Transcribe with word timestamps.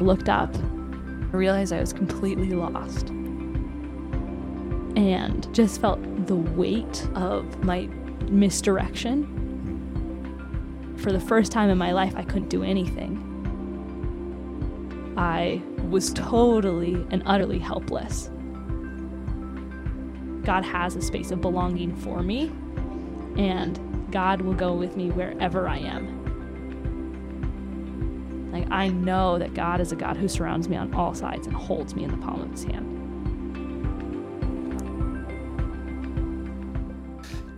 I 0.00 0.02
looked 0.02 0.30
up, 0.30 0.56
I 0.56 1.36
realized 1.36 1.74
I 1.74 1.80
was 1.80 1.92
completely 1.92 2.52
lost, 2.52 3.10
and 4.96 5.46
just 5.54 5.78
felt 5.80 6.00
the 6.26 6.36
weight 6.36 7.06
of 7.14 7.62
my 7.62 7.86
misdirection. 8.30 9.36
For 10.96 11.12
the 11.12 11.20
first 11.20 11.52
time 11.52 11.68
in 11.68 11.76
my 11.76 11.92
life, 11.92 12.16
I 12.16 12.22
couldn't 12.22 12.48
do 12.48 12.62
anything. 12.62 13.26
I 15.18 15.60
was 15.90 16.14
totally 16.14 17.06
and 17.10 17.22
utterly 17.26 17.58
helpless. 17.58 18.30
God 20.44 20.64
has 20.64 20.96
a 20.96 21.02
space 21.02 21.30
of 21.30 21.42
belonging 21.42 21.94
for 21.94 22.22
me, 22.22 22.50
and 23.36 23.78
God 24.10 24.40
will 24.40 24.54
go 24.54 24.72
with 24.72 24.96
me 24.96 25.10
wherever 25.10 25.68
I 25.68 25.76
am. 25.76 26.19
Like, 28.70 28.78
I 28.78 28.88
know 28.88 29.38
that 29.38 29.54
God 29.54 29.80
is 29.80 29.92
a 29.92 29.96
God 29.96 30.16
who 30.16 30.28
surrounds 30.28 30.68
me 30.68 30.76
on 30.76 30.94
all 30.94 31.14
sides 31.14 31.46
and 31.46 31.54
holds 31.54 31.94
me 31.94 32.04
in 32.04 32.10
the 32.10 32.16
palm 32.18 32.40
of 32.40 32.50
his 32.50 32.64
hand. 32.64 32.86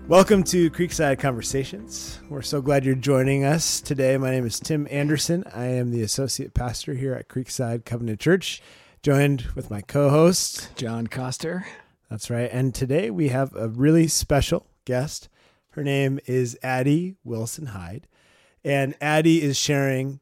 Welcome 0.08 0.42
to 0.44 0.70
Creekside 0.70 1.18
Conversations. 1.18 2.20
We're 2.28 2.42
so 2.42 2.60
glad 2.60 2.84
you're 2.84 2.94
joining 2.94 3.44
us 3.44 3.80
today. 3.80 4.16
My 4.16 4.30
name 4.30 4.46
is 4.46 4.60
Tim 4.60 4.86
Anderson. 4.90 5.44
I 5.54 5.66
am 5.66 5.90
the 5.90 6.02
associate 6.02 6.54
pastor 6.54 6.94
here 6.94 7.14
at 7.14 7.28
Creekside 7.28 7.84
Covenant 7.84 8.20
Church, 8.20 8.62
joined 9.02 9.42
with 9.54 9.70
my 9.70 9.80
co 9.80 10.10
host, 10.10 10.74
John 10.76 11.06
Coster. 11.06 11.66
That's 12.10 12.30
right. 12.30 12.50
And 12.52 12.74
today 12.74 13.10
we 13.10 13.28
have 13.28 13.54
a 13.54 13.68
really 13.68 14.08
special 14.08 14.66
guest. 14.84 15.28
Her 15.70 15.84
name 15.84 16.20
is 16.26 16.58
Addie 16.62 17.16
Wilson 17.24 17.66
Hyde. 17.66 18.06
And 18.64 18.94
Addie 19.00 19.42
is 19.42 19.58
sharing 19.58 20.20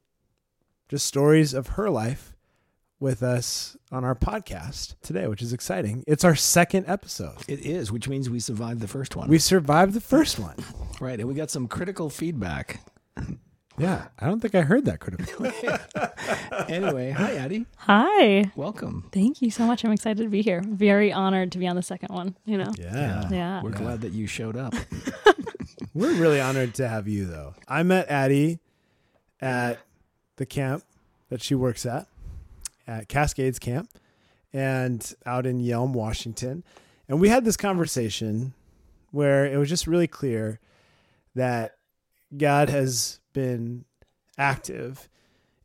just 0.90 1.06
stories 1.06 1.54
of 1.54 1.68
her 1.68 1.88
life 1.88 2.34
with 2.98 3.22
us 3.22 3.76
on 3.92 4.04
our 4.04 4.16
podcast 4.16 4.96
today, 5.02 5.28
which 5.28 5.40
is 5.40 5.52
exciting. 5.52 6.02
It's 6.08 6.24
our 6.24 6.34
second 6.34 6.86
episode. 6.88 7.36
It 7.46 7.60
is, 7.60 7.92
which 7.92 8.08
means 8.08 8.28
we 8.28 8.40
survived 8.40 8.80
the 8.80 8.88
first 8.88 9.14
one. 9.14 9.28
We 9.28 9.38
survived 9.38 9.94
the 9.94 10.00
first 10.00 10.40
one. 10.40 10.56
right. 11.00 11.20
And 11.20 11.28
we 11.28 11.34
got 11.34 11.48
some 11.48 11.68
critical 11.68 12.10
feedback. 12.10 12.80
Yeah, 13.78 14.08
I 14.18 14.26
don't 14.26 14.40
think 14.40 14.56
I 14.56 14.62
heard 14.62 14.84
that 14.86 14.98
critical. 14.98 15.46
anyway, 16.68 17.12
hi, 17.12 17.36
Addie. 17.36 17.66
Hi. 17.76 18.50
Welcome. 18.56 19.08
Thank 19.12 19.40
you 19.40 19.52
so 19.52 19.66
much. 19.66 19.84
I'm 19.84 19.92
excited 19.92 20.24
to 20.24 20.28
be 20.28 20.42
here. 20.42 20.60
Very 20.66 21.12
honored 21.12 21.52
to 21.52 21.58
be 21.58 21.68
on 21.68 21.76
the 21.76 21.82
second 21.82 22.12
one, 22.12 22.36
you 22.44 22.58
know? 22.58 22.72
Yeah. 22.76 23.28
Yeah. 23.30 23.62
We're 23.62 23.70
glad 23.70 24.00
that 24.00 24.12
you 24.12 24.26
showed 24.26 24.56
up. 24.56 24.74
We're 25.94 26.14
really 26.14 26.40
honored 26.40 26.74
to 26.74 26.88
have 26.88 27.06
you, 27.06 27.26
though. 27.26 27.54
I 27.68 27.84
met 27.84 28.08
Addie 28.08 28.58
at 29.40 29.78
the 30.40 30.46
camp 30.46 30.82
that 31.30 31.42
she 31.42 31.54
works 31.54 31.86
at, 31.86 32.06
at 32.86 33.08
Cascades 33.08 33.58
Camp, 33.58 33.88
and 34.52 35.14
out 35.24 35.46
in 35.46 35.60
Yelm, 35.60 35.92
Washington. 35.92 36.62
And 37.08 37.20
we 37.20 37.28
had 37.28 37.44
this 37.44 37.56
conversation 37.56 38.52
where 39.10 39.46
it 39.46 39.56
was 39.56 39.68
just 39.68 39.86
really 39.86 40.06
clear 40.06 40.60
that 41.34 41.76
God 42.36 42.68
has 42.68 43.20
been 43.32 43.84
active 44.38 45.08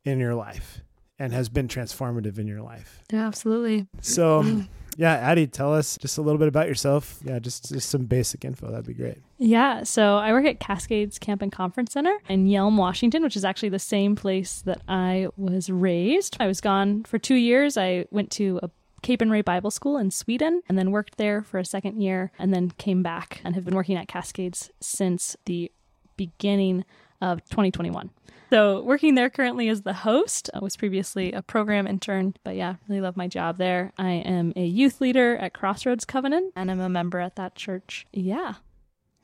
in 0.04 0.20
your 0.20 0.36
life 0.36 0.82
and 1.20 1.34
has 1.34 1.50
been 1.50 1.68
transformative 1.68 2.38
in 2.38 2.48
your 2.48 2.62
life. 2.62 3.02
Yeah, 3.12 3.28
absolutely. 3.28 3.88
So, 4.02 4.44
mm. 4.44 4.68
yeah, 4.98 5.14
Addie, 5.14 5.48
tell 5.48 5.74
us 5.74 5.98
just 5.98 6.18
a 6.18 6.22
little 6.22 6.40
bit 6.40 6.48
about 6.48 6.68
yourself. 6.68 7.20
Yeah, 7.24 7.40
just 7.40 7.70
just 7.70 7.90
some 7.90 8.06
basic 8.06 8.46
info. 8.46 8.70
That'd 8.70 8.86
be 8.86 8.94
great. 8.94 9.18
Yeah, 9.38 9.84
so 9.84 10.16
I 10.16 10.32
work 10.32 10.46
at 10.46 10.60
Cascades 10.60 11.20
Camp 11.20 11.42
and 11.42 11.52
Conference 11.52 11.92
Center 11.92 12.18
in 12.30 12.46
Yelm, 12.48 12.78
Washington, 12.78 13.22
which 13.22 13.36
is 13.36 13.44
actually 13.44 13.70
the 13.70 13.80
same 13.80 14.16
place 14.16 14.62
that 14.62 14.82
I 14.88 15.28
was 15.36 15.70
raised. 15.70 16.38
I 16.40 16.48
was 16.48 16.62
gone 16.62 17.04
for 17.04 17.20
two 17.20 17.36
years. 17.36 17.78
I 17.78 18.06
went 18.12 18.32
to 18.32 18.60
a 18.64 18.70
ray 19.08 19.42
Bible 19.42 19.70
School 19.70 19.98
in 19.98 20.10
Sweden 20.10 20.62
and 20.68 20.78
then 20.78 20.90
worked 20.90 21.18
there 21.18 21.44
for 21.44 21.60
a 21.60 21.66
second 21.66 22.02
year 22.02 22.32
and 22.40 22.54
then 22.54 22.72
came 22.72 23.04
back 23.04 23.40
and 23.44 23.54
have 23.54 23.66
been 23.66 23.76
working 23.76 23.98
at 23.98 24.08
Cascades 24.08 24.72
since 24.80 25.36
the 25.46 25.72
beginning 26.18 26.86
of 27.22 27.44
2021. 27.50 28.10
So, 28.52 28.82
working 28.84 29.16
there 29.16 29.30
currently 29.30 29.70
as 29.70 29.82
the 29.82 29.94
host, 29.94 30.50
I 30.54 30.60
was 30.60 30.78
previously 30.78 31.32
a 31.34 31.42
program 31.42 31.88
intern, 31.88 32.36
but 32.44 32.56
yeah, 32.56 32.76
really 32.88 33.02
love 33.02 33.18
my 33.18 33.28
job 33.28 33.58
there. 33.58 33.92
I 33.98 34.12
am 34.12 34.54
a 34.56 34.66
youth 34.66 35.02
leader 35.02 35.36
at 35.38 35.54
Crossroads 35.54 36.06
Covenant 36.06 36.54
and 36.56 36.72
I'm 36.72 36.80
a 36.80 36.90
member 36.90 37.20
at 37.20 37.36
that 37.36 37.56
church. 37.56 38.06
Yeah. 38.14 38.56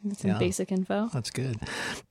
That's 0.03 0.22
some 0.22 0.31
Yeah. 0.31 0.38
basic 0.39 0.72
info. 0.72 1.09
That's 1.13 1.29
good. 1.31 1.59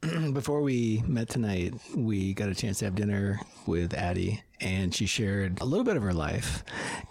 Before 0.33 0.61
we 0.63 1.03
met 1.07 1.29
tonight, 1.29 1.75
we 1.95 2.35
got 2.35 2.49
a 2.49 2.55
chance 2.55 2.79
to 2.81 2.85
have 2.87 2.95
dinner 2.95 3.41
with 3.67 3.95
Addie, 3.95 4.43
and 4.61 4.95
she 4.95 5.07
shared 5.07 5.61
a 5.61 5.65
little 5.65 5.85
bit 5.85 5.97
of 5.97 6.03
her 6.03 6.15
life. 6.15 6.63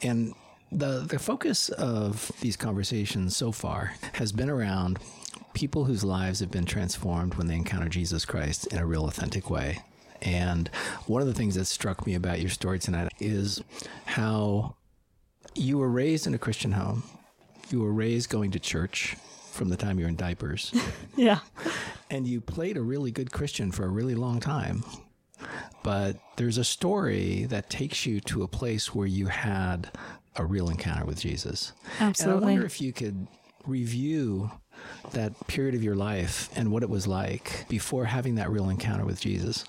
And 0.01 0.33
the 0.71 1.05
the 1.09 1.19
focus 1.19 1.69
of 1.69 2.31
these 2.41 2.55
conversations 2.55 3.35
so 3.35 3.51
far 3.51 3.93
has 4.13 4.31
been 4.31 4.49
around 4.49 4.99
people 5.53 5.85
whose 5.85 6.03
lives 6.03 6.39
have 6.39 6.51
been 6.51 6.65
transformed 6.65 7.33
when 7.35 7.47
they 7.47 7.55
encounter 7.55 7.89
Jesus 7.89 8.23
Christ 8.23 8.67
in 8.67 8.77
a 8.77 8.85
real 8.85 9.05
authentic 9.07 9.49
way. 9.49 9.79
And 10.21 10.69
one 11.07 11.21
of 11.21 11.27
the 11.27 11.33
things 11.33 11.55
that 11.55 11.65
struck 11.65 12.05
me 12.05 12.13
about 12.13 12.39
your 12.39 12.49
story 12.49 12.77
tonight 12.77 13.11
is 13.19 13.61
how 14.05 14.75
you 15.55 15.77
were 15.77 15.89
raised 15.89 16.27
in 16.27 16.33
a 16.33 16.37
Christian 16.37 16.73
home. 16.73 17.03
You 17.71 17.79
were 17.81 17.91
raised 17.91 18.29
going 18.29 18.51
to 18.51 18.59
church 18.59 19.15
from 19.59 19.69
the 19.69 19.77
time 19.77 19.99
you 19.99 20.05
were 20.05 20.09
in 20.09 20.15
diapers 20.15 20.73
Yeah. 21.17 21.39
and 22.09 22.25
you 22.25 22.39
played 22.41 22.77
a 22.77 22.81
really 22.81 23.11
good 23.11 23.31
Christian 23.31 23.71
for 23.71 23.83
a 23.85 23.89
really 23.89 24.15
long 24.15 24.39
time. 24.39 24.83
But 25.83 26.17
there's 26.37 26.57
a 26.57 26.63
story 26.63 27.43
that 27.49 27.69
takes 27.69 28.05
you 28.05 28.19
to 28.21 28.43
a 28.43 28.47
place 28.47 28.95
where 28.95 29.05
you 29.07 29.27
had 29.27 29.89
a 30.37 30.45
real 30.45 30.69
encounter 30.69 31.05
with 31.05 31.19
Jesus. 31.19 31.73
And 31.99 32.15
I 32.31 32.35
wonder 32.35 32.65
if 32.65 32.79
you 32.81 32.93
could 32.93 33.27
review 33.65 34.49
that 35.11 35.33
period 35.47 35.75
of 35.75 35.83
your 35.83 35.95
life 35.95 36.49
and 36.55 36.71
what 36.71 36.83
it 36.83 36.89
was 36.89 37.05
like 37.05 37.65
before 37.67 38.05
having 38.05 38.35
that 38.35 38.49
real 38.49 38.69
encounter 38.69 39.03
with 39.05 39.19
Jesus. 39.19 39.65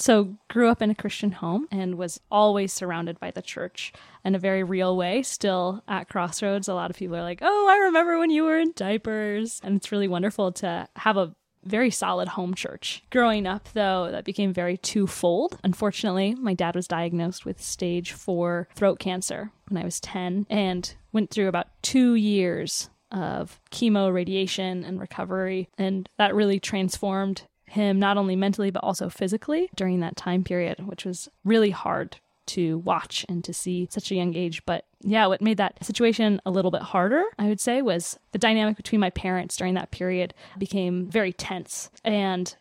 So, 0.00 0.36
grew 0.48 0.68
up 0.68 0.80
in 0.80 0.90
a 0.90 0.94
Christian 0.94 1.30
home 1.30 1.68
and 1.70 1.96
was 1.96 2.20
always 2.30 2.72
surrounded 2.72 3.20
by 3.20 3.32
the 3.32 3.42
church 3.42 3.92
in 4.24 4.34
a 4.34 4.38
very 4.38 4.62
real 4.62 4.96
way. 4.96 5.22
Still 5.22 5.84
at 5.86 6.08
Crossroads, 6.08 6.68
a 6.68 6.74
lot 6.74 6.90
of 6.90 6.96
people 6.96 7.16
are 7.16 7.22
like, 7.22 7.40
Oh, 7.42 7.68
I 7.68 7.84
remember 7.84 8.18
when 8.18 8.30
you 8.30 8.44
were 8.44 8.58
in 8.58 8.72
diapers. 8.74 9.60
And 9.62 9.76
it's 9.76 9.92
really 9.92 10.08
wonderful 10.08 10.52
to 10.52 10.88
have 10.96 11.18
a 11.18 11.34
very 11.64 11.90
solid 11.90 12.28
home 12.28 12.54
church. 12.54 13.02
Growing 13.10 13.46
up, 13.46 13.68
though, 13.74 14.10
that 14.10 14.24
became 14.24 14.54
very 14.54 14.78
twofold. 14.78 15.58
Unfortunately, 15.62 16.34
my 16.34 16.54
dad 16.54 16.74
was 16.74 16.88
diagnosed 16.88 17.44
with 17.44 17.60
stage 17.60 18.12
four 18.12 18.68
throat 18.74 18.98
cancer 18.98 19.52
when 19.68 19.82
I 19.82 19.84
was 19.84 20.00
10 20.00 20.46
and 20.48 20.94
went 21.12 21.30
through 21.30 21.48
about 21.48 21.68
two 21.82 22.14
years 22.14 22.88
of 23.12 23.60
chemo, 23.70 24.12
radiation, 24.12 24.84
and 24.84 25.00
recovery. 25.00 25.68
And 25.76 26.08
that 26.16 26.34
really 26.34 26.60
transformed 26.60 27.42
him 27.70 27.98
not 27.98 28.16
only 28.16 28.36
mentally 28.36 28.70
but 28.70 28.84
also 28.84 29.08
physically 29.08 29.70
during 29.74 30.00
that 30.00 30.16
time 30.16 30.44
period, 30.44 30.86
which 30.86 31.04
was 31.04 31.28
really 31.44 31.70
hard 31.70 32.16
to 32.46 32.78
watch 32.78 33.24
and 33.28 33.44
to 33.44 33.52
see 33.52 33.86
such 33.90 34.10
a 34.10 34.14
young 34.16 34.34
age. 34.34 34.64
But 34.66 34.84
yeah, 35.00 35.26
what 35.26 35.40
made 35.40 35.56
that 35.58 35.84
situation 35.84 36.40
a 36.44 36.50
little 36.50 36.72
bit 36.72 36.82
harder, 36.82 37.22
I 37.38 37.48
would 37.48 37.60
say, 37.60 37.80
was 37.80 38.18
the 38.32 38.38
dynamic 38.38 38.76
between 38.76 39.00
my 39.00 39.10
parents 39.10 39.56
during 39.56 39.74
that 39.74 39.92
period 39.92 40.34
became 40.58 41.08
very 41.08 41.32
tense. 41.32 41.90
And 42.02 42.54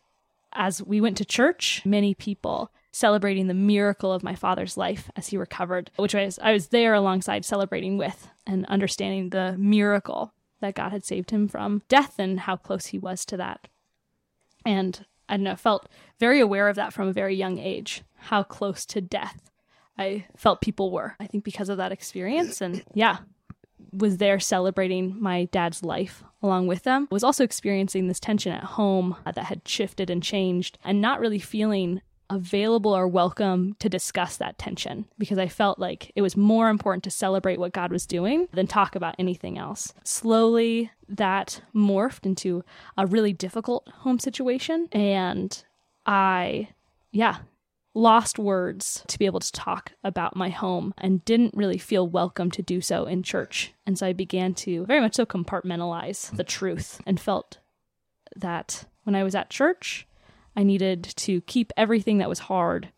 as 0.54 0.84
we 0.84 1.02
went 1.02 1.18
to 1.18 1.26
church, 1.26 1.82
many 1.86 2.14
people 2.14 2.72
celebrating 2.92 3.48
the 3.48 3.54
miracle 3.54 4.12
of 4.12 4.24
my 4.24 4.36
father's 4.36 4.78
life 4.78 5.10
as 5.16 5.28
he 5.28 5.38
recovered, 5.38 5.90
which 5.96 6.14
was, 6.14 6.40
I 6.42 6.54
was 6.54 6.68
there 6.68 6.94
alongside 6.94 7.46
celebrating 7.46 7.98
with 7.98 8.30
and 8.46 8.66
understanding 8.68 9.30
the 9.30 9.56
miracle 9.58 10.34
that 10.60 10.76
God 10.76 10.92
had 10.92 11.06
saved 11.06 11.32
him 11.32 11.48
from 11.48 11.82
death 11.88 12.16
and 12.20 12.42
how 12.42 12.58
close 12.58 12.88
he 12.88 13.00
was 13.00 13.26
to 13.26 13.38
that. 13.38 13.68
And 14.66 15.06
I 15.28 15.38
don't 15.38 15.44
know, 15.44 15.56
felt 15.56 15.88
very 16.20 16.40
aware 16.40 16.68
of 16.68 16.76
that 16.76 16.94
from 16.94 17.08
a 17.08 17.14
very 17.14 17.36
young 17.36 17.60
age, 17.60 18.04
how 18.16 18.44
close 18.44 18.86
to 18.88 19.02
death 19.02 19.50
I 19.98 20.26
felt 20.38 20.62
people 20.62 20.92
were. 20.92 21.16
I 21.20 21.28
think 21.28 21.44
because 21.44 21.70
of 21.70 21.78
that 21.78 21.92
experience. 21.92 22.62
And 22.62 22.84
yeah, 22.94 23.18
was 23.92 24.18
there 24.18 24.40
celebrating 24.40 25.16
my 25.20 25.46
dad's 25.46 25.84
life 25.84 26.24
along 26.42 26.68
with 26.68 26.84
them. 26.84 27.08
Was 27.12 27.24
also 27.24 27.44
experiencing 27.44 28.08
this 28.08 28.20
tension 28.20 28.52
at 28.52 28.64
home 28.64 29.16
uh, 29.26 29.32
that 29.34 29.46
had 29.46 29.68
shifted 29.68 30.10
and 30.10 30.24
changed 30.24 30.78
and 30.84 31.02
not 31.02 31.20
really 31.20 31.40
feeling 31.40 32.02
available 32.30 32.96
or 32.96 33.08
welcome 33.08 33.76
to 33.80 33.90
discuss 33.90 34.38
that 34.38 34.58
tension 34.58 35.06
because 35.18 35.38
I 35.38 35.48
felt 35.48 35.80
like 35.80 36.12
it 36.16 36.22
was 36.22 36.38
more 36.38 36.70
important 36.70 37.04
to 37.06 37.12
celebrate 37.12 37.60
what 37.60 37.74
God 37.74 37.92
was 37.92 38.06
doing 38.06 38.48
than 38.54 38.68
talk 38.68 38.96
about 38.96 39.16
anything 39.18 39.58
else. 39.58 39.94
Slowly, 40.04 40.92
that 41.08 41.62
morphed 41.76 42.26
into 42.26 42.64
a 42.98 43.08
really 43.08 43.34
difficult 43.34 43.88
home 43.90 44.20
situation. 44.20 44.88
And 44.92 45.64
I, 46.06 46.70
yeah, 47.12 47.38
lost 47.94 48.38
words 48.38 49.04
to 49.08 49.18
be 49.18 49.26
able 49.26 49.40
to 49.40 49.52
talk 49.52 49.94
about 50.04 50.36
my 50.36 50.50
home 50.50 50.94
and 50.98 51.26
didn't 51.26 51.56
really 51.56 51.78
feel 51.78 52.08
welcome 52.08 52.52
to 52.52 52.62
do 52.62 52.82
so 52.82 53.06
in 53.06 53.24
church. 53.24 53.74
And 53.86 53.98
so 53.98 54.08
I 54.08 54.14
began 54.14 54.54
to 54.56 54.86
very 54.86 55.02
much 55.02 55.16
so 55.16 55.26
compartmentalize 55.26 56.36
the 56.36 56.44
truth 56.44 57.02
and 57.06 57.20
felt 57.20 57.58
that 58.36 58.86
when 59.04 59.16
I 59.16 59.24
was 59.24 59.34
at 59.36 59.50
church, 59.50 60.08
I 60.60 60.64
needed 60.64 61.06
to 61.16 61.40
keep 61.42 61.72
everything 61.78 62.18
that 62.18 62.28
was 62.28 62.40
hard 62.40 62.90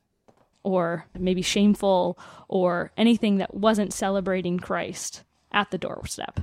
or 0.64 1.06
maybe 1.14 1.44
shameful 1.44 2.18
or 2.48 2.92
anything 2.98 3.38
that 3.38 3.54
wasn't 3.54 3.94
celebrating 3.94 4.58
Christ 4.58 5.24
at 5.52 5.70
the 5.70 5.78
doorstep. 5.78 6.40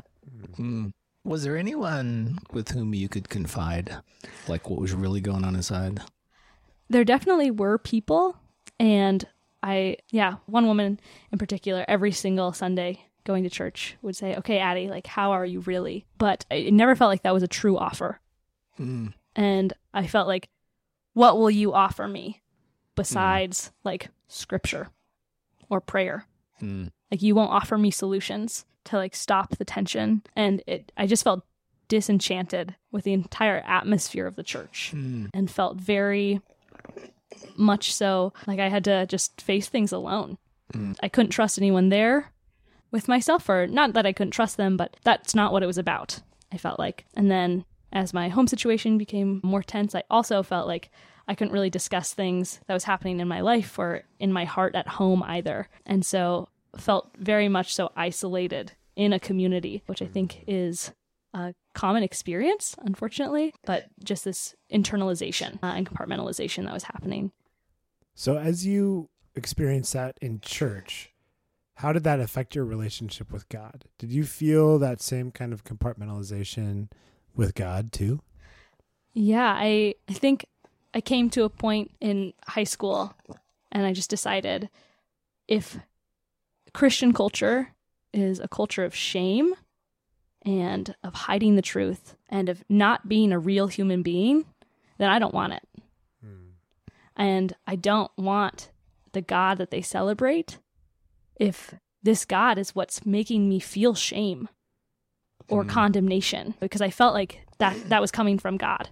Mm. 0.56 0.92
Was 1.24 1.42
there 1.42 1.56
anyone 1.56 2.38
with 2.52 2.68
whom 2.68 2.94
you 2.94 3.08
could 3.08 3.28
confide, 3.28 3.96
like 4.46 4.70
what 4.70 4.80
was 4.80 4.94
really 4.94 5.20
going 5.20 5.44
on 5.44 5.56
inside? 5.56 6.00
There 6.88 7.04
definitely 7.04 7.50
were 7.50 7.78
people, 7.78 8.36
and 8.78 9.24
I, 9.60 9.96
yeah, 10.10 10.36
one 10.46 10.68
woman 10.68 11.00
in 11.32 11.38
particular, 11.38 11.84
every 11.88 12.12
single 12.12 12.52
Sunday 12.52 13.06
going 13.24 13.42
to 13.42 13.50
church 13.50 13.96
would 14.02 14.14
say, 14.14 14.36
Okay, 14.36 14.60
Addie, 14.60 14.86
like, 14.86 15.08
how 15.08 15.32
are 15.32 15.44
you 15.44 15.60
really? 15.62 16.06
But 16.16 16.46
it 16.48 16.72
never 16.72 16.94
felt 16.94 17.08
like 17.08 17.24
that 17.24 17.34
was 17.34 17.42
a 17.42 17.48
true 17.48 17.76
offer. 17.76 18.20
Mm. 18.78 19.14
And 19.34 19.72
I 19.92 20.06
felt 20.06 20.28
like, 20.28 20.48
What 21.18 21.36
will 21.36 21.50
you 21.50 21.74
offer 21.74 22.06
me 22.06 22.42
besides 22.94 23.72
like 23.82 24.08
scripture 24.28 24.88
or 25.68 25.80
prayer? 25.80 26.26
Mm. 26.62 26.90
Like, 27.10 27.22
you 27.22 27.34
won't 27.34 27.50
offer 27.50 27.76
me 27.76 27.90
solutions 27.90 28.64
to 28.84 28.96
like 28.96 29.16
stop 29.16 29.56
the 29.56 29.64
tension. 29.64 30.22
And 30.36 30.62
it, 30.68 30.92
I 30.96 31.08
just 31.08 31.24
felt 31.24 31.42
disenchanted 31.88 32.76
with 32.92 33.02
the 33.02 33.12
entire 33.14 33.64
atmosphere 33.66 34.26
of 34.28 34.36
the 34.36 34.44
church 34.44 34.92
Mm. 34.94 35.30
and 35.34 35.50
felt 35.50 35.76
very 35.80 36.40
much 37.56 37.92
so 37.92 38.32
like 38.46 38.60
I 38.60 38.68
had 38.68 38.84
to 38.84 39.04
just 39.06 39.40
face 39.40 39.68
things 39.68 39.90
alone. 39.90 40.38
Mm. 40.72 40.96
I 41.02 41.08
couldn't 41.08 41.32
trust 41.32 41.58
anyone 41.58 41.88
there 41.88 42.32
with 42.92 43.08
myself, 43.08 43.48
or 43.48 43.66
not 43.66 43.92
that 43.94 44.06
I 44.06 44.12
couldn't 44.12 44.30
trust 44.30 44.56
them, 44.56 44.76
but 44.76 44.96
that's 45.02 45.34
not 45.34 45.52
what 45.52 45.64
it 45.64 45.66
was 45.66 45.78
about, 45.78 46.20
I 46.52 46.58
felt 46.58 46.78
like. 46.78 47.06
And 47.14 47.28
then 47.28 47.64
as 47.92 48.14
my 48.14 48.28
home 48.28 48.46
situation 48.46 48.98
became 48.98 49.40
more 49.42 49.62
tense, 49.62 49.94
I 49.94 50.02
also 50.10 50.42
felt 50.42 50.66
like 50.66 50.90
I 51.26 51.34
couldn't 51.34 51.52
really 51.52 51.70
discuss 51.70 52.14
things 52.14 52.60
that 52.66 52.74
was 52.74 52.84
happening 52.84 53.20
in 53.20 53.28
my 53.28 53.40
life 53.40 53.78
or 53.78 54.02
in 54.18 54.32
my 54.32 54.44
heart 54.44 54.74
at 54.74 54.88
home 54.88 55.22
either. 55.22 55.68
And 55.84 56.04
so 56.04 56.48
felt 56.76 57.10
very 57.18 57.48
much 57.48 57.74
so 57.74 57.90
isolated 57.96 58.72
in 58.96 59.12
a 59.12 59.20
community, 59.20 59.82
which 59.86 60.02
I 60.02 60.06
think 60.06 60.44
is 60.46 60.92
a 61.34 61.54
common 61.74 62.02
experience, 62.02 62.74
unfortunately, 62.80 63.54
but 63.64 63.86
just 64.02 64.24
this 64.24 64.54
internalization 64.72 65.58
uh, 65.62 65.74
and 65.76 65.88
compartmentalization 65.88 66.64
that 66.64 66.74
was 66.74 66.84
happening. 66.84 67.30
So, 68.14 68.38
as 68.38 68.66
you 68.66 69.08
experienced 69.36 69.92
that 69.92 70.18
in 70.20 70.40
church, 70.40 71.12
how 71.76 71.92
did 71.92 72.02
that 72.04 72.18
affect 72.18 72.56
your 72.56 72.64
relationship 72.64 73.30
with 73.30 73.48
God? 73.48 73.84
Did 73.98 74.10
you 74.10 74.24
feel 74.24 74.78
that 74.80 75.00
same 75.00 75.30
kind 75.30 75.52
of 75.52 75.62
compartmentalization 75.62 76.90
with 77.38 77.54
God 77.54 77.92
too? 77.92 78.20
Yeah, 79.14 79.54
I, 79.56 79.94
I 80.08 80.12
think 80.12 80.44
I 80.92 81.00
came 81.00 81.30
to 81.30 81.44
a 81.44 81.48
point 81.48 81.92
in 82.00 82.34
high 82.46 82.64
school 82.64 83.14
and 83.72 83.86
I 83.86 83.92
just 83.92 84.10
decided 84.10 84.68
if 85.46 85.78
Christian 86.74 87.12
culture 87.12 87.72
is 88.12 88.40
a 88.40 88.48
culture 88.48 88.84
of 88.84 88.94
shame 88.94 89.54
and 90.42 90.94
of 91.02 91.14
hiding 91.14 91.56
the 91.56 91.62
truth 91.62 92.16
and 92.28 92.48
of 92.48 92.64
not 92.68 93.08
being 93.08 93.32
a 93.32 93.38
real 93.38 93.68
human 93.68 94.02
being, 94.02 94.44
then 94.98 95.08
I 95.08 95.18
don't 95.18 95.34
want 95.34 95.54
it. 95.54 95.62
Hmm. 96.22 96.50
And 97.16 97.54
I 97.66 97.76
don't 97.76 98.10
want 98.16 98.70
the 99.12 99.22
God 99.22 99.58
that 99.58 99.70
they 99.70 99.82
celebrate 99.82 100.58
if 101.36 101.74
this 102.02 102.24
God 102.24 102.58
is 102.58 102.74
what's 102.74 103.06
making 103.06 103.48
me 103.48 103.60
feel 103.60 103.94
shame 103.94 104.48
or 105.48 105.64
Mm. 105.64 105.68
condemnation 105.68 106.54
because 106.60 106.80
I 106.80 106.90
felt 106.90 107.14
like 107.14 107.40
that 107.58 107.88
that 107.88 108.00
was 108.00 108.10
coming 108.10 108.38
from 108.38 108.56
God. 108.56 108.88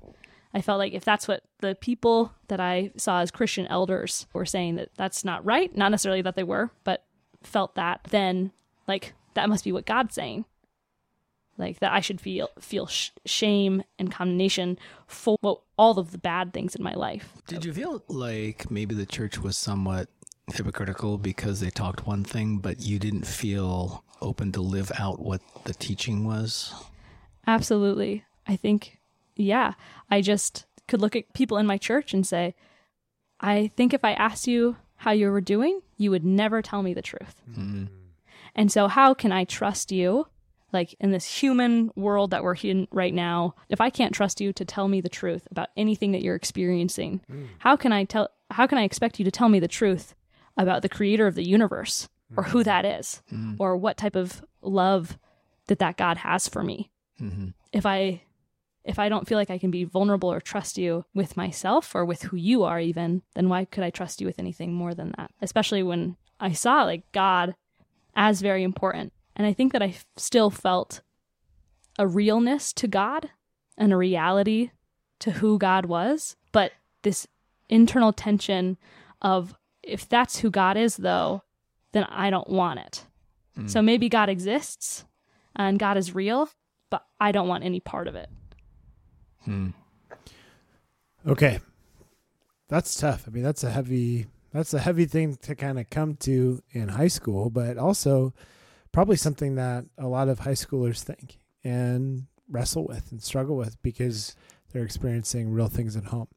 I 0.55 0.63
felt 0.63 0.79
like 0.79 0.95
if 0.95 1.05
that's 1.05 1.29
what 1.29 1.43
the 1.61 1.75
people 1.75 2.33
that 2.49 2.61
I 2.61 2.91
saw 2.97 3.21
as 3.21 3.31
Christian 3.31 3.67
elders 3.67 4.27
were 4.33 4.47
saying 4.47 4.77
that 4.77 4.89
that's 4.97 5.25
not 5.25 5.45
right, 5.45 5.75
not 5.77 5.91
necessarily 5.91 6.23
that 6.23 6.35
they 6.35 6.43
were, 6.45 6.71
but 6.83 7.05
felt 7.43 7.75
that 7.75 8.01
then 8.11 8.53
like 8.89 9.13
that 9.35 9.49
must 9.49 9.65
be 9.65 9.73
what 9.73 9.85
God's 9.87 10.15
saying. 10.15 10.47
Like 11.59 11.79
that 11.81 11.93
I 11.93 12.01
should 12.01 12.21
feel 12.21 12.49
feel 12.59 12.87
sh- 12.87 13.11
shame 13.25 13.83
and 13.99 14.11
condemnation 14.13 14.79
for 15.07 15.37
what, 15.41 15.61
all 15.79 15.99
of 15.99 16.11
the 16.13 16.19
bad 16.19 16.53
things 16.53 16.75
in 16.75 16.83
my 16.83 16.95
life. 16.95 17.33
Did 17.47 17.65
you 17.65 17.73
feel 17.73 18.03
like 18.09 18.71
maybe 18.71 18.95
the 18.95 19.07
church 19.07 19.39
was 19.39 19.57
somewhat 19.57 20.09
hypocritical 20.55 21.17
because 21.19 21.61
they 21.61 21.71
talked 21.71 22.07
one 22.07 22.25
thing, 22.25 22.59
but 22.59 22.81
you 22.81 22.99
didn't 22.99 23.27
feel 23.27 24.05
open 24.21 24.53
to 24.53 24.61
live 24.61 24.91
out 24.99 25.21
what 25.21 25.41
the 25.65 25.75
teaching 25.75 26.25
was? 26.25 26.73
Absolutely. 27.47 28.25
I 28.47 28.57
think, 28.57 28.99
yeah, 29.35 29.75
I 30.11 30.21
just 30.21 30.67
could 30.89 31.01
look 31.01 31.17
at 31.17 31.33
people 31.33 31.59
in 31.59 31.67
my 31.67 31.79
church 31.79 32.15
and 32.15 32.27
say, 32.27 32.55
I 33.41 33.71
think 33.77 33.93
if 33.93 34.05
I 34.05 34.13
asked 34.13 34.47
you 34.47 34.77
how 34.97 35.11
you 35.11 35.31
were 35.31 35.41
doing, 35.41 35.81
you 35.97 36.11
would 36.11 36.25
never 36.25 36.63
tell 36.63 36.83
me 36.83 36.95
the 36.95 37.03
truth. 37.03 37.35
Mm. 37.51 37.89
And 38.55 38.73
so, 38.73 38.89
how 38.89 39.15
can 39.15 39.33
I 39.33 39.45
trust 39.45 39.93
you? 39.93 40.27
Like 40.73 40.95
in 40.99 41.11
this 41.11 41.27
human 41.41 41.91
world 41.95 42.33
that 42.33 42.43
we're 42.43 42.57
in 42.57 42.89
right 42.91 43.15
now, 43.15 43.55
if 43.69 43.81
I 43.81 43.89
can't 43.89 44.15
trust 44.15 44.41
you 44.41 44.53
to 44.55 44.65
tell 44.65 44.89
me 44.89 45.01
the 45.01 45.09
truth 45.09 45.47
about 45.51 45.69
anything 45.77 46.13
that 46.13 46.23
you're 46.23 46.35
experiencing, 46.35 47.21
how 47.59 47.77
can 47.77 47.93
I 47.93 48.05
tell? 48.05 48.29
How 48.51 48.67
can 48.67 48.79
I 48.79 48.83
expect 48.83 49.19
you 49.19 49.25
to 49.25 49.31
tell 49.31 49.49
me 49.49 49.61
the 49.61 49.69
truth 49.69 50.15
about 50.57 50.83
the 50.83 50.89
creator 50.89 51.27
of 51.27 51.35
the 51.35 51.47
universe, 51.47 52.09
or 52.37 52.45
who 52.45 52.65
that 52.65 52.85
is, 52.85 53.23
Mm. 53.33 53.57
or 53.59 53.77
what 53.77 53.97
type 53.97 54.17
of 54.17 54.43
love 54.63 55.19
that 55.67 55.79
that 55.79 55.97
God 55.97 56.19
has 56.19 56.49
for 56.49 56.63
me? 56.63 56.91
hmm 57.19 57.49
if 57.73 57.85
I 57.87 58.23
if 58.85 58.99
I 59.01 59.09
don't 59.09 59.27
feel 59.27 59.37
like 59.37 59.51
I 59.51 59.59
can 59.59 59.71
be 59.73 59.83
vulnerable 59.85 60.31
or 60.33 60.41
trust 60.41 60.79
you 60.79 61.05
with 61.13 61.37
myself 61.37 61.93
or 61.95 62.05
with 62.05 62.23
who 62.23 62.37
you 62.37 62.63
are 62.63 62.79
even, 62.79 63.23
then 63.35 63.49
why 63.49 63.65
could 63.65 63.83
I 63.83 63.91
trust 63.91 64.21
you 64.21 64.27
with 64.29 64.39
anything 64.39 64.73
more 64.73 64.95
than 64.95 65.13
that? 65.19 65.33
Especially 65.43 65.83
when 65.83 66.17
I 66.39 66.53
saw 66.53 66.85
like 66.85 67.11
God 67.11 67.57
as 68.15 68.41
very 68.41 68.63
important. 68.63 69.13
And 69.35 69.45
I 69.45 69.53
think 69.53 69.73
that 69.73 69.83
I 69.83 69.89
f- 69.89 70.07
still 70.17 70.51
felt 70.51 71.01
a 71.99 72.07
realness 72.07 72.73
to 72.75 72.87
God 72.87 73.31
and 73.77 73.93
a 73.93 73.97
reality 73.97 74.71
to 75.19 75.33
who 75.33 75.59
God 75.59 75.87
was, 75.87 76.37
but 76.53 76.71
this 77.03 77.27
internal 77.69 78.13
tension 78.13 78.77
of 79.21 79.57
if 79.83 80.09
that's 80.09 80.39
who 80.39 80.51
God 80.51 80.77
is 80.77 80.97
though, 80.99 81.43
then 81.97 82.05
I 82.05 82.31
don't 82.31 82.49
want 82.49 82.81
it. 82.81 83.05
Mm. 83.59 83.71
So 83.71 83.83
maybe 83.83 84.09
God 84.09 84.29
exists 84.29 85.05
and 85.55 85.79
God 85.79 85.97
is 85.97 86.15
real, 86.15 86.49
but 86.91 87.05
I 87.19 87.33
don't 87.33 87.49
want 87.49 87.65
any 87.65 87.81
part 87.81 88.09
of 88.09 88.15
it. 88.15 88.29
Mm. 89.47 89.73
Okay. 91.27 91.61
That's 92.69 92.95
tough. 92.99 93.25
I 93.27 93.31
mean, 93.31 93.43
that's 93.43 93.65
a 93.65 93.71
heavy 93.71 94.27
that's 94.53 94.75
a 94.75 94.79
heavy 94.79 95.05
thing 95.05 95.37
to 95.43 95.55
kind 95.55 95.79
of 95.79 95.91
come 95.91 96.17
to 96.17 96.63
in 96.71 96.89
high 96.89 97.09
school, 97.09 97.51
but 97.51 97.77
also 97.77 98.33
probably 98.93 99.17
something 99.17 99.57
that 99.57 99.85
a 99.99 100.07
lot 100.07 100.29
of 100.29 100.41
high 100.41 100.53
schoolers 100.53 101.03
think 101.03 101.39
and 101.63 102.27
wrestle 102.49 102.87
with 102.87 103.11
and 103.13 103.23
struggle 103.23 103.57
with 103.57 103.81
because 103.83 104.35
they're 104.73 104.85
experiencing 104.85 105.53
real 105.53 105.69
things 105.69 105.97
at 105.97 106.05
home. 106.05 106.29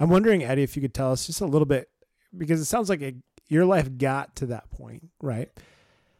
I'm 0.00 0.08
wondering, 0.08 0.42
Addie, 0.42 0.62
if 0.62 0.76
you 0.76 0.82
could 0.82 0.94
tell 0.94 1.12
us 1.12 1.26
just 1.26 1.40
a 1.40 1.46
little 1.46 1.66
bit 1.66 1.90
because 2.36 2.60
it 2.60 2.64
sounds 2.64 2.88
like 2.88 3.02
it, 3.02 3.16
your 3.48 3.64
life 3.64 3.88
got 3.98 4.36
to 4.36 4.46
that 4.46 4.70
point, 4.70 5.08
right? 5.20 5.50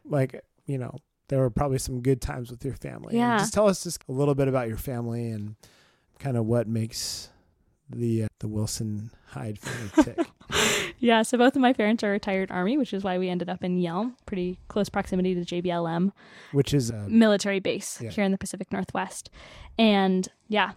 Like, 0.05 0.43
you 0.67 0.79
know, 0.79 0.97
there 1.29 1.39
were 1.39 1.51
probably 1.51 1.79
some 1.79 2.01
good 2.03 2.21
times 2.21 2.51
with 2.51 2.65
your 2.65 2.75
family. 2.75 3.11
And 3.15 3.19
Yeah. 3.19 3.39
Just 3.39 3.55
tell 3.55 3.69
us 3.69 3.85
just 3.85 4.03
a 4.09 4.13
little 4.13 4.35
bit 4.35 4.49
about 4.49 4.69
your 4.69 4.77
family 4.77 5.31
and 5.31 5.57
kind 6.19 6.37
of 6.37 6.45
what 6.47 6.67
makes 6.69 7.31
the 7.89 8.25
uh, 8.25 8.29
the 8.41 8.49
Wilson 8.49 9.11
Hyde 9.29 9.59
family 9.59 9.91
tick. 10.03 10.27
Yeah, 10.99 11.23
so 11.23 11.37
both 11.37 11.57
of 11.57 11.63
my 11.63 11.73
parents 11.73 12.05
are 12.05 12.11
retired 12.11 12.51
Army, 12.51 12.77
which 12.79 12.93
is 12.95 13.03
why 13.03 13.19
we 13.19 13.29
ended 13.29 13.49
up 13.49 13.65
in 13.65 13.77
Yelm, 13.79 14.15
pretty 14.27 14.59
close 14.69 14.89
proximity 14.89 15.35
to 15.35 15.41
JBLM 15.41 16.13
which 16.53 16.73
is 16.75 16.91
uh, 16.91 17.07
military 17.09 17.59
base 17.61 18.01
Yeah. 18.01 18.11
here 18.11 18.25
in 18.25 18.33
the 18.33 18.39
Pacific 18.39 18.71
Northwest. 18.73 19.31
And 19.79 20.29
yeah, 20.49 20.73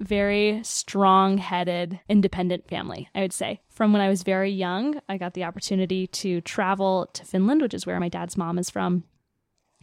very 0.00 0.60
strong 0.64 1.38
headed, 1.38 2.00
independent 2.08 2.66
family, 2.68 3.08
I 3.14 3.20
would 3.20 3.32
say. 3.32 3.60
From 3.68 3.92
when 3.92 4.02
I 4.02 4.08
was 4.08 4.22
very 4.22 4.50
young, 4.50 5.00
I 5.08 5.18
got 5.18 5.34
the 5.34 5.44
opportunity 5.44 6.06
to 6.08 6.40
travel 6.40 7.08
to 7.12 7.24
Finland, 7.24 7.62
which 7.62 7.74
is 7.74 7.86
where 7.86 8.00
my 8.00 8.08
dad's 8.08 8.36
mom 8.36 8.58
is 8.58 8.70
from. 8.70 9.04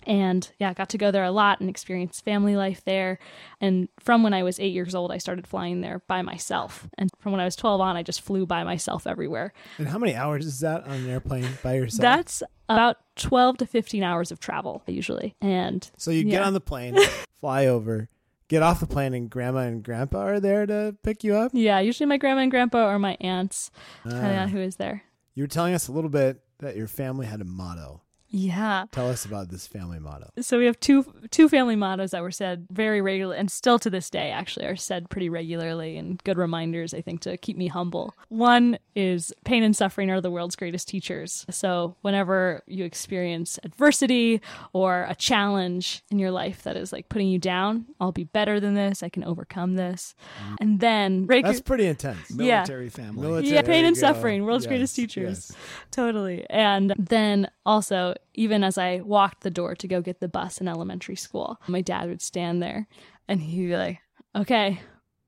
And 0.06 0.50
yeah, 0.60 0.70
I 0.70 0.74
got 0.74 0.90
to 0.90 0.98
go 0.98 1.12
there 1.12 1.24
a 1.24 1.32
lot 1.32 1.60
and 1.60 1.70
experience 1.70 2.22
family 2.22 2.56
life 2.56 2.84
there. 2.86 3.20
And 3.60 3.90
from 4.00 4.24
when 4.24 4.34
I 4.34 4.44
was 4.44 4.60
eight 4.60 4.74
years 4.74 4.96
old, 4.96 5.12
I 5.12 5.18
started 5.18 5.48
flying 5.48 5.82
there 5.82 6.02
by 6.08 6.22
myself. 6.22 6.88
And 6.98 7.10
from 7.20 7.32
when 7.32 7.42
I 7.42 7.46
was 7.46 7.56
12 7.56 7.82
on, 7.82 7.98
I 7.98 8.04
just 8.04 8.22
flew 8.22 8.46
by 8.46 8.64
myself 8.64 9.06
everywhere. 9.06 9.54
and 9.78 9.88
how 9.88 9.98
many 9.98 10.16
hours 10.16 10.46
is 10.46 10.60
that 10.62 10.84
on 10.86 10.92
an 10.92 11.10
airplane 11.10 11.48
by 11.64 11.76
yourself? 11.76 12.02
That's 12.02 12.44
about 12.70 12.98
12 13.18 13.58
to 13.58 13.66
15 13.66 14.04
hours 14.04 14.32
of 14.32 14.40
travel, 14.40 14.84
usually. 14.88 15.36
And 15.42 15.90
so 15.98 16.12
you 16.12 16.24
get 16.24 16.44
on 16.44 16.54
the 16.54 16.62
plane, 16.62 16.98
fly 17.42 17.66
over, 17.66 18.08
get 18.48 18.64
off 18.64 18.80
the 18.80 18.88
plane, 18.88 19.14
and 19.14 19.30
grandma 19.30 19.60
and 19.60 19.84
grandpa 19.84 20.20
are 20.20 20.40
there 20.40 20.66
to 20.66 20.96
pick 21.04 21.24
you 21.24 21.36
up. 21.36 21.52
yeah, 21.54 21.80
usually 21.80 22.08
my 22.08 22.18
grandma 22.18 22.42
and 22.42 22.52
grandpa 22.52 22.88
or 22.90 23.00
my 23.00 23.18
aunts, 23.22 23.72
depending 24.04 24.40
Ah. 24.40 24.44
on 24.44 24.48
who 24.50 24.60
is 24.60 24.76
there. 24.78 25.04
you 25.36 25.44
were 25.44 25.48
telling 25.48 25.74
us 25.74 25.88
a 25.88 25.92
little 25.92 26.10
bit 26.10 26.42
that 26.60 26.76
your 26.76 26.88
family 26.88 27.26
had 27.28 27.42
a 27.42 27.46
motto. 27.46 28.02
Yeah. 28.30 28.86
Tell 28.92 29.10
us 29.10 29.26
about 29.26 29.50
this 29.50 29.68
family 29.68 30.00
motto. 30.00 30.30
So 30.42 30.58
we 30.60 30.66
have 30.66 30.80
two 30.80 31.06
two 31.32 31.48
family 31.48 31.76
mottos 31.76 32.12
that 32.12 32.22
were 32.22 32.32
said 32.32 32.68
very 32.70 33.02
regularly, 33.02 33.40
and 33.40 33.50
still 33.50 33.80
to 33.80 33.90
this 33.90 34.10
day, 34.10 34.32
actually, 34.32 34.66
are 34.66 34.76
said 34.76 35.10
pretty 35.10 35.30
regularly, 35.30 35.98
and 35.98 36.22
good 36.24 36.38
reminders, 36.38 36.94
I 36.94 37.02
think, 37.02 37.22
to 37.22 37.38
keep 37.38 37.58
me 37.58 37.68
humble. 37.68 38.14
One 38.30 38.78
is 38.96 39.34
pain 39.46 39.64
and 39.64 39.76
suffering 39.76 40.10
are 40.10 40.20
the 40.22 40.32
world's 40.32 40.56
greatest 40.56 40.88
teachers. 40.88 41.46
So 41.50 41.96
whenever 42.02 42.64
you 42.68 42.84
experience 42.84 43.60
adversity 43.64 44.42
or 44.74 45.06
a 45.08 45.16
challenge 45.16 46.04
in 46.12 46.20
your 46.20 46.32
life 46.32 46.64
that 46.64 46.76
is 46.76 46.92
like 46.92 47.10
putting 47.10 47.30
you 47.30 47.40
down, 47.40 47.86
I'll 48.02 48.12
be 48.12 48.26
better 48.26 48.60
than 48.60 48.74
this. 48.74 49.04
I 49.04 49.10
can 49.10 49.24
overcome 49.24 49.76
this. 49.76 50.16
Mm. 50.50 50.56
And 50.60 50.80
then 50.80 51.26
break 51.26 51.46
That's 51.46 51.62
pretty 51.62 51.86
intense. 51.88 52.30
Yeah. 52.32 52.58
Military 52.58 52.90
family. 52.90 53.22
Military- 53.22 53.54
yeah, 53.56 53.62
pain 53.62 53.86
and 53.86 53.96
go. 53.96 54.00
suffering, 54.02 54.44
world's 54.44 54.66
Yes, 54.66 54.70
greatest 54.70 54.96
teachers. 54.96 55.48
yes. 55.52 55.58
Totally. 55.92 56.46
And 56.50 56.94
then 56.98 57.50
also, 57.66 58.16
even 58.34 58.64
as 58.64 58.78
I 58.78 59.02
walked 59.02 59.42
the 59.42 59.50
door 59.50 59.76
to 59.76 59.88
go 59.88 60.02
get 60.02 60.20
the 60.20 60.28
bus 60.28 60.60
in 60.60 60.68
elementary 60.68 61.16
school, 61.16 61.60
my 61.68 61.82
dad 61.82 62.10
would 62.10 62.22
stand 62.22 62.62
there 62.62 62.88
and 63.28 63.42
he'd 63.42 63.68
be 63.68 63.78
like, 63.78 64.00
okay, 64.36 64.80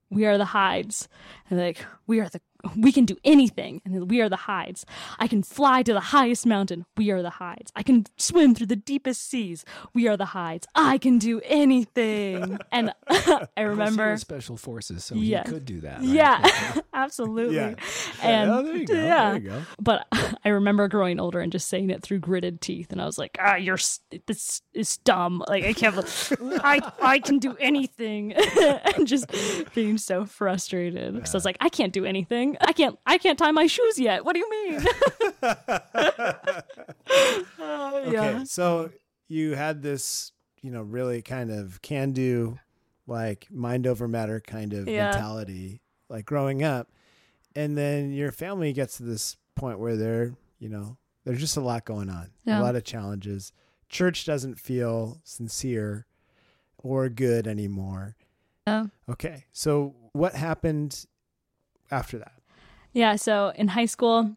we 0.10 0.26
are 0.26 0.38
the 0.38 0.46
Hydes. 0.46 1.08
And 1.50 1.60
like, 1.60 1.86
we 2.08 2.20
are 2.20 2.30
the, 2.30 2.42
we 2.76 2.92
can 2.92 3.06
do 3.06 3.16
anything. 3.24 3.82
And 3.86 4.10
we 4.10 4.22
are 4.22 4.30
the 4.30 4.36
Hydes. 4.36 4.86
I 5.18 5.28
can 5.28 5.44
fly 5.44 5.84
to 5.84 5.94
the 5.94 6.00
highest 6.00 6.46
mountain. 6.46 6.86
We 6.98 7.10
are 7.12 7.22
the 7.22 7.30
Hydes. 7.30 7.72
I 7.76 7.84
can 7.84 8.06
swim 8.18 8.54
through 8.56 8.68
the 8.68 8.76
deepest 8.76 9.30
seas. 9.30 9.64
We 9.94 10.08
are 10.08 10.18
the 10.18 10.26
Hydes. 10.26 10.68
I 10.76 10.98
can 10.98 11.18
do 11.20 11.40
anything. 11.46 12.60
and 12.72 12.94
I 13.10 13.62
remember. 13.62 14.18
special 14.18 14.58
forces, 14.58 15.04
so 15.06 15.16
Yes. 15.16 15.48
he 15.48 15.54
could 15.54 15.66
do 15.66 15.82
that. 15.82 16.00
right? 16.00 16.08
Yeah, 16.08 16.80
absolutely. 16.94 17.56
Yeah. 17.56 17.76
And 18.22 18.50
oh, 18.52 18.64
there 18.64 18.76
you 18.76 18.86
go. 18.86 18.94
yeah, 18.94 19.32
There 19.32 19.42
you 19.42 19.50
go. 19.50 19.62
but 19.80 20.08
I 20.44 20.50
remember 20.50 20.88
growing 20.88 21.20
older 21.20 21.40
and 21.40 21.52
just 21.52 21.68
saying 21.68 21.90
it 21.90 22.02
through 22.04 22.20
gritted 22.20 22.62
teeth, 22.62 22.92
and 22.92 23.02
I 23.02 23.06
was 23.06 23.18
like, 23.18 23.38
"Ah, 23.40 23.56
you're 23.56 23.78
this 24.26 24.62
is 24.74 24.98
dumb. 24.98 25.44
Like 25.48 25.64
I 25.64 25.74
can't. 25.74 25.96
I 26.64 26.80
I 27.02 27.20
can 27.20 27.40
do 27.40 27.56
anything," 27.60 28.34
and 28.34 29.08
just 29.08 29.26
being 29.74 29.98
so 29.98 30.26
frustrated 30.26 31.14
because 31.16 31.34
I 31.34 31.38
was 31.38 31.46
like, 31.46 31.58
"I 31.62 31.70
can't 31.70 31.94
do 31.94 32.06
anything. 32.06 32.49
I 32.62 32.74
can't. 32.74 32.98
I 33.06 33.18
can't 33.18 33.38
tie 33.40 33.52
my 33.52 33.68
shoes 33.68 34.00
yet. 34.00 34.24
What 34.26 34.34
do 34.34 34.40
you 34.40 34.50
mean?" 34.50 34.86
Uh, 37.60 38.02
yeah. 38.12 38.30
Okay, 38.30 38.46
so 38.46 38.92
you 39.28 39.56
had 39.56 39.82
this, 39.82 40.32
you 40.62 40.72
know, 40.72 40.82
really 40.82 41.22
kind 41.22 41.52
of 41.52 41.82
can 41.82 42.12
do, 42.12 42.58
like 43.08 43.48
mind 43.52 43.88
over 43.88 44.08
matter 44.08 44.40
kind 44.40 44.74
of 44.74 44.88
Yeah. 44.88 45.12
mentality, 45.12 45.82
like 46.08 46.26
growing 46.26 46.64
up. 46.64 46.90
And 47.56 47.78
then 47.78 48.12
your 48.12 48.32
family 48.32 48.74
gets 48.74 48.98
to 48.98 49.04
this 49.04 49.38
point 49.56 49.80
where 49.80 49.98
they're, 49.98 50.34
you 50.60 50.70
know, 50.70 50.98
there's 51.26 51.40
just 51.40 51.58
a 51.58 51.62
lot 51.62 51.86
going 51.86 52.10
on, 52.10 52.32
Yeah. 52.46 52.60
a 52.60 52.64
lot 52.64 52.76
of 52.76 52.84
challenges. 52.84 53.52
Church 53.90 54.26
doesn't 54.26 54.60
feel 54.60 55.20
sincere 55.24 56.06
or 56.78 57.10
good 57.10 57.48
anymore. 57.48 58.16
Yeah. 58.68 58.86
Okay, 59.10 59.46
so 59.52 59.96
what 60.14 60.36
happened 60.36 61.06
after 61.92 62.20
that? 62.20 62.39
Yeah, 63.00 63.16
so 63.16 63.54
in 63.56 63.70
high 63.70 63.86
school, 63.86 64.36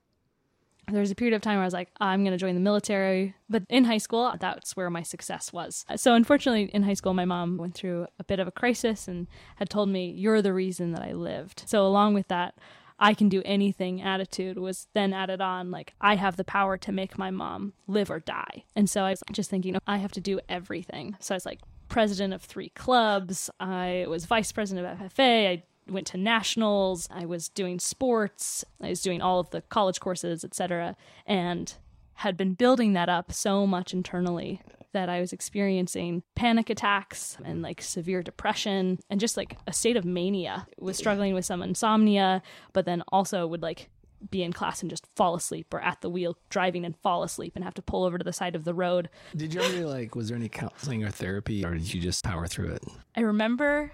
there 0.86 1.00
was 1.00 1.10
a 1.10 1.16
period 1.16 1.34
of 1.34 1.42
time 1.42 1.56
where 1.56 1.62
I 1.62 1.66
was 1.66 1.74
like, 1.74 1.90
I'm 2.00 2.22
going 2.22 2.30
to 2.30 2.38
join 2.38 2.54
the 2.54 2.60
military. 2.60 3.34
But 3.50 3.64
in 3.68 3.82
high 3.82 3.98
school, 3.98 4.32
that's 4.38 4.76
where 4.76 4.88
my 4.88 5.02
success 5.02 5.52
was. 5.52 5.84
So 5.96 6.14
unfortunately, 6.14 6.70
in 6.72 6.84
high 6.84 6.94
school, 6.94 7.12
my 7.12 7.24
mom 7.24 7.56
went 7.56 7.74
through 7.74 8.06
a 8.20 8.24
bit 8.24 8.38
of 8.38 8.46
a 8.46 8.52
crisis 8.52 9.08
and 9.08 9.26
had 9.56 9.68
told 9.68 9.88
me, 9.88 10.12
You're 10.12 10.42
the 10.42 10.52
reason 10.52 10.92
that 10.92 11.02
I 11.02 11.10
lived. 11.10 11.64
So 11.66 11.84
along 11.84 12.14
with 12.14 12.28
that, 12.28 12.54
I 13.00 13.14
can 13.14 13.28
do 13.28 13.42
anything 13.44 14.00
attitude 14.00 14.58
was 14.58 14.86
then 14.94 15.12
added 15.12 15.40
on 15.40 15.72
like 15.72 15.94
I 16.00 16.14
have 16.14 16.36
the 16.36 16.44
power 16.44 16.78
to 16.78 16.92
make 16.92 17.18
my 17.18 17.32
mom 17.32 17.72
live 17.88 18.12
or 18.12 18.20
die. 18.20 18.62
And 18.76 18.88
so 18.88 19.02
I 19.02 19.10
was 19.10 19.24
just 19.32 19.50
thinking 19.50 19.76
I 19.88 19.96
have 19.96 20.12
to 20.12 20.20
do 20.20 20.38
everything. 20.48 21.16
So 21.18 21.34
I 21.34 21.36
was 21.36 21.46
like 21.46 21.58
president 21.88 22.32
of 22.32 22.42
three 22.42 22.68
clubs, 22.68 23.50
I 23.58 24.06
was 24.08 24.26
vice 24.26 24.52
president 24.52 24.86
of 24.86 25.12
FFA, 25.12 25.48
I 25.48 25.62
went 25.92 26.06
to 26.08 26.16
nationals, 26.16 27.08
I 27.10 27.26
was 27.26 27.48
doing 27.48 27.78
sports, 27.78 28.64
I 28.80 28.88
was 28.88 29.02
doing 29.02 29.20
all 29.20 29.40
of 29.40 29.50
the 29.50 29.62
college 29.62 30.00
courses, 30.00 30.44
etc. 30.44 30.96
and 31.26 31.74
had 32.14 32.36
been 32.36 32.54
building 32.54 32.92
that 32.92 33.08
up 33.08 33.32
so 33.32 33.66
much 33.66 33.92
internally 33.92 34.60
that 34.92 35.08
I 35.08 35.20
was 35.20 35.32
experiencing 35.32 36.22
panic 36.34 36.70
attacks 36.70 37.36
and 37.44 37.62
like 37.62 37.80
severe 37.80 38.22
depression 38.22 38.98
and 39.10 39.18
just 39.18 39.36
like 39.36 39.56
a 39.66 39.72
state 39.72 39.96
of 39.96 40.04
mania. 40.04 40.66
Was 40.78 40.98
struggling 40.98 41.34
with 41.34 41.44
some 41.44 41.62
insomnia, 41.62 42.42
but 42.72 42.84
then 42.84 43.02
also 43.10 43.46
would 43.46 43.62
like 43.62 43.88
be 44.30 44.42
in 44.42 44.52
class 44.52 44.82
and 44.82 44.90
just 44.90 45.08
fall 45.16 45.34
asleep 45.34 45.72
or 45.74 45.80
at 45.80 46.00
the 46.00 46.10
wheel 46.10 46.36
driving 46.48 46.84
and 46.84 46.96
fall 46.98 47.22
asleep 47.22 47.54
and 47.56 47.64
have 47.64 47.74
to 47.74 47.82
pull 47.82 48.04
over 48.04 48.18
to 48.18 48.24
the 48.24 48.32
side 48.32 48.54
of 48.54 48.64
the 48.64 48.74
road. 48.74 49.08
Did 49.34 49.54
you 49.54 49.60
ever 49.60 49.86
like? 49.86 50.14
Was 50.14 50.28
there 50.28 50.36
any 50.36 50.48
counseling 50.48 51.02
or 51.02 51.10
therapy, 51.10 51.64
or 51.64 51.74
did 51.74 51.92
you 51.92 52.00
just 52.00 52.22
power 52.22 52.46
through 52.46 52.72
it? 52.72 52.84
I 53.16 53.22
remember 53.22 53.92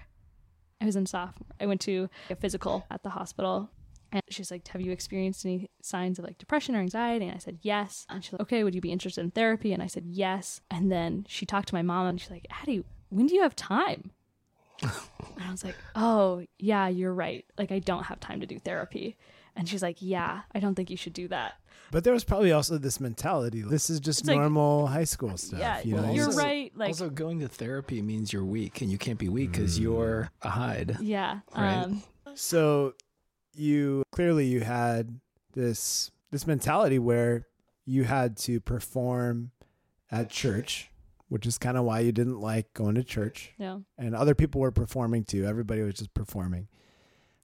I 0.81 0.85
was 0.85 0.95
in 0.95 1.05
sophomore. 1.05 1.47
I 1.59 1.65
went 1.65 1.81
to 1.81 2.09
a 2.29 2.35
physical 2.35 2.85
at 2.89 3.03
the 3.03 3.09
hospital. 3.09 3.69
And 4.11 4.23
she's 4.29 4.49
like, 4.49 4.67
Have 4.69 4.81
you 4.81 4.91
experienced 4.91 5.45
any 5.45 5.69
signs 5.81 6.17
of 6.17 6.25
like 6.25 6.37
depression 6.37 6.75
or 6.75 6.79
anxiety? 6.79 7.25
And 7.27 7.35
I 7.35 7.39
said, 7.39 7.59
Yes. 7.61 8.05
And 8.09 8.23
she's 8.23 8.33
like, 8.33 8.41
Okay, 8.41 8.63
would 8.63 8.73
you 8.73 8.81
be 8.81 8.91
interested 8.91 9.21
in 9.21 9.31
therapy? 9.31 9.71
And 9.73 9.83
I 9.83 9.87
said, 9.87 10.05
Yes. 10.07 10.61
And 10.71 10.91
then 10.91 11.25
she 11.27 11.45
talked 11.45 11.67
to 11.69 11.75
my 11.75 11.81
mom 11.83 12.07
and 12.07 12.19
she's 12.19 12.31
like, 12.31 12.47
Addie, 12.61 12.83
when 13.09 13.27
do 13.27 13.35
you 13.35 13.43
have 13.43 13.55
time? 13.55 14.11
and 14.81 14.91
I 15.45 15.51
was 15.51 15.63
like, 15.63 15.75
Oh, 15.95 16.43
yeah, 16.57 16.87
you're 16.87 17.13
right. 17.13 17.45
Like, 17.57 17.71
I 17.71 17.79
don't 17.79 18.05
have 18.05 18.19
time 18.19 18.39
to 18.39 18.47
do 18.47 18.57
therapy. 18.57 19.15
And 19.55 19.69
she's 19.69 19.83
like, 19.83 19.97
Yeah, 19.99 20.41
I 20.55 20.59
don't 20.59 20.73
think 20.73 20.89
you 20.89 20.97
should 20.97 21.13
do 21.13 21.27
that. 21.27 21.53
But 21.91 22.03
there 22.03 22.13
was 22.13 22.23
probably 22.23 22.51
also 22.51 22.77
this 22.77 22.99
mentality. 22.99 23.61
This 23.61 23.89
is 23.89 23.99
just 23.99 24.19
It's 24.21 24.27
like- 24.27 24.37
normal 24.37 24.87
high 24.87 25.05
school 25.05 25.37
stuff. 25.37 25.59
yeah, 25.59 25.81
you 25.81 25.95
know, 25.95 26.11
you're 26.11 26.25
also- 26.27 26.37
right. 26.37 26.71
Like, 26.77 26.89
also, 26.89 27.09
going 27.09 27.39
to 27.39 27.47
therapy 27.47 28.01
means 28.01 28.31
you're 28.31 28.45
weak, 28.45 28.81
and 28.81 28.91
you 28.91 28.97
can't 28.97 29.17
be 29.19 29.27
weak 29.29 29.51
because 29.53 29.79
you're 29.79 30.29
a 30.43 30.49
Hyde. 30.49 30.97
yeah. 31.01 31.39
Right. 31.55 31.83
Um, 31.83 32.03
So 32.35 32.93
you 33.55 34.03
clearly 34.11 34.45
you 34.45 34.61
had 34.61 35.19
this 35.53 36.11
this 36.31 36.45
mentality 36.45 36.99
where 36.99 37.47
you 37.85 38.03
had 38.03 38.37
to 38.37 38.59
perform 38.59 39.49
at 40.11 40.29
church, 40.29 40.91
which 41.27 41.47
is 41.47 41.57
kind 41.57 41.75
of 41.75 41.83
why 41.85 42.01
you 42.01 42.11
didn't 42.11 42.39
like 42.39 42.71
going 42.75 42.93
to 42.95 43.03
church. 43.03 43.51
yeah. 43.57 43.79
And 43.97 44.15
other 44.15 44.35
people 44.35 44.61
were 44.61 44.71
performing 44.71 45.23
too. 45.23 45.45
Everybody 45.45 45.81
was 45.81 45.95
just 45.95 46.13
performing. 46.13 46.67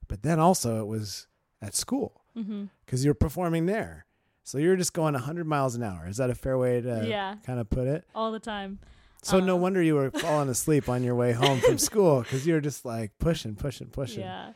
But 0.08 0.22
then 0.22 0.40
also 0.40 0.80
it 0.82 0.86
was 0.88 1.28
at 1.64 1.74
school 1.74 2.22
hmm 2.36 2.66
because 2.86 3.04
you're 3.04 3.16
performing 3.16 3.66
there. 3.66 4.06
So 4.46 4.58
you're 4.60 4.76
just 4.78 4.94
going 4.94 5.14
100 5.14 5.46
miles 5.48 5.76
an 5.76 5.84
hour. 5.84 6.08
Is 6.08 6.18
that 6.18 6.30
a 6.30 6.36
fair 6.36 6.58
way 6.58 6.80
to 6.80 7.06
Yeah. 7.08 7.36
kind 7.46 7.60
of 7.60 7.70
put 7.70 7.88
it? 7.88 8.06
All 8.16 8.32
the 8.32 8.40
time. 8.40 8.80
So 9.24 9.40
no 9.40 9.56
Uh, 9.56 9.60
wonder 9.60 9.82
you 9.82 9.96
were 9.96 10.12
falling 10.26 10.50
asleep 10.50 10.88
on 10.88 11.04
your 11.04 11.16
way 11.16 11.34
home 11.34 11.60
from 11.60 11.78
school 11.80 12.22
because 12.22 12.46
you 12.46 12.54
were 12.54 12.62
just 12.62 12.86
like 12.86 13.18
pushing, 13.18 13.56
pushing, 13.56 13.88
pushing. 13.88 14.22
Yeah. 14.22 14.54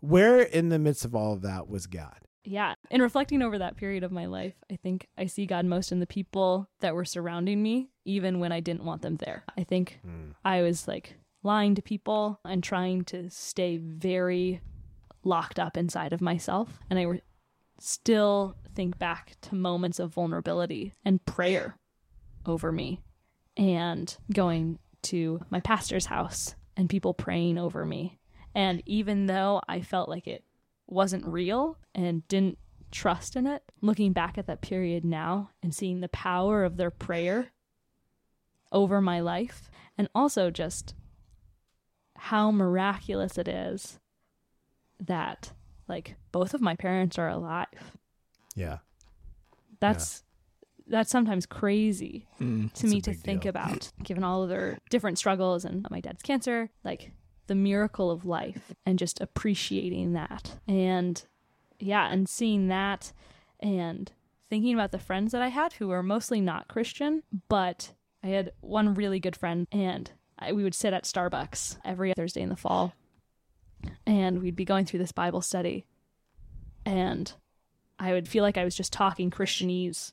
Where 0.00 0.40
in 0.40 0.68
the 0.68 0.78
midst 0.78 1.04
of 1.04 1.14
all 1.14 1.32
of 1.32 1.42
that 1.42 1.68
was 1.68 1.86
God? 1.86 2.18
yeah 2.42 2.74
in 2.90 3.02
reflecting 3.02 3.42
over 3.42 3.58
that 3.58 3.76
period 3.76 4.02
of 4.02 4.10
my 4.10 4.24
life 4.24 4.54
i 4.72 4.76
think 4.76 5.08
i 5.18 5.26
see 5.26 5.44
god 5.44 5.66
most 5.66 5.92
in 5.92 6.00
the 6.00 6.06
people 6.06 6.70
that 6.80 6.94
were 6.94 7.04
surrounding 7.04 7.62
me 7.62 7.90
even 8.06 8.40
when 8.40 8.50
i 8.50 8.60
didn't 8.60 8.82
want 8.82 9.02
them 9.02 9.16
there 9.16 9.44
i 9.58 9.62
think 9.62 10.00
i 10.42 10.62
was 10.62 10.88
like 10.88 11.16
lying 11.42 11.74
to 11.74 11.82
people 11.82 12.40
and 12.46 12.64
trying 12.64 13.04
to 13.04 13.28
stay 13.28 13.76
very 13.76 14.62
locked 15.22 15.58
up 15.58 15.76
inside 15.76 16.14
of 16.14 16.22
myself 16.22 16.78
and 16.88 16.98
i 16.98 17.04
were 17.04 17.20
still 17.78 18.56
think 18.80 18.98
back 18.98 19.36
to 19.42 19.54
moments 19.54 19.98
of 19.98 20.14
vulnerability 20.14 20.94
and 21.04 21.24
prayer 21.26 21.76
over 22.46 22.72
me 22.72 23.02
and 23.56 24.16
going 24.32 24.78
to 25.02 25.38
my 25.50 25.60
pastor's 25.60 26.06
house 26.06 26.54
and 26.76 26.88
people 26.88 27.12
praying 27.12 27.58
over 27.58 27.84
me 27.84 28.18
and 28.54 28.82
even 28.86 29.26
though 29.26 29.60
i 29.68 29.82
felt 29.82 30.08
like 30.08 30.26
it 30.26 30.44
wasn't 30.86 31.24
real 31.26 31.76
and 31.94 32.26
didn't 32.28 32.58
trust 32.90 33.36
in 33.36 33.46
it, 33.46 33.62
looking 33.80 34.12
back 34.12 34.36
at 34.36 34.46
that 34.46 34.60
period 34.60 35.04
now 35.04 35.50
and 35.62 35.74
seeing 35.74 36.00
the 36.00 36.08
power 36.08 36.64
of 36.64 36.76
their 36.76 36.90
prayer 36.90 37.48
over 38.72 39.00
my 39.00 39.20
life, 39.20 39.70
and 39.98 40.08
also 40.14 40.50
just 40.50 40.94
how 42.16 42.50
miraculous 42.50 43.38
it 43.38 43.48
is 43.48 43.98
that, 45.00 45.52
like, 45.88 46.16
both 46.30 46.54
of 46.54 46.60
my 46.60 46.76
parents 46.76 47.18
are 47.18 47.28
alive. 47.28 47.96
Yeah. 48.54 48.78
That's 49.80 50.24
that's 50.86 51.10
sometimes 51.10 51.46
crazy 51.46 52.26
Mm. 52.40 52.72
to 52.72 52.86
me 52.88 53.00
to 53.02 53.14
think 53.14 53.42
deal. 53.42 53.50
about, 53.50 53.92
given 54.02 54.24
all 54.24 54.42
of 54.42 54.48
their 54.48 54.78
different 54.90 55.18
struggles 55.18 55.64
and 55.64 55.86
my 55.88 56.00
dad's 56.00 56.22
cancer, 56.22 56.70
like 56.82 57.12
the 57.46 57.54
miracle 57.54 58.10
of 58.10 58.24
life 58.26 58.72
and 58.84 58.98
just 58.98 59.20
appreciating 59.20 60.14
that. 60.14 60.56
And 60.66 61.24
yeah, 61.78 62.10
and 62.12 62.28
seeing 62.28 62.66
that 62.68 63.12
and 63.60 64.10
thinking 64.48 64.74
about 64.74 64.90
the 64.90 64.98
friends 64.98 65.30
that 65.32 65.42
I 65.42 65.48
had 65.48 65.74
who 65.74 65.88
were 65.88 66.02
mostly 66.02 66.40
not 66.40 66.66
Christian, 66.66 67.22
but 67.48 67.92
I 68.24 68.28
had 68.28 68.50
one 68.60 68.94
really 68.94 69.20
good 69.20 69.36
friend 69.36 69.66
and 69.70 70.10
I, 70.40 70.52
we 70.52 70.64
would 70.64 70.74
sit 70.74 70.92
at 70.92 71.04
Starbucks 71.04 71.78
every 71.84 72.12
Thursday 72.14 72.40
in 72.42 72.48
the 72.48 72.56
fall 72.56 72.94
and 74.06 74.42
we'd 74.42 74.56
be 74.56 74.64
going 74.64 74.86
through 74.86 74.98
this 74.98 75.12
Bible 75.12 75.40
study 75.40 75.86
and 76.84 77.32
I 78.00 78.12
would 78.12 78.26
feel 78.26 78.42
like 78.42 78.56
I 78.56 78.64
was 78.64 78.74
just 78.74 78.92
talking 78.92 79.30
Christianese 79.30 80.12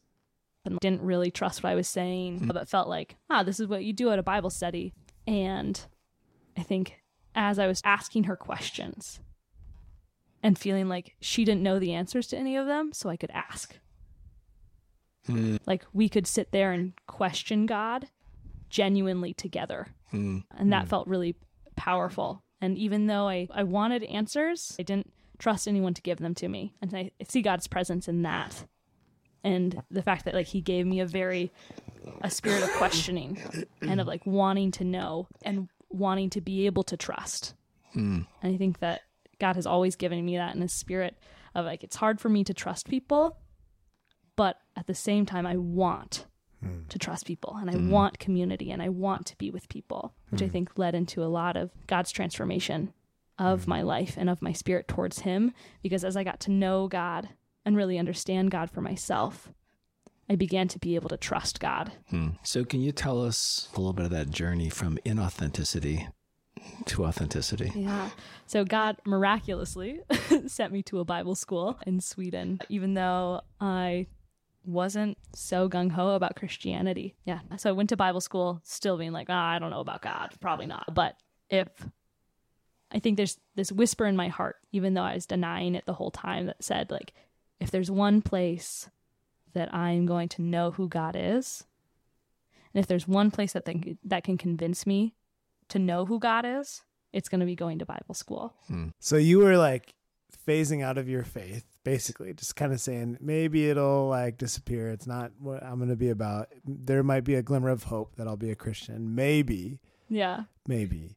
and 0.65 0.79
didn't 0.79 1.01
really 1.01 1.32
trust 1.32 1.63
what 1.63 1.72
I 1.72 1.75
was 1.75 1.88
saying, 1.88 2.41
mm-hmm. 2.41 2.48
but 2.50 2.67
felt 2.67 2.89
like, 2.89 3.15
ah, 3.29 3.44
this 3.44 3.60
is 3.60 3.67
what 3.67 3.86
you 3.86 3.94
do 3.94 4.12
at 4.12 4.20
a 4.20 4.24
Bible 4.24 4.50
study. 4.50 4.94
And 5.25 5.79
I 6.58 6.63
think 6.63 7.01
as 7.34 7.58
I 7.58 7.67
was 7.67 7.82
asking 7.86 8.25
her 8.25 8.36
questions 8.36 9.22
and 10.44 10.60
feeling 10.60 10.89
like 10.89 11.15
she 11.22 11.46
didn't 11.46 11.63
know 11.63 11.79
the 11.79 11.94
answers 11.94 12.27
to 12.27 12.38
any 12.38 12.58
of 12.58 12.67
them, 12.67 12.91
so 12.94 13.10
I 13.10 13.15
could 13.15 13.32
ask. 13.32 13.79
Mm-hmm. 15.29 15.58
Like 15.65 15.86
we 15.94 16.10
could 16.10 16.27
sit 16.27 16.51
there 16.51 16.74
and 16.74 16.94
question 17.08 17.65
God 17.65 18.10
genuinely 18.70 19.34
together. 19.34 19.88
Mm-hmm. 20.13 20.39
And 20.58 20.74
that 20.74 20.89
felt 20.89 21.08
really 21.08 21.36
powerful. 21.77 22.44
And 22.60 22.77
even 22.77 23.08
though 23.08 23.29
I, 23.29 23.48
I 23.51 23.63
wanted 23.63 24.03
answers, 24.03 24.75
I 24.79 24.84
didn't 24.84 25.12
trust 25.39 25.67
anyone 25.67 25.94
to 25.94 26.01
give 26.01 26.20
them 26.20 26.36
to 26.36 26.48
me. 26.48 26.74
And 26.82 26.94
I 26.94 27.12
see 27.27 27.41
God's 27.41 27.67
presence 27.67 28.08
in 28.08 28.24
that. 28.24 28.65
And 29.44 29.82
the 29.89 30.01
fact 30.01 30.25
that 30.25 30.34
like 30.34 30.48
he 30.48 30.62
gave 30.62 30.86
me 30.86 31.00
a 31.00 31.06
very 31.06 31.51
a 32.22 32.29
spirit 32.29 32.63
of 32.63 32.72
questioning 32.72 33.39
and 33.82 34.01
of 34.01 34.08
like 34.08 34.25
wanting 34.25 34.72
to 34.72 34.84
know 34.84 35.27
and 35.44 35.70
wanting 35.89 36.29
to 36.32 36.41
be 36.41 36.65
able 36.65 36.84
to 36.84 36.98
trust. 36.98 37.53
Hmm. 37.94 38.22
And 38.41 38.53
I 38.53 38.58
think 38.58 38.79
that 38.79 39.01
God 39.39 39.56
has 39.56 39.65
always 39.65 39.96
given 39.96 40.25
me 40.25 40.38
that 40.38 40.56
in 40.56 40.62
a 40.62 40.67
spirit 40.67 41.17
of 41.56 41.65
like 41.65 41.84
it's 41.84 41.96
hard 41.96 42.20
for 42.20 42.29
me 42.29 42.44
to 42.46 42.53
trust 42.53 42.89
people, 42.89 43.38
but 44.36 44.58
at 44.75 44.88
the 44.88 44.96
same 44.96 45.25
time 45.25 45.46
I 45.46 45.58
want 45.58 46.25
hmm. 46.62 46.82
to 46.89 47.00
trust 47.00 47.25
people 47.25 47.56
and 47.60 47.70
I 47.70 47.74
hmm. 47.74 47.89
want 47.89 48.20
community 48.20 48.72
and 48.72 48.82
I 48.82 48.89
want 48.89 49.27
to 49.27 49.38
be 49.38 49.51
with 49.51 49.70
people, 49.70 50.13
which 50.29 50.41
I 50.41 50.50
think 50.50 50.77
led 50.77 50.96
into 50.96 51.24
a 51.24 51.25
lot 51.25 51.56
of 51.56 51.72
God's 51.86 52.12
transformation 52.12 52.94
of 53.39 53.67
my 53.67 53.82
life 53.82 54.15
and 54.17 54.29
of 54.29 54.41
my 54.41 54.51
spirit 54.51 54.88
towards 54.88 55.20
him 55.20 55.53
because 55.84 56.03
as 56.03 56.17
I 56.17 56.24
got 56.24 56.39
to 56.41 56.51
know 56.51 56.88
God 56.88 57.29
and 57.65 57.75
really 57.75 57.98
understand 57.98 58.51
God 58.51 58.72
for 58.72 58.82
myself, 58.82 59.51
I 60.29 60.36
began 60.36 60.67
to 60.70 60.79
be 60.79 60.96
able 60.96 61.10
to 61.10 61.17
trust 61.17 61.60
God. 61.60 61.91
So, 62.44 62.65
can 62.65 62.82
you 62.82 62.91
tell 62.91 63.24
us 63.24 63.70
a 63.74 63.77
little 63.79 63.94
bit 63.94 64.06
of 64.06 64.12
that 64.12 64.29
journey 64.29 64.70
from 64.70 64.98
inauthenticity 65.06 66.12
to 66.86 67.06
authenticity? 67.06 67.72
Yeah. 67.75 68.10
So 68.46 68.65
God 68.65 68.98
miraculously 69.06 70.01
sent 70.48 70.74
me 70.74 70.82
to 70.84 71.00
a 71.00 71.06
Bible 71.06 71.36
school 71.36 71.79
in 71.86 72.00
Sweden, 72.00 72.60
even 72.70 72.94
though 72.94 73.41
I 73.60 74.08
wasn't 74.65 75.17
so 75.34 75.70
gung 75.70 75.91
ho 75.91 76.10
about 76.10 76.36
Christianity. 76.36 77.15
Yeah. 77.25 77.39
So 77.58 77.70
I 77.70 77.74
went 77.74 77.89
to 77.89 77.98
Bible 77.98 78.22
school 78.22 78.60
still 78.63 78.98
being 78.98 79.13
like, 79.13 79.27
ah, 79.29 79.51
I 79.51 79.60
don't 79.60 79.72
know 79.72 79.79
about 79.79 80.01
God. 80.01 80.34
Probably 80.41 80.65
not. 80.65 80.94
But 80.94 81.15
if 81.50 81.67
I 82.91 83.00
think 83.00 83.17
there's 83.17 83.38
this 83.56 83.72
whisper 83.72 84.06
in 84.06 84.15
my 84.15 84.29
heart, 84.29 84.58
even 84.72 84.94
though 84.94 85.03
I 85.03 85.15
was 85.15 85.25
denying 85.25 85.75
it 85.75 85.86
the 85.86 85.94
whole 85.94 86.12
time, 86.12 86.46
that 86.46 86.63
said, 86.63 86.89
like, 86.89 87.13
if 87.60 87.70
there's 87.72 87.91
one 87.91 88.22
place 88.22 88.89
that 89.53 89.74
I'm 89.74 90.06
going 90.06 90.29
to 90.29 90.41
know 90.41 90.72
who 90.72 90.88
God 90.88 91.15
is, 91.17 91.65
and 92.74 92.82
if 92.82 92.88
there's 92.88 93.08
one 93.08 93.32
place 93.32 93.53
that 93.53 93.65
think, 93.65 93.98
that 94.03 94.24
can 94.24 94.38
convince 94.38 94.86
me 94.86 95.15
to 95.70 95.79
know 95.79 96.06
who 96.06 96.20
God 96.20 96.46
is, 96.46 96.84
it's 97.12 97.29
going 97.29 97.39
to 97.39 97.46
be 97.46 97.56
going 97.56 97.79
to 97.79 97.86
Bible 97.86 98.13
school. 98.13 98.53
Hmm. 98.67 98.89
So 99.00 99.17
you 99.17 99.39
were 99.39 99.58
like 99.58 99.96
phasing 100.48 100.84
out 100.84 100.98
of 100.98 101.10
your 101.10 101.24
faith, 101.24 101.65
basically, 101.84 102.34
just 102.34 102.56
kind 102.56 102.72
of 102.72 102.79
saying 102.79 103.17
maybe 103.20 103.70
it'll 103.70 104.08
like 104.10 104.38
disappear. 104.38 104.89
It's 104.91 105.08
not 105.08 105.32
what 105.39 105.63
I'm 105.63 105.77
going 105.77 105.89
to 105.89 105.96
be 105.96 106.10
about. 106.10 106.50
There 106.65 107.03
might 107.03 107.24
be 107.24 107.36
a 107.36 107.41
glimmer 107.41 107.70
of 107.70 107.84
hope 107.84 108.15
that 108.15 108.27
I'll 108.27 108.38
be 108.38 108.51
a 108.51 108.56
Christian. 108.56 109.15
Maybe, 109.15 109.79
Yeah. 110.10 110.44
maybe. 110.67 111.15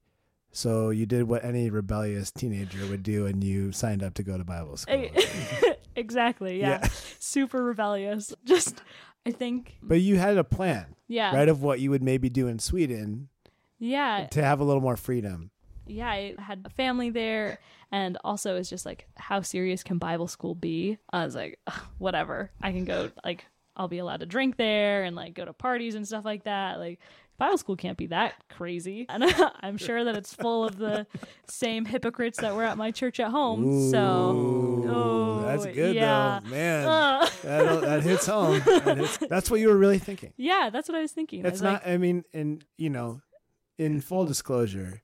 So 0.52 0.90
you 0.90 1.06
did 1.06 1.24
what 1.24 1.44
any 1.44 1.70
rebellious 1.70 2.30
teenager 2.30 2.84
would 2.88 3.02
do, 3.02 3.26
and 3.26 3.42
you 3.44 3.72
signed 3.72 4.02
up 4.02 4.14
to 4.14 4.22
go 4.22 4.36
to 4.36 4.44
Bible 4.44 4.76
school. 4.76 5.06
exactly. 5.96 6.60
Yeah. 6.60 6.80
Yeah. 6.82 6.88
Super 7.18 7.62
rebellious. 7.62 8.34
Just, 8.44 8.82
I 9.26 9.30
think, 9.30 9.76
But 9.82 10.00
you 10.00 10.16
had 10.16 10.36
a 10.36 10.44
plan, 10.44 10.94
yeah. 11.08 11.34
right, 11.34 11.48
of 11.48 11.62
what 11.62 11.80
you 11.80 11.90
would 11.90 12.02
maybe 12.02 12.28
do 12.28 12.48
in 12.48 12.58
Sweden 12.58 13.28
Yeah. 13.78 14.26
to 14.32 14.42
have 14.42 14.60
a 14.60 14.64
little 14.64 14.82
more 14.82 14.96
freedom. 14.96 15.50
yeah, 15.86 16.08
I 16.08 16.34
had 16.38 16.62
a 16.64 16.70
family 16.70 17.10
there, 17.10 17.58
and 17.92 18.16
also 18.24 18.56
it's 18.56 18.70
just 18.70 18.86
like, 18.86 19.06
how 19.16 19.40
serious 19.42 19.82
can 19.82 19.98
Bible 19.98 20.28
school 20.28 20.54
be? 20.54 20.98
I 21.12 21.24
was 21.24 21.34
like, 21.34 21.58
whatever. 21.98 22.50
I 22.62 22.72
can 22.72 22.84
go, 22.84 23.10
like, 23.24 23.44
I'll 23.76 23.88
be 23.88 23.98
allowed 23.98 24.20
to 24.20 24.26
drink 24.26 24.56
there 24.56 25.04
and 25.04 25.14
like 25.16 25.34
go 25.34 25.44
to 25.44 25.52
parties 25.52 25.94
and 25.94 26.06
stuff 26.06 26.24
like 26.24 26.44
that. 26.44 26.78
Like, 26.78 26.98
Bible 27.40 27.58
school 27.58 27.74
can't 27.74 27.96
be 27.98 28.06
that 28.06 28.34
crazy. 28.48 29.06
And 29.10 29.24
I'm 29.60 29.76
sure 29.78 30.04
that 30.04 30.14
it's 30.16 30.32
full 30.32 30.64
of 30.64 30.76
the 30.78 31.06
same 31.48 31.84
hypocrites 31.86 32.38
that 32.40 32.54
were 32.54 32.62
at 32.62 32.76
my 32.76 32.92
church 32.92 33.18
at 33.18 33.30
home. 33.30 33.90
so, 33.90 34.84
oh, 34.86 35.42
that's 35.46 35.66
good 35.66 35.96
yeah. 35.96 36.40
though, 36.44 36.50
man. 36.50 36.86
Uh, 36.86 37.28
that, 37.42 37.80
that 37.80 38.02
hits 38.02 38.26
home. 38.26 38.62
That 38.64 38.98
hits- 38.98 39.16
that's 39.18 39.50
what 39.50 39.58
you 39.58 39.68
were 39.68 39.76
really 39.76 39.98
thinking. 39.98 40.32
yeah, 40.36 40.70
that's 40.72 40.88
what 40.88 40.96
I 40.96 41.00
was 41.00 41.12
thinking. 41.12 41.44
I 41.44 41.48
It's 41.48 41.54
was 41.54 41.62
not. 41.62 41.72
like, 41.84 41.88
I 41.88 41.96
mean, 41.96 42.24
and 42.32 42.64
you 42.78 42.90
know, 42.90 43.20
in 43.78 44.00
full 44.00 44.26
disclosure, 44.26 45.02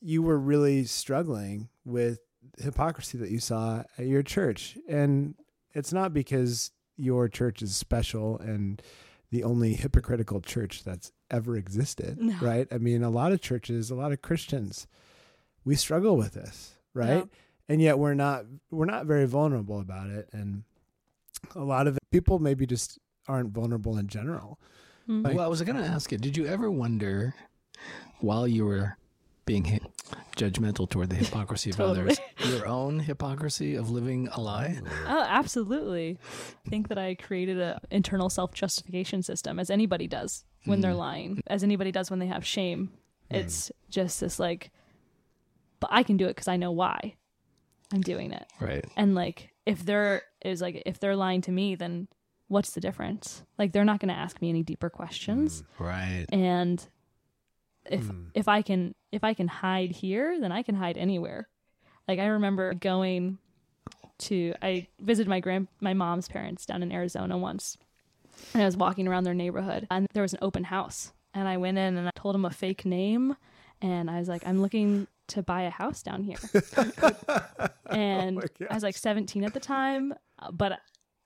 you 0.00 0.22
were 0.22 0.38
really 0.38 0.84
struggling 0.84 1.68
with 1.84 2.18
hypocrisy 2.58 3.18
that 3.18 3.30
you 3.30 3.38
saw 3.38 3.84
at 3.98 4.06
your 4.06 4.22
church, 4.22 4.76
and 4.88 5.34
it's 5.74 5.92
not 5.92 6.12
because 6.12 6.70
your 6.96 7.28
church 7.28 7.62
is 7.62 7.76
special 7.76 8.38
and 8.38 8.82
the 9.32 9.42
only 9.42 9.72
hypocritical 9.74 10.40
church 10.40 10.84
that's 10.84 11.10
ever 11.30 11.56
existed, 11.56 12.18
No. 12.20 12.36
right? 12.40 12.68
I 12.70 12.78
mean, 12.78 13.02
a 13.02 13.10
lot 13.10 13.32
of 13.32 13.40
churches, 13.40 13.90
a 13.90 13.94
lot 13.96 14.12
of 14.12 14.22
Christians, 14.22 14.86
we 15.64 15.74
struggle 15.74 16.16
with 16.16 16.34
this, 16.34 16.76
right? 16.94 17.16
Yeah. 17.16 17.24
And 17.68 17.80
yet 17.82 17.98
we're 17.98 18.14
not 18.14 18.44
we're 18.70 18.84
not 18.84 19.06
very 19.06 19.26
vulnerable 19.26 19.80
about 19.80 20.10
it, 20.10 20.28
and 20.32 20.62
a 21.56 21.64
lot 21.64 21.86
of 21.88 21.98
people 22.12 22.38
maybe 22.38 22.66
just 22.66 22.98
aren't 23.26 23.50
vulnerable 23.52 23.96
in 23.98 24.06
general. 24.06 24.60
Mhm. 25.08 25.24
Like- 25.24 25.36
well, 25.36 25.46
I 25.46 25.48
was 25.48 25.62
going 25.62 25.76
to 25.76 25.84
ask 25.84 26.12
you, 26.12 26.18
did 26.18 26.36
you 26.36 26.46
ever 26.46 26.70
wonder 26.70 27.34
while 28.20 28.46
you 28.46 28.64
were 28.66 28.96
being 29.44 29.80
judgmental 30.36 30.88
toward 30.88 31.10
the 31.10 31.16
hypocrisy 31.16 31.70
of 31.70 31.76
Totally. 31.76 32.00
others, 32.00 32.20
your 32.48 32.66
own 32.66 33.00
hypocrisy 33.00 33.74
of 33.74 33.90
living 33.90 34.28
a 34.32 34.40
lie? 34.40 34.78
Oh, 35.06 35.24
absolutely. 35.26 36.18
I 36.66 36.68
think 36.68 36.88
that 36.88 36.98
I 36.98 37.14
created 37.14 37.60
an 37.60 37.78
internal 37.90 38.30
self 38.30 38.52
justification 38.52 39.22
system, 39.22 39.58
as 39.58 39.70
anybody 39.70 40.06
does 40.06 40.44
when 40.64 40.80
they're 40.80 40.92
hmm. 40.92 40.98
lying, 40.98 41.42
as 41.48 41.62
anybody 41.62 41.92
does 41.92 42.10
when 42.10 42.18
they 42.20 42.26
have 42.26 42.46
shame. 42.46 42.90
Hmm. 43.30 43.36
It's 43.36 43.72
just 43.90 44.20
this 44.20 44.38
like, 44.38 44.70
but 45.80 45.90
I 45.92 46.02
can 46.02 46.16
do 46.16 46.26
it 46.26 46.36
because 46.36 46.48
I 46.48 46.56
know 46.56 46.70
why 46.70 47.16
I'm 47.92 48.02
doing 48.02 48.32
it. 48.32 48.46
Right. 48.60 48.84
And 48.96 49.14
like, 49.14 49.50
if 49.66 49.84
they're 49.84 50.22
is 50.44 50.60
like 50.60 50.82
if 50.86 50.98
they're 51.00 51.16
lying 51.16 51.40
to 51.42 51.52
me, 51.52 51.74
then 51.74 52.08
what's 52.48 52.72
the 52.72 52.80
difference? 52.80 53.42
Like, 53.58 53.72
they're 53.72 53.84
not 53.84 53.98
going 53.98 54.10
to 54.10 54.14
ask 54.14 54.40
me 54.40 54.50
any 54.50 54.62
deeper 54.62 54.90
questions. 54.90 55.64
Hmm. 55.76 55.84
Right. 55.84 56.26
And 56.30 56.86
if 57.86 58.06
Hmm. 58.06 58.24
if 58.34 58.48
I 58.48 58.62
can 58.62 58.94
if 59.10 59.24
I 59.24 59.34
can 59.34 59.48
hide 59.48 59.90
here, 59.90 60.38
then 60.40 60.52
I 60.52 60.62
can 60.62 60.74
hide 60.74 60.96
anywhere. 60.96 61.48
Like 62.08 62.18
I 62.18 62.26
remember 62.26 62.74
going 62.74 63.38
to 64.18 64.54
I 64.62 64.88
visited 65.00 65.28
my 65.28 65.40
grand 65.40 65.68
my 65.80 65.94
mom's 65.94 66.28
parents 66.28 66.66
down 66.66 66.82
in 66.82 66.92
Arizona 66.92 67.36
once. 67.36 67.76
And 68.54 68.62
I 68.62 68.66
was 68.66 68.76
walking 68.76 69.06
around 69.06 69.24
their 69.24 69.34
neighborhood 69.34 69.86
and 69.90 70.06
there 70.14 70.22
was 70.22 70.32
an 70.32 70.38
open 70.42 70.64
house. 70.64 71.12
And 71.34 71.48
I 71.48 71.56
went 71.56 71.78
in 71.78 71.96
and 71.96 72.06
I 72.08 72.10
told 72.14 72.34
them 72.34 72.44
a 72.44 72.50
fake 72.50 72.84
name 72.84 73.36
and 73.80 74.10
I 74.10 74.18
was 74.18 74.28
like, 74.28 74.46
I'm 74.46 74.60
looking 74.60 75.06
to 75.28 75.42
buy 75.42 75.62
a 75.62 75.70
house 75.70 76.02
down 76.02 76.22
here. 76.22 76.38
and 77.90 78.36
my 78.36 78.42
I 78.70 78.74
was 78.74 78.82
like 78.82 78.96
17 78.96 79.44
at 79.44 79.54
the 79.54 79.60
time, 79.60 80.14
but 80.52 80.78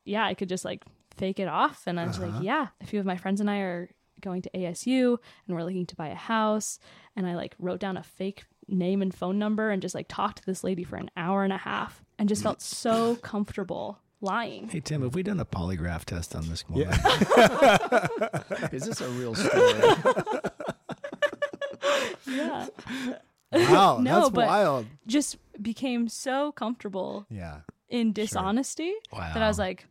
yeah, 0.04 0.24
I 0.24 0.34
could 0.34 0.48
just 0.48 0.64
like 0.64 0.84
fake 1.16 1.38
it 1.40 1.48
off. 1.48 1.82
And 1.86 1.98
I 1.98 2.06
was 2.06 2.18
like, 2.18 2.42
yeah, 2.42 2.68
a 2.80 2.86
few 2.86 3.00
of 3.00 3.06
my 3.06 3.16
friends 3.16 3.40
and 3.40 3.50
I 3.50 3.58
are 3.58 3.90
going 4.20 4.42
to 4.42 4.50
ASU 4.50 5.18
and 5.46 5.56
we're 5.56 5.64
looking 5.64 5.86
to 5.86 5.96
buy 5.96 6.08
a 6.08 6.14
house. 6.14 6.78
And 7.14 7.26
I 7.26 7.34
like 7.34 7.54
wrote 7.58 7.80
down 7.80 7.96
a 7.96 8.02
fake 8.02 8.44
name 8.68 9.02
and 9.02 9.14
phone 9.14 9.38
number 9.38 9.70
and 9.70 9.80
just 9.82 9.94
like 9.94 10.06
talked 10.08 10.38
to 10.38 10.46
this 10.46 10.64
lady 10.64 10.84
for 10.84 10.96
an 10.96 11.10
hour 11.16 11.44
and 11.44 11.52
a 11.52 11.58
half 11.58 12.02
and 12.18 12.28
just 12.28 12.42
felt 12.42 12.60
so 12.60 13.14
mm. 13.14 13.22
comfortable 13.22 13.98
lying. 14.20 14.68
Hey, 14.68 14.80
Tim, 14.80 15.02
have 15.02 15.14
we 15.14 15.22
done 15.22 15.40
a 15.40 15.44
polygraph 15.44 16.04
test 16.04 16.34
on 16.34 16.48
this 16.48 16.68
woman? 16.68 16.88
Yeah. 16.88 18.08
Is 18.72 18.86
this 18.86 19.00
a 19.00 19.08
real 19.10 19.34
story? 19.34 19.74
Yeah. 22.26 22.66
Wow, 23.52 23.98
No, 24.02 24.20
that's 24.20 24.30
but- 24.30 24.46
wild. 24.46 24.86
Just 25.06 25.36
became 25.60 26.08
so 26.08 26.52
comfortable 26.52 27.26
Yeah. 27.30 27.60
in 27.88 28.12
dishonesty 28.12 28.92
Wow. 29.12 29.32
that 29.32 29.42
I 29.42 29.48
was 29.48 29.58
like, 29.58 29.86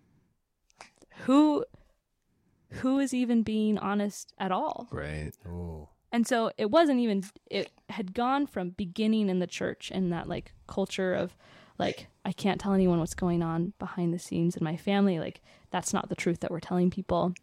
who 1.22 1.66
who 2.86 3.00
is 3.00 3.15
even 3.15 3.41
being 3.41 3.80
honest 3.80 4.32
at 4.38 4.52
all? 4.52 4.88
right. 4.91 5.32
Oh. 5.50 5.89
And 6.12 6.28
so 6.28 6.52
it 6.56 6.69
wasn't 6.69 7.00
even 7.00 7.24
it 7.50 7.71
had 7.89 8.13
gone 8.13 8.45
from 8.45 8.69
beginning 8.69 9.28
in 9.28 9.39
the 9.39 9.48
church 9.48 9.91
and 9.91 10.13
that 10.13 10.30
like 10.30 10.54
culture 10.67 11.15
of 11.15 11.36
like 11.80 12.06
I 12.24 12.32
can't 12.32 12.62
tell 12.62 12.74
anyone 12.74 13.00
what's 13.00 13.15
going 13.15 13.41
on 13.41 13.74
behind 13.80 14.13
the 14.13 14.19
scenes 14.19 14.56
in 14.56 14.63
my 14.63 14.78
family 14.78 15.19
like 15.19 15.41
that's 15.71 15.93
not 15.93 16.10
the 16.10 16.15
truth 16.15 16.41
that 16.41 16.52
we're 16.52 16.60
telling 16.60 16.91
people. 16.91 17.34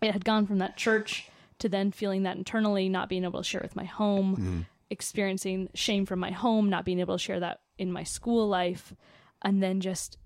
It 0.00 0.12
had 0.12 0.24
gone 0.24 0.46
from 0.46 0.58
that 0.60 0.78
church 0.78 1.28
to 1.58 1.68
then 1.68 1.92
feeling 1.92 2.22
that 2.22 2.38
internally 2.38 2.88
not 2.88 3.10
being 3.10 3.24
able 3.24 3.40
to 3.42 3.48
share 3.48 3.60
with 3.62 3.76
my 3.76 3.84
home, 3.84 4.36
mm-hmm. 4.36 4.60
experiencing 4.88 5.68
shame 5.74 6.06
from 6.06 6.18
my 6.18 6.30
home, 6.30 6.70
not 6.70 6.86
being 6.86 6.98
able 6.98 7.18
to 7.18 7.22
share 7.22 7.40
that 7.40 7.60
in 7.76 7.92
my 7.92 8.04
school 8.04 8.48
life 8.48 8.94
and 9.42 9.62
then 9.62 9.82
just 9.82 10.16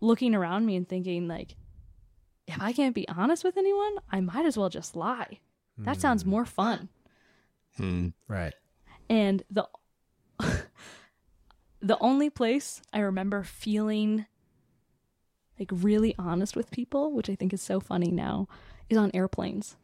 looking 0.00 0.36
around 0.36 0.64
me 0.64 0.76
and 0.76 0.88
thinking 0.88 1.26
like 1.26 1.56
if 2.48 2.60
I 2.60 2.72
can't 2.72 2.94
be 2.94 3.06
honest 3.08 3.44
with 3.44 3.56
anyone, 3.56 3.96
I 4.10 4.20
might 4.20 4.46
as 4.46 4.56
well 4.56 4.70
just 4.70 4.96
lie. 4.96 5.40
That 5.78 6.00
sounds 6.00 6.22
hmm. 6.24 6.30
more 6.30 6.44
fun. 6.44 6.88
Hmm. 7.76 8.08
Right. 8.26 8.54
And 9.08 9.44
the 9.50 9.68
the 11.80 11.98
only 12.00 12.30
place 12.30 12.82
I 12.92 12.98
remember 12.98 13.44
feeling 13.44 14.26
like 15.58 15.70
really 15.72 16.14
honest 16.18 16.56
with 16.56 16.70
people, 16.70 17.12
which 17.12 17.30
I 17.30 17.34
think 17.34 17.52
is 17.52 17.62
so 17.62 17.80
funny 17.80 18.10
now, 18.10 18.48
is 18.88 18.96
on 18.96 19.10
airplanes. 19.14 19.76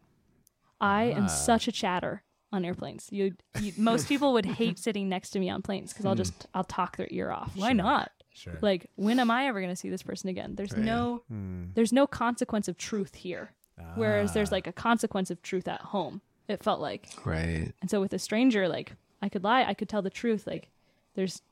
I 0.81 1.05
am 1.05 1.25
ah. 1.25 1.29
such 1.29 1.69
a 1.69 1.73
chatter 1.73 2.23
on 2.53 2.65
airplanes. 2.65 3.09
You, 3.11 3.35
you 3.61 3.73
most 3.77 4.09
people 4.09 4.33
would 4.33 4.47
hate 4.47 4.79
sitting 4.81 5.09
next 5.09 5.31
to 5.31 5.39
me 5.39 5.49
on 5.51 5.63
planes 5.63 5.93
because 5.93 6.07
I'll 6.07 6.15
hmm. 6.15 6.19
just 6.19 6.47
I'll 6.55 6.65
talk 6.65 6.97
their 6.97 7.09
ear 7.11 7.31
off. 7.31 7.53
Why 7.55 7.73
not? 7.73 8.11
Sure. 8.35 8.59
Like 8.61 8.91
when 8.97 9.19
am 9.21 9.31
I 9.31 9.47
ever 9.47 9.61
going 9.61 9.73
to 9.73 9.77
see 9.77 9.89
this 9.89 10.03
person 10.03 10.29
again? 10.29 10.57
There's 10.57 10.77
no 10.77 11.23
Hmm. 11.29 11.67
there's 11.75 11.93
no 11.93 12.07
consequence 12.07 12.69
of 12.69 12.77
truth 12.77 13.15
here. 13.15 13.53
Whereas 13.97 14.33
there's 14.35 14.53
like 14.53 14.67
a 14.67 14.73
consequence 14.73 15.31
of 15.31 15.41
truth 15.43 15.67
at 15.69 15.81
home. 15.81 16.21
It 16.49 16.63
felt 16.63 16.81
like. 16.81 17.09
Right. 17.25 17.73
And 17.81 17.91
so 17.91 18.01
with 18.01 18.13
a 18.13 18.19
stranger 18.19 18.69
like 18.69 18.93
I 19.23 19.29
could 19.29 19.43
lie, 19.45 19.65
I 19.65 19.73
could 19.75 19.89
tell 19.89 20.03
the 20.03 20.11
truth 20.11 20.47
like 20.47 20.69
there's 21.15 21.43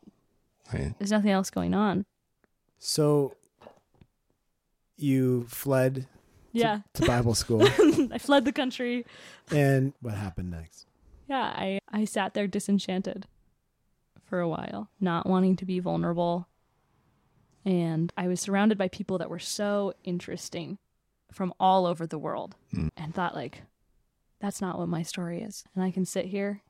Right. 0.73 0.93
there's 0.99 1.11
nothing 1.11 1.31
else 1.31 1.51
going 1.51 1.73
on. 1.75 2.05
So 2.79 3.35
you 4.97 5.45
fled 5.49 6.07
Yeah. 6.53 6.81
to 6.95 7.07
Bible 7.07 7.35
school, 7.35 7.63
I 8.13 8.19
fled 8.19 8.45
the 8.45 8.53
country. 8.53 9.05
and 9.51 9.93
what 10.01 10.15
happened 10.15 10.51
next? 10.51 10.87
Yeah, 11.29 11.53
I 11.57 11.79
I 11.93 12.05
sat 12.05 12.35
there 12.35 12.47
disenchanted 12.47 13.27
for 14.25 14.41
a 14.41 14.49
while, 14.49 14.89
not 15.01 15.27
wanting 15.27 15.57
to 15.57 15.65
be 15.65 15.79
vulnerable. 15.81 16.47
And 17.65 18.13
I 18.17 18.29
was 18.29 18.41
surrounded 18.41 18.77
by 18.79 18.89
people 18.89 19.19
that 19.19 19.31
were 19.31 19.39
so 19.39 19.95
interesting 20.05 20.79
from 21.31 21.55
all 21.61 21.87
over 21.87 22.07
the 22.07 22.19
world 22.19 22.57
hmm. 22.75 22.89
and 22.97 23.15
thought 23.15 23.35
like 23.35 23.63
that's 24.41 24.61
not 24.61 24.79
what 24.79 24.89
my 24.89 25.03
story 25.03 25.41
is. 25.43 25.65
And 25.75 25.85
I 25.85 25.91
can 25.91 26.05
sit 26.05 26.27
here 26.27 26.63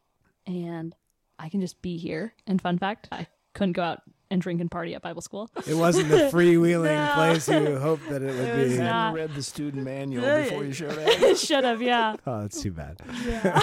and 0.47 0.95
I 1.39 1.49
can 1.49 1.61
just 1.61 1.81
be 1.83 1.97
here. 1.97 2.35
And 2.47 2.61
fun 2.61 2.79
fact, 2.79 3.09
I 3.11 3.27
couldn't 3.55 3.73
go 3.73 3.83
out 3.83 4.03
and 4.31 4.41
drink 4.41 4.61
and 4.61 4.71
party 4.71 4.95
at 4.95 5.03
Bible 5.03 5.21
school. 5.21 5.51
It 5.67 5.75
wasn't 5.75 6.09
the 6.09 6.17
freewheeling 6.33 6.85
No. 6.85 7.13
place 7.15 7.49
you 7.49 7.79
hoped 7.79 8.09
that 8.09 8.23
it 8.23 8.35
would 8.35 8.49
It 8.49 8.69
be. 8.71 8.77
not. 8.79 8.87
Hadn't 8.87 9.15
read 9.15 9.35
the 9.35 9.43
student 9.43 9.85
manual 9.85 10.23
before 10.45 10.65
you 10.65 10.73
showed 10.73 10.99
up. 11.23 11.37
Should 11.37 11.65
have, 11.65 11.83
yeah. 11.83 12.17
Oh, 12.27 12.43
that's 12.43 12.63
too 12.63 12.73
bad. 12.73 13.01
Yeah. 13.27 13.61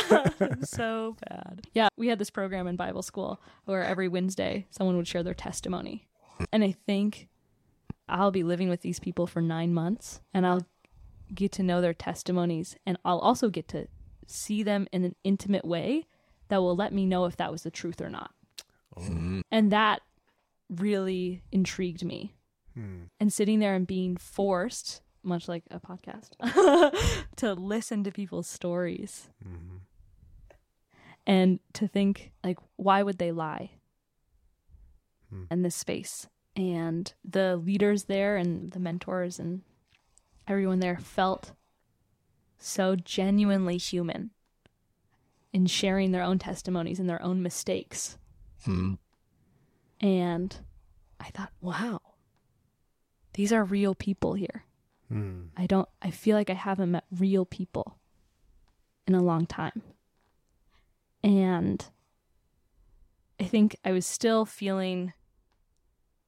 so 0.63 1.15
bad. 1.27 1.61
Yeah, 1.73 1.87
we 1.97 2.07
had 2.07 2.19
this 2.19 2.29
program 2.29 2.67
in 2.67 2.75
Bible 2.75 3.01
school 3.01 3.41
where 3.65 3.83
every 3.83 4.07
Wednesday 4.07 4.67
someone 4.69 4.95
would 4.97 5.07
share 5.07 5.23
their 5.23 5.33
testimony. 5.33 6.07
And 6.51 6.63
I 6.63 6.71
think 6.71 7.27
I'll 8.07 8.31
be 8.31 8.43
living 8.43 8.69
with 8.69 8.81
these 8.81 8.99
people 8.99 9.27
for 9.27 9.41
nine 9.41 9.73
months 9.73 10.21
and 10.33 10.45
I'll 10.45 10.65
get 11.33 11.51
to 11.53 11.63
know 11.63 11.81
their 11.81 11.93
testimonies 11.93 12.75
and 12.85 12.97
I'll 13.05 13.19
also 13.19 13.49
get 13.49 13.67
to 13.69 13.87
see 14.25 14.63
them 14.63 14.87
in 14.91 15.03
an 15.03 15.15
intimate 15.23 15.65
way 15.65 16.05
that 16.49 16.61
will 16.61 16.75
let 16.75 16.93
me 16.93 17.05
know 17.05 17.25
if 17.25 17.37
that 17.37 17.51
was 17.51 17.63
the 17.63 17.71
truth 17.71 18.01
or 18.01 18.09
not. 18.09 18.31
Mm-hmm. 18.97 19.41
And 19.51 19.71
that 19.71 20.01
really 20.69 21.43
intrigued 21.51 22.03
me. 22.03 22.35
Hmm. 22.73 23.03
And 23.19 23.31
sitting 23.31 23.59
there 23.59 23.75
and 23.75 23.87
being 23.87 24.17
forced, 24.17 25.01
much 25.23 25.47
like 25.47 25.63
a 25.71 25.79
podcast, 25.79 26.31
to 27.37 27.53
listen 27.53 28.03
to 28.03 28.11
people's 28.11 28.47
stories. 28.47 29.29
Mm-hmm. 29.47 29.77
And 31.27 31.59
to 31.73 31.87
think 31.87 32.31
like 32.43 32.57
why 32.75 33.03
would 33.03 33.19
they 33.19 33.31
lie 33.31 33.71
in 35.51 35.61
this 35.61 35.75
space 35.75 36.27
and 36.55 37.13
the 37.23 37.55
leaders 37.57 38.05
there 38.05 38.35
and 38.37 38.71
the 38.71 38.79
mentors 38.79 39.39
and 39.39 39.61
everyone 40.47 40.79
there 40.79 40.97
felt 40.97 41.51
so 42.57 42.95
genuinely 42.95 43.77
human 43.77 44.31
in 45.53 45.65
sharing 45.65 46.11
their 46.11 46.23
own 46.23 46.39
testimonies 46.39 46.99
and 46.99 47.09
their 47.09 47.21
own 47.21 47.41
mistakes 47.41 48.17
Hmm. 48.65 48.95
and 50.01 50.57
i 51.19 51.29
thought 51.29 51.51
wow 51.61 51.99
these 53.33 53.53
are 53.53 53.63
real 53.63 53.95
people 53.95 54.33
here 54.33 54.63
Hmm. 55.09 55.45
I 55.57 55.65
don't 55.65 55.89
I 56.03 56.11
feel 56.11 56.35
like 56.37 56.51
I 56.51 56.53
haven't 56.53 56.91
met 56.91 57.03
real 57.09 57.43
people 57.43 57.97
in 59.07 59.15
a 59.15 59.23
long 59.23 59.47
time. 59.47 59.81
And 61.23 61.83
I 63.39 63.45
think 63.45 63.75
I 63.83 63.91
was 63.91 64.05
still 64.05 64.45
feeling 64.45 65.13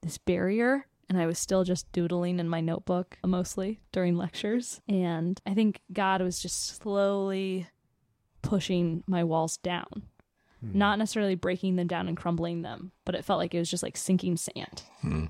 this 0.02 0.18
barrier 0.18 0.86
and 1.10 1.20
I 1.20 1.26
was 1.26 1.38
still 1.38 1.64
just 1.64 1.92
doodling 1.92 2.40
in 2.40 2.48
my 2.50 2.62
notebook 2.62 3.18
mostly 3.26 3.82
during 3.92 4.16
lectures 4.18 4.82
and 4.88 5.40
I 5.46 5.54
think 5.54 5.82
God 5.92 6.22
was 6.22 6.40
just 6.42 6.78
slowly 6.82 7.68
pushing 8.42 9.04
my 9.08 9.24
walls 9.24 9.58
down. 9.58 10.04
Not 10.64 11.00
necessarily 11.00 11.34
breaking 11.34 11.76
them 11.76 11.88
down 11.88 12.08
and 12.08 12.16
crumbling 12.16 12.62
them, 12.62 12.92
but 13.04 13.16
it 13.16 13.26
felt 13.26 13.40
like 13.40 13.56
it 13.56 13.60
was 13.60 13.70
just 13.72 13.82
like 13.82 13.98
sinking 13.98 14.38
sand. 14.38 14.84
Hmm. 15.02 15.26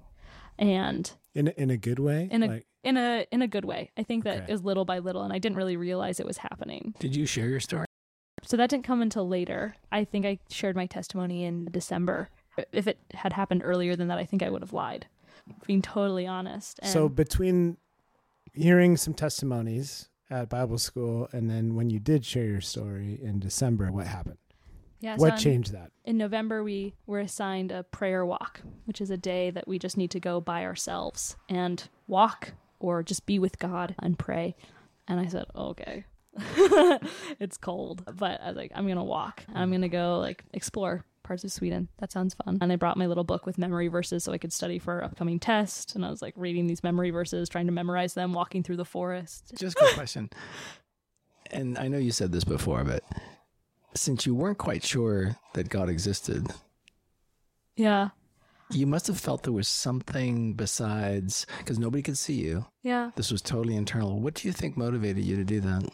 And 0.59 1.09
In 1.33 1.47
a- 1.47 1.53
in 1.61 1.69
a 1.69 1.77
good 1.77 1.99
way. 1.99 2.27
in 2.29 2.43
a 2.43 2.47
like, 2.47 2.67
in 2.83 2.97
a 2.97 3.25
in 3.31 3.41
a 3.41 3.47
good 3.47 3.63
way. 3.63 3.91
I 3.95 4.03
think 4.03 4.25
that 4.25 4.35
Okay. 4.43 4.45
it 4.49 4.51
was 4.51 4.63
little 4.65 4.83
by 4.83 4.99
little, 4.99 5.21
and 5.23 5.31
I 5.31 5.39
didn't 5.39 5.55
really 5.55 5.77
realize 5.77 6.19
it 6.19 6.25
was 6.25 6.39
happening. 6.39 6.95
Did 6.99 7.15
you 7.15 7.25
share 7.25 7.47
your 7.47 7.61
story? 7.61 7.85
So 8.43 8.57
that 8.57 8.69
didn't 8.69 8.83
come 8.83 9.01
until 9.01 9.25
later. 9.25 9.75
I 9.89 10.03
think 10.03 10.25
I 10.25 10.39
shared 10.49 10.75
my 10.75 10.85
testimony 10.85 11.45
in 11.45 11.65
December. 11.71 12.29
If 12.71 12.87
it 12.87 12.99
had 13.13 13.33
happened 13.33 13.61
earlier 13.63 13.95
than 13.95 14.07
that, 14.09 14.17
I 14.17 14.25
think 14.25 14.43
I 14.43 14.49
would 14.49 14.61
have 14.61 14.73
lied. 14.73 15.07
Being 15.65 15.81
totally 15.81 16.27
honest. 16.27 16.79
And 16.81 16.91
so 16.91 17.09
between 17.09 17.77
hearing 18.53 18.97
some 18.97 19.13
testimonies 19.13 20.09
at 20.29 20.49
Bible 20.49 20.77
school 20.77 21.27
and 21.31 21.49
then 21.49 21.75
when 21.75 21.89
you 21.89 21.99
did 21.99 22.25
share 22.25 22.45
your 22.45 22.61
story 22.61 23.19
in 23.21 23.39
December, 23.39 23.91
what 23.91 24.07
happened? 24.07 24.37
yeah, 25.01 25.15
so 25.17 25.21
what 25.21 25.33
in- 25.33 25.39
changed 25.39 25.73
that? 25.73 25.91
In 26.05 26.17
November, 26.17 26.63
we 26.63 26.93
were 27.05 27.19
assigned 27.19 27.71
a 27.71 27.83
prayer 27.83 28.25
walk, 28.25 28.61
which 28.85 29.01
is 29.01 29.09
a 29.09 29.17
day 29.17 29.49
that 29.49 29.67
we 29.67 29.79
just 29.79 29.97
need 29.97 30.11
to 30.11 30.19
go 30.19 30.39
by 30.39 30.63
ourselves 30.63 31.35
and 31.49 31.89
walk 32.07 32.53
or 32.79 33.03
just 33.03 33.25
be 33.25 33.39
with 33.39 33.59
God 33.59 33.95
and 33.99 34.17
pray. 34.17 34.55
And 35.07 35.19
I 35.19 35.27
said, 35.27 35.45
okay. 35.55 36.05
it's 37.39 37.57
cold, 37.57 38.03
but 38.15 38.39
I 38.41 38.47
was 38.47 38.55
like, 38.55 38.71
I'm 38.73 38.87
gonna 38.87 39.03
walk. 39.03 39.43
I'm 39.53 39.69
gonna 39.69 39.89
go 39.89 40.19
like 40.19 40.45
explore 40.53 41.03
parts 41.31 41.45
of 41.45 41.51
Sweden. 41.53 41.87
That 41.99 42.11
sounds 42.11 42.33
fun. 42.33 42.57
And 42.59 42.73
I 42.73 42.75
brought 42.75 42.97
my 42.97 43.05
little 43.05 43.23
book 43.23 43.45
with 43.45 43.57
memory 43.57 43.87
verses 43.87 44.25
so 44.25 44.33
I 44.33 44.37
could 44.37 44.51
study 44.51 44.79
for 44.79 45.01
upcoming 45.01 45.39
test. 45.39 45.95
And 45.95 46.05
I 46.05 46.09
was 46.09 46.21
like 46.21 46.33
reading 46.35 46.67
these 46.67 46.83
memory 46.83 47.09
verses, 47.09 47.47
trying 47.47 47.67
to 47.67 47.71
memorize 47.71 48.15
them, 48.15 48.33
walking 48.33 48.63
through 48.63 48.75
the 48.75 48.83
forest. 48.83 49.53
Just 49.57 49.77
a 49.77 49.79
quick 49.79 49.93
question. 49.95 50.29
And 51.49 51.77
I 51.77 51.87
know 51.87 51.97
you 51.97 52.11
said 52.11 52.33
this 52.33 52.43
before, 52.43 52.83
but 52.83 53.05
since 53.95 54.25
you 54.25 54.35
weren't 54.35 54.57
quite 54.57 54.83
sure 54.83 55.37
that 55.53 55.69
God 55.69 55.87
existed, 55.87 56.47
Yeah, 57.77 58.09
you 58.69 58.85
must 58.85 59.07
have 59.07 59.17
felt 59.17 59.43
there 59.43 59.53
was 59.53 59.69
something 59.69 60.53
besides 60.53 61.45
because 61.59 61.79
nobody 61.79 62.03
could 62.03 62.17
see 62.17 62.41
you. 62.41 62.65
yeah. 62.83 63.11
This 63.15 63.31
was 63.31 63.41
totally 63.41 63.77
internal. 63.77 64.19
What 64.19 64.33
do 64.33 64.49
you 64.49 64.51
think 64.53 64.75
motivated 64.75 65.23
you 65.23 65.37
to 65.37 65.45
do 65.45 65.61
that? 65.61 65.89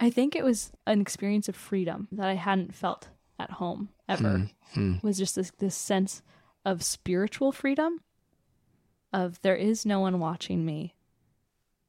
I 0.00 0.10
think 0.10 0.34
it 0.34 0.42
was 0.44 0.72
an 0.86 1.00
experience 1.00 1.48
of 1.48 1.54
freedom 1.54 2.08
that 2.10 2.28
I 2.28 2.34
hadn't 2.34 2.74
felt 2.74 3.06
at 3.38 3.52
home 3.52 3.90
ever. 4.08 4.48
Hmm. 4.74 4.94
Was 5.02 5.18
just 5.18 5.34
this 5.36 5.50
this 5.58 5.74
sense 5.76 6.22
of 6.64 6.82
spiritual 6.82 7.52
freedom 7.52 8.00
of 9.12 9.40
there 9.42 9.56
is 9.56 9.86
no 9.86 10.00
one 10.00 10.18
watching 10.20 10.64
me. 10.64 10.94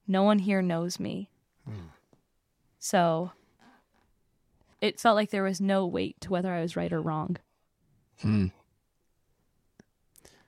No 0.08 0.24
one 0.24 0.40
here 0.40 0.62
knows 0.62 1.00
me. 1.00 1.30
So 2.80 3.32
it 4.82 5.00
felt 5.00 5.16
like 5.16 5.30
there 5.32 5.44
was 5.44 5.60
no 5.60 5.86
weight 5.86 6.20
to 6.22 6.32
whether 6.32 6.54
I 6.54 6.62
was 6.62 6.76
right 6.78 6.92
or 6.94 7.02
wrong. 7.02 7.36
Hmm. 8.22 8.48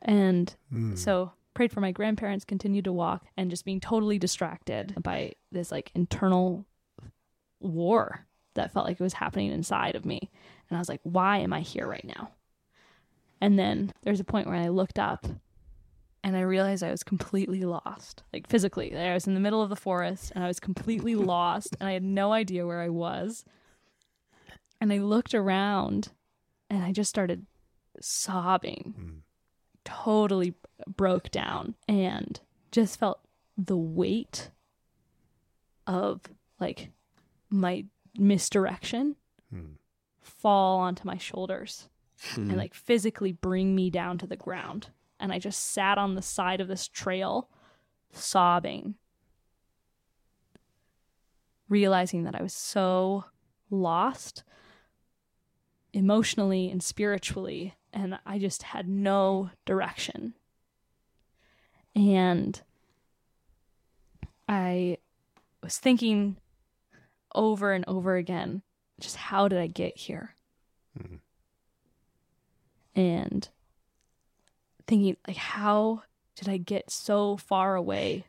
And 0.02 0.56
Hmm. 0.70 0.96
so 0.96 1.34
prayed 1.54 1.72
for 1.72 1.82
my 1.82 1.92
grandparents, 1.92 2.46
continued 2.46 2.86
to 2.86 2.94
walk, 2.94 3.26
and 3.38 3.50
just 3.50 3.66
being 3.66 3.80
totally 3.82 4.18
distracted 4.18 4.96
by 5.04 5.34
this 5.52 5.72
like 5.72 5.92
internal 5.94 6.66
war 7.60 8.26
that 8.54 8.72
felt 8.72 8.86
like 8.88 9.00
it 9.00 9.04
was 9.04 9.14
happening 9.14 9.52
inside 9.52 9.96
of 9.96 10.06
me. 10.06 10.32
And 10.72 10.78
I 10.78 10.80
was 10.80 10.88
like, 10.88 11.02
why 11.04 11.40
am 11.40 11.52
I 11.52 11.60
here 11.60 11.86
right 11.86 12.06
now? 12.06 12.32
And 13.42 13.60
then 13.60 13.92
there's 14.04 14.22
a 14.22 14.24
point 14.24 14.48
where 14.48 14.56
I 14.56 14.70
looked 14.70 14.98
up 14.98 15.28
and 16.24 16.38
I 16.38 16.42
realized 16.42 16.82
I 16.82 16.92
was 16.92 17.04
completely 17.04 17.64
lost. 17.64 18.24
Like 18.32 18.48
physically. 18.48 18.96
I 18.98 19.14
was 19.14 19.28
in 19.28 19.34
the 19.34 19.42
middle 19.42 19.62
of 19.62 19.68
the 19.68 19.76
forest 19.76 20.32
and 20.34 20.46
I 20.46 20.48
was 20.48 20.62
completely 20.62 21.14
lost 21.16 21.76
and 21.78 21.90
I 21.90 21.92
had 21.92 22.04
no 22.04 22.32
idea 22.32 22.66
where 22.66 22.80
I 22.80 22.88
was. 22.88 23.44
And 24.80 24.94
I 24.94 25.00
looked 25.00 25.34
around 25.34 26.14
and 26.70 26.86
I 26.86 26.94
just 26.94 27.10
started 27.10 27.46
sobbing. 28.00 28.94
Hmm. 28.98 29.18
Totally 29.84 30.54
broke 30.88 31.32
down 31.32 31.76
and 31.90 32.40
just 32.72 32.98
felt 32.98 33.20
the 33.58 33.76
weight 33.76 34.52
of 35.86 36.22
like 36.62 36.92
my 37.50 37.84
misdirection 38.18 39.18
hmm. 39.54 39.74
Fall 40.22 40.80
onto 40.80 41.06
my 41.06 41.18
shoulders 41.18 41.90
and 42.36 42.50
mm-hmm. 42.50 42.58
like 42.58 42.74
physically 42.74 43.32
bring 43.32 43.76
me 43.76 43.90
down 43.90 44.18
to 44.20 44.28
the 44.28 44.36
ground. 44.36 44.90
And 45.20 45.32
I 45.32 45.40
just 45.40 45.72
sat 45.72 45.98
on 45.98 46.16
the 46.16 46.22
side 46.22 46.62
of 46.62 46.68
this 46.68 46.88
trail 46.88 47.50
sobbing 48.12 48.96
realizing 51.72 52.26
that 52.26 52.36
I 52.36 52.44
was 52.44 52.54
so 52.54 53.24
lost 53.70 54.44
emotionally 55.94 56.70
and 56.70 56.84
spiritually, 56.84 57.76
and 57.94 58.20
I 58.26 58.40
just 58.40 58.64
had 58.64 58.88
no 58.88 59.50
direction. 59.66 60.34
And 61.96 62.62
I 64.48 64.98
was 65.64 65.78
thinking 65.78 66.36
over 67.34 67.72
and 67.72 67.86
over 67.88 68.18
again 68.18 68.62
just 69.02 69.18
how 69.18 69.48
did 69.48 69.60
I 69.60 69.68
get 69.68 69.98
here? 69.98 70.36
And 72.96 73.48
thinking, 74.88 75.18
like, 75.28 75.38
how 75.38 76.04
did 76.36 76.50
I 76.50 76.58
get 76.58 76.92
so 76.92 77.38
far 77.38 77.76
away 77.76 78.26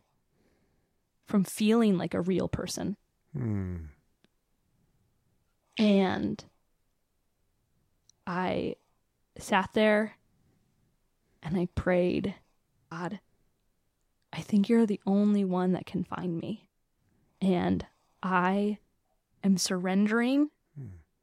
from 1.26 1.44
feeling 1.44 1.98
like 1.98 2.14
a 2.14 2.20
real 2.20 2.48
person? 2.48 2.96
Hmm. 3.36 3.76
And 5.78 6.44
I 8.26 8.76
sat 9.38 9.70
there 9.74 10.16
and 11.42 11.56
I 11.56 11.66
prayed, 11.74 12.34
God, 12.90 13.18
I 14.32 14.40
think 14.40 14.68
you're 14.68 14.86
the 14.86 15.00
only 15.06 15.44
one 15.44 15.72
that 15.72 15.86
can 15.86 16.04
find 16.04 16.38
me. 16.38 16.68
And 17.40 17.84
I 18.22 18.78
am 19.42 19.58
surrendering 19.58 20.50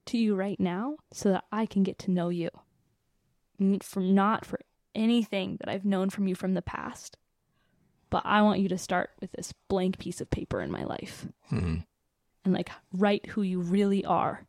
to 0.10 0.18
you 0.18 0.36
right 0.36 0.60
now 0.60 0.98
so 1.12 1.30
that 1.32 1.46
I 1.52 1.66
can 1.66 1.84
get 1.84 1.98
to 2.00 2.12
know 2.12 2.30
you. 2.30 2.50
N- 3.60 3.80
For 3.82 4.00
not 4.02 4.46
for 4.46 4.60
anything 4.96 5.58
that 5.60 5.70
I've 5.70 5.86
known 5.86 6.10
from 6.10 6.28
you 6.28 6.36
from 6.36 6.54
the 6.54 6.62
past, 6.62 7.18
but 8.10 8.24
I 8.26 8.42
want 8.42 8.60
you 8.60 8.70
to 8.70 8.78
start 8.78 9.12
with 9.22 9.32
this 9.34 9.54
blank 9.68 10.00
piece 10.00 10.20
of 10.22 10.30
paper 10.30 10.62
in 10.62 10.72
my 10.72 10.84
life 10.84 11.28
Mhm. 11.52 11.86
and 12.44 12.54
like 12.54 12.72
write 12.94 13.28
who 13.28 13.42
you 13.44 13.60
really 13.62 14.04
are 14.06 14.48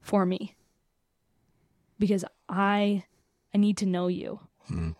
for 0.00 0.24
me 0.24 0.54
because 1.98 2.24
i 2.48 3.02
i 3.52 3.58
need 3.58 3.76
to 3.78 3.86
know 3.86 4.06
you 4.06 4.38
Mhm. 4.68 4.94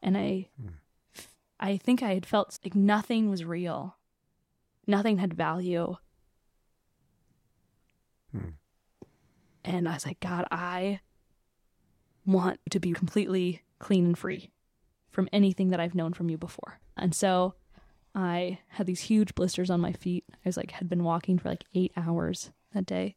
and 0.00 0.16
i 0.16 0.48
i 1.58 1.76
think 1.76 2.02
i 2.02 2.14
had 2.14 2.24
felt 2.24 2.58
like 2.64 2.74
nothing 2.74 3.28
was 3.28 3.44
real 3.44 3.98
nothing 4.86 5.18
had 5.18 5.34
value 5.34 5.96
Hmm. 8.32 8.50
and 9.64 9.88
i 9.88 9.94
was 9.94 10.06
like 10.06 10.20
god 10.20 10.46
i 10.50 11.00
want 12.26 12.60
to 12.70 12.80
be 12.80 12.92
completely 12.92 13.62
clean 13.78 14.06
and 14.06 14.18
free 14.18 14.50
from 15.10 15.28
anything 15.32 15.70
that 15.70 15.80
i've 15.80 15.94
known 15.94 16.12
from 16.12 16.30
you 16.30 16.38
before 16.38 16.80
and 16.96 17.14
so 17.14 17.54
I 18.14 18.58
had 18.68 18.86
these 18.86 19.00
huge 19.00 19.34
blisters 19.34 19.70
on 19.70 19.80
my 19.80 19.92
feet. 19.92 20.24
I 20.32 20.36
was 20.44 20.56
like 20.56 20.72
had 20.72 20.88
been 20.88 21.04
walking 21.04 21.38
for 21.38 21.48
like 21.48 21.64
eight 21.74 21.92
hours 21.96 22.50
that 22.74 22.86
day, 22.86 23.16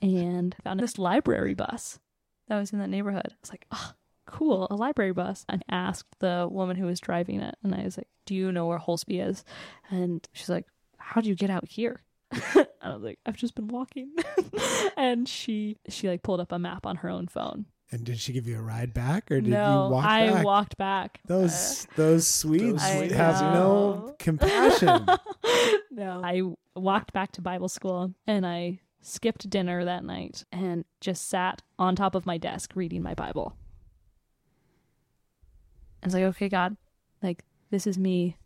and 0.00 0.54
found 0.64 0.80
this 0.80 0.98
library 0.98 1.54
bus 1.54 2.00
that 2.48 2.58
was 2.58 2.72
in 2.72 2.78
that 2.80 2.90
neighborhood. 2.90 3.28
I 3.28 3.36
was 3.40 3.50
like, 3.50 3.66
oh, 3.70 3.92
cool, 4.26 4.66
a 4.70 4.74
library 4.74 5.12
bus. 5.12 5.44
And 5.48 5.64
asked 5.70 6.18
the 6.18 6.48
woman 6.50 6.76
who 6.76 6.86
was 6.86 7.00
driving 7.00 7.40
it, 7.40 7.54
and 7.62 7.74
I 7.74 7.84
was 7.84 7.96
like, 7.96 8.08
do 8.26 8.34
you 8.34 8.50
know 8.50 8.66
where 8.66 8.78
Holsby 8.78 9.26
is? 9.26 9.44
And 9.90 10.26
she's 10.32 10.48
like, 10.48 10.66
how 10.98 11.20
do 11.20 11.28
you 11.28 11.36
get 11.36 11.50
out 11.50 11.68
here? 11.68 12.02
and 12.54 12.66
I 12.80 12.94
was 12.94 13.02
like, 13.02 13.18
I've 13.26 13.36
just 13.36 13.54
been 13.54 13.68
walking. 13.68 14.12
and 14.96 15.28
she 15.28 15.78
she 15.88 16.08
like 16.08 16.22
pulled 16.22 16.40
up 16.40 16.52
a 16.52 16.58
map 16.58 16.86
on 16.86 16.96
her 16.96 17.08
own 17.08 17.28
phone. 17.28 17.66
And 17.90 18.04
did 18.04 18.18
she 18.18 18.32
give 18.32 18.46
you 18.46 18.58
a 18.58 18.62
ride 18.62 18.94
back, 18.94 19.30
or 19.30 19.42
did 19.42 19.50
no, 19.50 19.84
you 19.84 19.92
walk 19.92 20.04
I 20.06 20.26
back? 20.26 20.36
I 20.36 20.42
walked 20.42 20.76
back. 20.78 21.20
Those 21.26 21.84
uh, 21.84 21.92
those 21.96 22.26
Swedes 22.26 22.82
I 22.82 23.12
have 23.12 23.52
no 23.52 24.14
compassion. 24.18 25.06
no. 25.90 26.22
I 26.24 26.42
walked 26.74 27.12
back 27.12 27.32
to 27.32 27.42
Bible 27.42 27.68
school 27.68 28.14
and 28.26 28.46
I 28.46 28.80
skipped 29.02 29.50
dinner 29.50 29.84
that 29.84 30.04
night 30.04 30.44
and 30.50 30.84
just 31.00 31.28
sat 31.28 31.60
on 31.78 31.94
top 31.94 32.14
of 32.14 32.24
my 32.24 32.38
desk 32.38 32.72
reading 32.74 33.02
my 33.02 33.14
Bible. 33.14 33.56
I 36.02 36.06
was 36.06 36.14
like, 36.14 36.24
okay, 36.24 36.48
God, 36.48 36.76
like, 37.22 37.44
this 37.70 37.86
is 37.86 37.98
me 37.98 38.36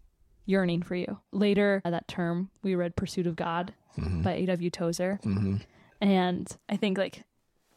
yearning 0.47 0.83
for 0.83 0.95
you. 0.95 1.19
Later 1.33 1.83
uh, 1.85 1.91
that 1.91 2.09
term, 2.09 2.51
we 2.63 2.75
read 2.75 2.97
Pursuit 2.97 3.27
of 3.27 3.37
God 3.37 3.75
by 3.97 4.33
A.W. 4.35 4.71
Tozer. 4.71 5.19
Mhm. 5.23 5.63
And 6.01 6.57
I 6.69 6.77
think, 6.77 6.99
like, 6.99 7.25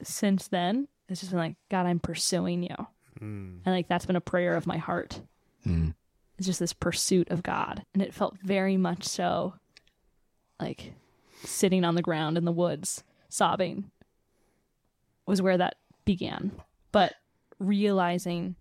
since 0.03 0.47
then, 0.47 0.87
it's 1.07 1.19
just 1.21 1.31
been 1.31 1.39
like, 1.39 1.55
God, 1.69 1.85
I'm 1.85 1.99
pursuing 1.99 2.63
you. 2.63 2.75
And, 3.21 3.61
like, 3.65 3.87
that's 3.87 4.05
been 4.05 4.15
a 4.15 4.21
prayer 4.21 4.55
of 4.55 4.67
my 4.67 4.77
heart. 4.77 5.21
Mhm. 5.65 5.93
It's 6.37 6.45
just 6.47 6.59
this 6.59 6.71
pursuit 6.73 7.29
of 7.31 7.43
God. 7.43 7.85
And 7.93 8.01
it 8.01 8.13
felt 8.13 8.37
very 8.39 8.77
much 8.77 9.03
so 9.03 9.55
like 10.59 10.93
sitting 11.43 11.83
on 11.85 11.95
the 11.95 12.01
ground 12.01 12.37
in 12.37 12.43
the 12.45 12.51
woods, 12.51 13.03
sobbing, 13.29 13.91
was 15.25 15.41
where 15.41 15.57
that 15.57 15.75
began. 16.05 16.51
But 16.91 17.13
realizing 17.59 18.55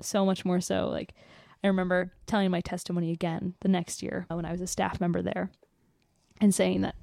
so 0.00 0.24
much 0.26 0.44
more 0.44 0.60
so, 0.60 0.88
like, 0.88 1.14
I 1.66 1.68
remember 1.68 2.12
telling 2.26 2.52
my 2.52 2.60
testimony 2.60 3.10
again 3.10 3.54
the 3.60 3.68
next 3.68 4.00
year 4.00 4.24
when 4.28 4.44
I 4.44 4.52
was 4.52 4.60
a 4.60 4.68
staff 4.68 5.00
member 5.00 5.20
there 5.20 5.50
and 6.40 6.54
saying 6.54 6.82
that 6.82 6.94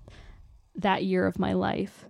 that 0.76 1.04
year 1.04 1.28
of 1.28 1.38
my 1.38 1.52
life 1.52 2.06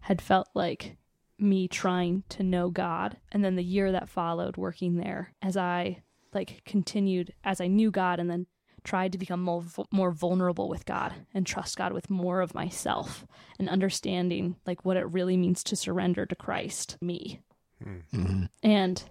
had 0.00 0.20
felt 0.20 0.48
like 0.52 0.98
me 1.38 1.66
trying 1.66 2.24
to 2.28 2.42
know 2.42 2.68
God. 2.68 3.16
And 3.32 3.42
then 3.42 3.56
the 3.56 3.64
year 3.64 3.90
that 3.90 4.10
followed 4.10 4.58
working 4.58 4.96
there, 4.96 5.32
as 5.40 5.56
I 5.56 6.02
like 6.34 6.62
continued, 6.66 7.32
as 7.42 7.58
I 7.58 7.68
knew 7.68 7.90
God 7.90 8.20
and 8.20 8.30
then 8.30 8.46
tried 8.84 9.12
to 9.12 9.18
become 9.18 9.40
more, 9.40 9.64
more 9.90 10.10
vulnerable 10.10 10.68
with 10.68 10.84
God 10.84 11.14
and 11.32 11.46
trust 11.46 11.78
God 11.78 11.94
with 11.94 12.10
more 12.10 12.42
of 12.42 12.54
myself 12.54 13.26
and 13.58 13.68
understanding 13.70 14.56
like 14.66 14.84
what 14.84 14.98
it 14.98 15.10
really 15.10 15.38
means 15.38 15.64
to 15.64 15.74
surrender 15.74 16.26
to 16.26 16.36
Christ, 16.36 16.98
me. 17.00 17.40
Mhm. 17.84 18.48
And 18.62 19.04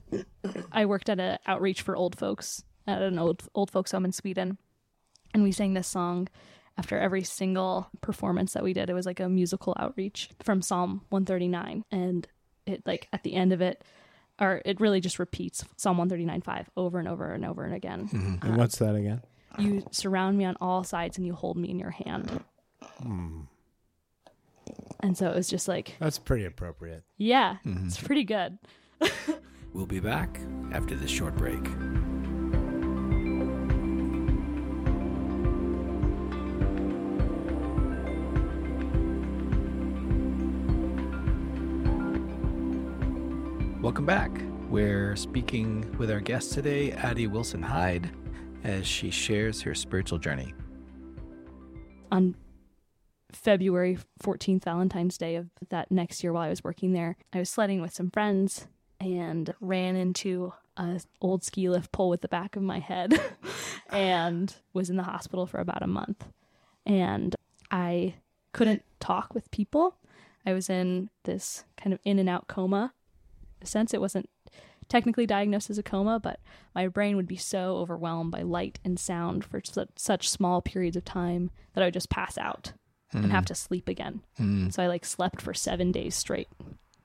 I 0.72 0.86
worked 0.86 1.10
at 1.10 1.20
an 1.20 1.38
outreach 1.46 1.82
for 1.82 1.96
old 1.96 2.18
folks 2.18 2.64
at 2.88 3.02
an 3.02 3.18
old 3.20 3.48
old 3.56 3.72
folks 3.72 3.92
home 3.92 4.06
in 4.06 4.12
Sweden, 4.12 4.58
and 5.34 5.44
we 5.44 5.52
sang 5.52 5.74
this 5.74 5.88
song 5.88 6.28
after 6.78 6.98
every 7.00 7.24
single 7.24 7.90
performance 8.02 8.54
that 8.54 8.64
we 8.64 8.74
did. 8.74 8.90
It 8.90 8.94
was 8.94 9.06
like 9.06 9.20
a 9.20 9.30
musical 9.30 9.76
outreach 9.80 10.30
from 10.44 10.62
Psalm 10.62 11.02
139, 11.10 11.84
and 11.92 12.28
it 12.66 12.84
like 12.86 13.08
at 13.14 13.24
the 13.24 13.34
end 13.34 13.54
of 13.54 13.62
it, 13.62 13.84
or 14.40 14.62
it 14.66 14.80
really 14.80 15.00
just 15.00 15.20
repeats 15.20 15.64
Psalm 15.78 15.98
139 15.98 16.42
5 16.42 16.70
over 16.76 17.00
and 17.00 17.08
over 17.08 17.32
and 17.32 17.46
over 17.46 17.64
and 17.64 17.74
again. 17.74 18.08
Mm-hmm. 18.10 18.34
and 18.42 18.44
um, 18.44 18.58
what's 18.58 18.78
that 18.80 18.96
again? 18.96 19.22
You 19.58 19.86
surround 19.92 20.38
me 20.38 20.44
on 20.46 20.58
all 20.60 20.84
sides, 20.84 21.18
and 21.18 21.26
you 21.26 21.34
hold 21.34 21.56
me 21.56 21.70
in 21.70 21.80
your 21.80 21.92
hand. 21.92 22.44
Hmm. 23.02 23.42
And 25.02 25.18
so 25.18 25.30
it 25.30 25.36
was 25.36 25.48
just 25.50 25.68
like, 25.68 25.96
That's 26.00 26.18
pretty 26.20 26.46
appropriate. 26.46 27.04
yeah, 27.18 27.58
mm-hmm. 27.66 27.88
it's 27.88 28.00
pretty 28.02 28.24
good. 28.24 28.58
We'll 29.74 29.86
be 29.86 30.00
back 30.00 30.40
after 30.72 30.96
this 30.96 31.12
short 31.12 31.36
break. 31.36 31.62
Welcome 43.82 44.06
back. 44.06 44.32
We're 44.70 45.16
speaking 45.16 45.96
with 45.98 46.10
our 46.10 46.20
guest 46.20 46.54
today, 46.54 46.92
Addie 46.92 47.28
Wilson 47.28 47.62
Hyde, 47.62 48.10
as 48.64 48.88
she 48.88 49.12
shares 49.12 49.62
her 49.62 49.76
spiritual 49.76 50.18
journey. 50.18 50.54
on 52.12 52.36
February 53.36 53.98
14th, 54.24 54.64
Valentine's 54.64 55.18
Day 55.18 55.36
of 55.36 55.50
that 55.70 55.92
next 55.92 56.24
year 56.24 56.34
while 56.34 56.44
I 56.44 56.50
was 56.50 56.64
working 56.64 56.94
there, 56.94 57.18
I 57.34 57.40
was 57.40 57.50
sledding 57.50 57.82
with 57.82 57.94
some 57.94 58.10
friends 58.10 58.68
and 59.00 59.54
ran 59.60 59.96
into 59.96 60.54
a 60.78 61.02
old 61.22 61.44
ski 61.44 61.70
lift 61.70 61.92
pole 61.92 62.10
with 62.10 62.22
the 62.22 62.28
back 62.28 62.56
of 62.56 62.64
my 62.64 62.80
head 62.80 63.20
and 63.90 64.56
was 64.74 64.90
in 64.90 64.98
the 64.98 65.04
hospital 65.04 65.46
for 65.46 65.60
about 65.60 65.84
a 65.84 65.88
month. 65.88 66.26
And 66.86 67.36
I 67.70 68.16
couldn't 68.54 68.84
talk 69.00 69.34
with 69.34 69.52
people. 69.52 69.98
I 70.46 70.54
was 70.54 70.70
in 70.70 71.10
this 71.24 71.66
kind 71.78 71.94
of 71.94 72.00
in 72.04 72.20
and 72.20 72.30
out 72.30 72.48
coma. 72.48 72.94
Sense, 73.64 73.94
it 73.94 74.02
wasn't 74.02 74.30
technically 74.88 75.26
diagnosed 75.26 75.70
as 75.70 75.78
a 75.78 75.84
coma, 75.84 76.20
but 76.20 76.40
my 76.74 76.88
brain 76.88 77.16
would 77.18 77.28
be 77.28 77.38
so 77.38 77.78
overwhelmed 77.78 78.32
by 78.32 78.44
light 78.44 78.80
and 78.86 79.00
sound 79.00 79.44
for 79.44 79.62
such 79.96 80.30
small 80.30 80.62
periods 80.62 80.96
of 80.96 81.04
time 81.04 81.50
that 81.74 81.82
I 81.82 81.88
would 81.88 81.94
just 81.94 82.10
pass 82.10 82.38
out 82.38 82.74
and 83.12 83.32
have 83.32 83.46
mm. 83.46 83.48
to 83.48 83.56
sleep 83.56 83.88
again. 83.88 84.22
Mm. 84.40 84.74
So 84.74 84.84
I 84.84 84.88
like 84.88 85.06
slept 85.06 85.42
for 85.42 85.54
seven 85.54 85.92
days 85.92 86.16
straight, 86.16 86.50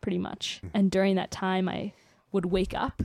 pretty 0.00 0.18
much. 0.18 0.60
And 0.74 0.90
during 0.90 1.16
that 1.16 1.30
time, 1.30 1.68
I 1.68 1.92
would 2.32 2.46
wake 2.46 2.74
up 2.74 3.02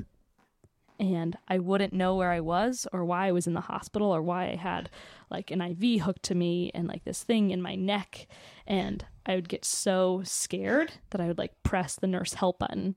and 1.00 1.38
I 1.48 1.60
wouldn't 1.60 1.94
know 1.94 2.16
where 2.16 2.32
I 2.32 2.40
was 2.40 2.88
or 2.94 3.04
why 3.04 3.28
I 3.28 3.32
was 3.32 3.48
in 3.48 3.54
the 3.54 3.62
hospital 3.62 4.16
or 4.16 4.22
why 4.22 4.50
I 4.50 4.56
had 4.56 4.90
like 5.30 5.52
an 5.52 5.62
IV 5.62 6.02
hooked 6.02 6.24
to 6.24 6.36
me 6.36 6.72
and 6.74 6.88
like 6.88 7.04
this 7.04 7.24
thing 7.24 7.52
in 7.52 7.62
my 7.62 7.76
neck. 7.76 8.28
And 8.66 9.06
I 9.26 9.36
would 9.36 9.50
get 9.50 9.66
so 9.66 10.22
scared 10.24 10.94
that 11.10 11.22
I 11.22 11.28
would 11.28 11.38
like 11.38 11.52
press 11.64 11.96
the 11.96 12.08
nurse 12.08 12.36
help 12.36 12.60
button. 12.60 12.96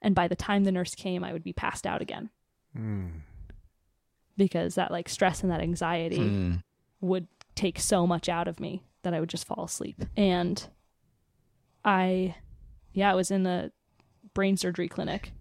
And 0.00 0.14
by 0.14 0.28
the 0.28 0.36
time 0.36 0.64
the 0.64 0.72
nurse 0.72 0.94
came, 0.94 1.22
I 1.24 1.32
would 1.32 1.44
be 1.44 1.52
passed 1.52 1.86
out 1.86 2.02
again 2.02 2.30
mm. 2.76 3.10
because 4.36 4.74
that 4.76 4.90
like 4.90 5.08
stress 5.08 5.42
and 5.42 5.50
that 5.50 5.60
anxiety 5.60 6.18
would 7.00 7.26
take 7.54 7.78
so 7.78 8.06
much 8.06 8.28
out 8.28 8.48
of 8.48 8.60
me 8.60 8.82
that 9.04 9.14
I 9.14 9.20
would 9.20 9.28
just 9.28 9.46
fall 9.46 9.64
asleep. 9.64 10.04
And 10.16 10.66
I, 11.84 12.34
yeah, 12.92 13.10
I 13.10 13.14
was 13.14 13.30
in 13.30 13.44
the 13.44 13.72
brain 14.34 14.56
surgery 14.56 14.88
clinic 14.88 15.32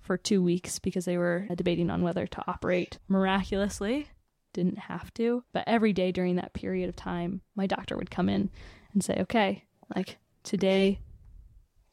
for 0.00 0.16
two 0.16 0.42
weeks 0.42 0.78
because 0.78 1.06
they 1.06 1.16
were 1.16 1.46
debating 1.54 1.90
on 1.90 2.02
whether 2.02 2.26
to 2.26 2.44
operate. 2.46 2.98
Miraculously, 3.08 4.08
didn't 4.52 4.78
have 4.78 5.12
to. 5.14 5.44
But 5.52 5.64
every 5.66 5.92
day 5.92 6.12
during 6.12 6.36
that 6.36 6.52
period 6.52 6.88
of 6.88 6.96
time, 6.96 7.40
my 7.56 7.66
doctor 7.66 7.96
would 7.96 8.10
come 8.10 8.28
in 8.28 8.50
and 8.92 9.02
say, 9.02 9.16
okay, 9.20 9.64
like 9.94 10.18
today, 10.42 11.00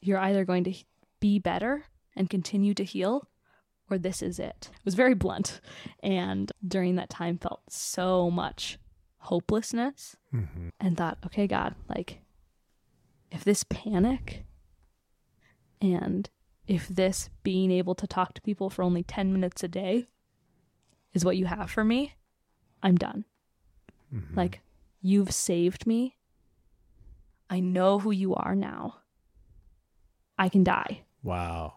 you're 0.01 0.19
either 0.19 0.45
going 0.45 0.63
to 0.65 0.73
be 1.19 1.39
better 1.39 1.85
and 2.15 2.29
continue 2.29 2.73
to 2.73 2.83
heal 2.83 3.27
or 3.91 3.97
this 3.97 4.21
is 4.21 4.39
it. 4.39 4.69
It 4.71 4.85
was 4.85 4.95
very 4.95 5.13
blunt. 5.13 5.59
And 6.01 6.51
during 6.65 6.95
that 6.95 7.09
time 7.09 7.37
felt 7.37 7.61
so 7.69 8.31
much 8.31 8.79
hopelessness 9.21 10.15
Mm-hmm. 10.33 10.69
and 10.79 10.95
thought, 10.97 11.17
okay, 11.25 11.45
God, 11.45 11.75
like 11.89 12.21
if 13.31 13.43
this 13.43 13.63
panic 13.65 14.45
and 15.81 16.29
if 16.67 16.87
this 16.87 17.29
being 17.43 17.69
able 17.71 17.95
to 17.95 18.07
talk 18.07 18.33
to 18.35 18.41
people 18.41 18.69
for 18.69 18.81
only 18.83 19.03
10 19.03 19.33
minutes 19.33 19.61
a 19.63 19.67
day 19.67 20.07
is 21.13 21.25
what 21.25 21.35
you 21.35 21.45
have 21.47 21.69
for 21.69 21.83
me, 21.83 22.13
I'm 22.81 22.95
done. 22.95 23.25
Mm-hmm. 24.13 24.37
Like, 24.37 24.61
you've 25.01 25.33
saved 25.33 25.85
me. 25.85 26.15
I 27.49 27.59
know 27.59 27.99
who 27.99 28.11
you 28.11 28.33
are 28.35 28.55
now. 28.55 28.97
I 30.37 30.47
can 30.47 30.63
die. 30.63 31.01
Wow. 31.23 31.73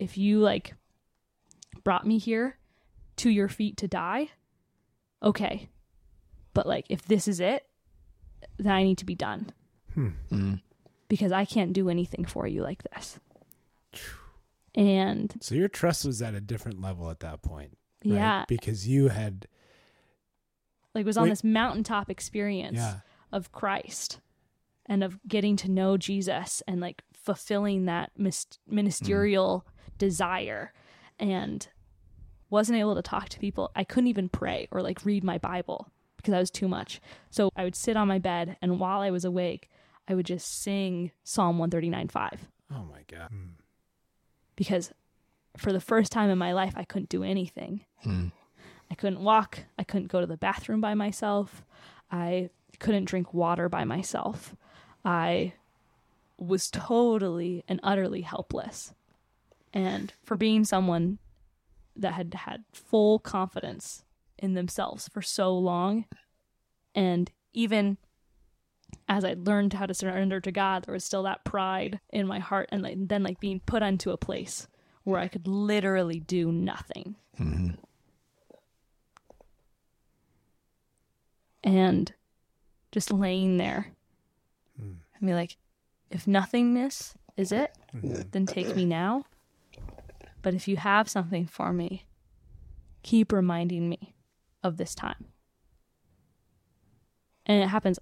If 0.00 0.18
you 0.18 0.40
like 0.40 0.74
brought 1.84 2.04
me 2.06 2.18
here 2.18 2.58
to 3.16 3.30
your 3.30 3.48
feet 3.48 3.76
to 3.76 3.86
die, 3.86 4.30
okay. 5.22 5.68
But 6.54 6.66
like, 6.66 6.86
if 6.88 7.04
this 7.06 7.26
is 7.28 7.40
it, 7.40 7.66
then 8.58 8.72
I 8.72 8.82
need 8.82 8.98
to 8.98 9.06
be 9.06 9.14
done 9.14 9.52
Mm. 9.96 10.60
because 11.08 11.32
I 11.32 11.44
can't 11.44 11.72
do 11.74 11.88
anything 11.90 12.24
for 12.24 12.46
you 12.46 12.62
like 12.62 12.82
this. 12.94 13.18
And 14.74 15.34
So 15.40 15.54
your 15.54 15.68
trust 15.68 16.04
was 16.04 16.22
at 16.22 16.34
a 16.34 16.40
different 16.40 16.80
level 16.80 17.10
at 17.10 17.20
that 17.20 17.42
point. 17.42 17.76
right? 18.04 18.14
yeah, 18.14 18.44
Because 18.48 18.88
you 18.88 19.08
had, 19.08 19.46
like 20.94 21.04
was 21.04 21.16
on 21.18 21.24
Wait. 21.24 21.30
this 21.30 21.44
mountaintop 21.44 22.08
experience 22.10 22.78
yeah. 22.78 23.00
of 23.30 23.52
Christ 23.52 24.20
and 24.86 25.04
of 25.04 25.18
getting 25.28 25.56
to 25.56 25.70
know 25.70 25.96
Jesus 25.96 26.62
and 26.66 26.80
like 26.80 27.02
fulfilling 27.12 27.84
that 27.84 28.12
mis- 28.16 28.46
ministerial 28.66 29.66
desire 29.98 30.72
and 31.18 31.68
wasn't 32.50 32.78
able 32.78 32.94
to 32.94 33.02
talk 33.02 33.28
to 33.30 33.38
people. 33.38 33.70
I 33.76 33.84
couldn't 33.84 34.08
even 34.08 34.28
pray 34.28 34.68
or 34.70 34.82
like 34.82 35.04
read 35.04 35.22
my 35.22 35.38
Bible 35.38 35.88
because 36.22 36.34
I 36.34 36.38
was 36.38 36.50
too 36.50 36.68
much. 36.68 37.00
So 37.30 37.50
I 37.56 37.64
would 37.64 37.74
sit 37.74 37.96
on 37.96 38.08
my 38.08 38.18
bed 38.18 38.56
and 38.62 38.78
while 38.78 39.00
I 39.00 39.10
was 39.10 39.24
awake, 39.24 39.68
I 40.08 40.14
would 40.14 40.26
just 40.26 40.62
sing 40.62 41.10
Psalm 41.24 41.58
139:5 41.58 42.38
Oh 42.70 42.84
my 42.90 43.02
God. 43.08 43.30
Mm. 43.30 43.50
because 44.56 44.92
for 45.56 45.72
the 45.72 45.80
first 45.80 46.10
time 46.12 46.30
in 46.30 46.38
my 46.38 46.52
life 46.52 46.72
I 46.76 46.84
couldn't 46.84 47.08
do 47.10 47.22
anything. 47.22 47.84
Mm. 48.06 48.32
I 48.90 48.94
couldn't 48.94 49.20
walk. 49.20 49.60
I 49.78 49.84
couldn't 49.84 50.10
go 50.10 50.20
to 50.20 50.26
the 50.26 50.36
bathroom 50.36 50.80
by 50.80 50.94
myself. 50.94 51.64
I 52.10 52.50
couldn't 52.78 53.04
drink 53.06 53.32
water 53.32 53.68
by 53.68 53.84
myself. 53.84 54.54
I 55.04 55.54
was 56.38 56.70
totally 56.70 57.64
and 57.68 57.80
utterly 57.82 58.22
helpless. 58.22 58.92
And 59.72 60.12
for 60.22 60.36
being 60.36 60.64
someone 60.64 61.18
that 61.96 62.14
had 62.14 62.34
had 62.34 62.64
full 62.72 63.18
confidence 63.18 64.04
in 64.42 64.52
themselves 64.54 65.08
for 65.08 65.22
so 65.22 65.56
long, 65.56 66.04
and 66.94 67.30
even 67.54 67.96
as 69.08 69.24
I 69.24 69.34
learned 69.38 69.72
how 69.72 69.86
to 69.86 69.94
surrender 69.94 70.40
to 70.40 70.52
God, 70.52 70.84
there 70.84 70.92
was 70.92 71.04
still 71.04 71.22
that 71.22 71.44
pride 71.44 72.00
in 72.10 72.26
my 72.26 72.38
heart, 72.40 72.68
and 72.72 72.82
like, 72.82 72.96
then 73.08 73.22
like 73.22 73.40
being 73.40 73.60
put 73.64 73.82
onto 73.82 74.10
a 74.10 74.16
place 74.18 74.68
where 75.04 75.18
I 75.20 75.28
could 75.28 75.46
literally 75.48 76.20
do 76.20 76.52
nothing. 76.52 77.16
Mhm. 77.38 77.78
and 81.64 82.12
just 82.90 83.12
laying 83.12 83.56
there 83.56 83.92
and 84.76 85.00
be 85.24 85.32
like, 85.32 85.56
if 86.10 86.26
nothingness 86.26 87.14
is 87.36 87.52
it, 87.52 87.72
then 88.32 88.46
take 88.46 88.74
me 88.74 88.84
now. 88.84 89.24
But 90.42 90.54
if 90.54 90.66
you 90.66 90.76
have 90.76 91.08
something 91.08 91.46
for 91.46 91.72
me, 91.72 92.04
keep 93.04 93.32
reminding 93.32 93.88
me 93.88 94.14
of 94.62 94.76
this 94.76 94.94
time. 94.94 95.26
And 97.46 97.62
it 97.62 97.68
happens 97.68 97.98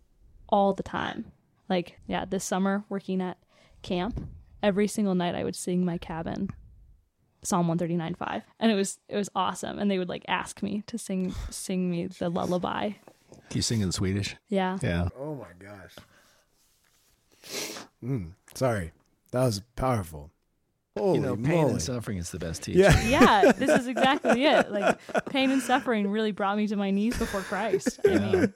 all 0.48 0.74
the 0.74 0.82
time. 0.82 1.32
Like, 1.68 1.98
yeah, 2.06 2.24
this 2.24 2.44
summer 2.44 2.84
working 2.88 3.20
at 3.22 3.38
camp, 3.82 4.28
every 4.62 4.86
single 4.86 5.14
night 5.14 5.34
I 5.34 5.44
would 5.44 5.56
sing 5.56 5.84
my 5.84 5.98
cabin 5.98 6.50
Psalm 7.42 7.66
139.5 7.68 8.42
and 8.58 8.70
it 8.70 8.74
was 8.74 8.98
it 9.08 9.16
was 9.16 9.30
awesome 9.34 9.78
and 9.78 9.90
they 9.90 9.98
would 9.98 10.08
like 10.08 10.24
ask 10.28 10.62
me 10.62 10.82
to 10.86 10.98
sing 10.98 11.34
sing 11.48 11.90
me 11.90 12.06
the 12.06 12.28
lullaby. 12.28 12.90
Can 13.48 13.56
you 13.56 13.62
sing 13.62 13.80
in 13.80 13.92
Swedish? 13.92 14.36
Yeah. 14.48 14.78
Yeah. 14.82 15.08
Oh 15.18 15.34
my 15.34 15.48
gosh. 15.58 15.94
Mm, 18.04 18.32
sorry. 18.54 18.92
That 19.30 19.44
was 19.44 19.62
powerful. 19.76 20.30
Holy 20.98 21.18
you 21.18 21.24
know, 21.24 21.36
pain 21.36 21.44
moly. 21.62 21.70
and 21.72 21.82
suffering 21.82 22.18
is 22.18 22.30
the 22.30 22.38
best 22.38 22.62
teacher. 22.64 22.80
Yeah. 22.80 23.00
yeah, 23.44 23.52
this 23.52 23.70
is 23.70 23.86
exactly 23.86 24.44
it. 24.44 24.70
Like 24.72 24.98
pain 25.26 25.50
and 25.50 25.62
suffering 25.62 26.08
really 26.08 26.32
brought 26.32 26.56
me 26.56 26.66
to 26.66 26.76
my 26.76 26.90
knees 26.90 27.16
before 27.18 27.42
Christ. 27.42 28.00
I 28.04 28.18
mean, 28.18 28.54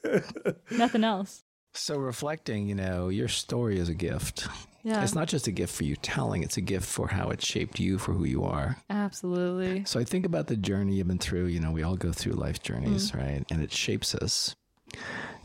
nothing 0.73 1.05
else. 1.05 1.43
So 1.75 1.97
reflecting, 1.97 2.67
you 2.69 2.75
know, 2.75 3.09
your 3.09 3.29
story 3.29 3.79
is 3.79 3.89
a 3.89 3.95
gift. 3.95 4.47
Yeah, 4.85 5.03
It's 5.03 5.15
not 5.15 5.29
just 5.29 5.47
a 5.47 5.51
gift 5.51 5.75
for 5.75 5.85
you 5.85 5.97
telling, 5.97 6.43
it's 6.43 6.57
a 6.57 6.61
gift 6.61 6.87
for 6.87 7.09
how 7.09 7.31
it 7.31 7.41
shaped 7.43 7.81
you 7.81 7.99
for 7.99 8.13
who 8.13 8.25
you 8.25 8.45
are. 8.45 8.77
absolutely. 8.91 9.85
So 9.87 9.99
I 9.99 10.05
think 10.05 10.27
about 10.27 10.47
the 10.49 10.57
journey 10.57 10.97
you've 10.97 11.09
been 11.09 11.19
through. 11.19 11.47
You 11.47 11.59
know, 11.61 11.73
we 11.73 11.83
all 11.83 11.97
go 11.97 12.13
through 12.13 12.35
life 12.35 12.63
journeys, 12.63 13.11
Mm-hmm. 13.11 13.19
right? 13.19 13.45
And 13.51 13.63
it 13.63 13.73
shapes 13.73 14.15
us. 14.15 14.55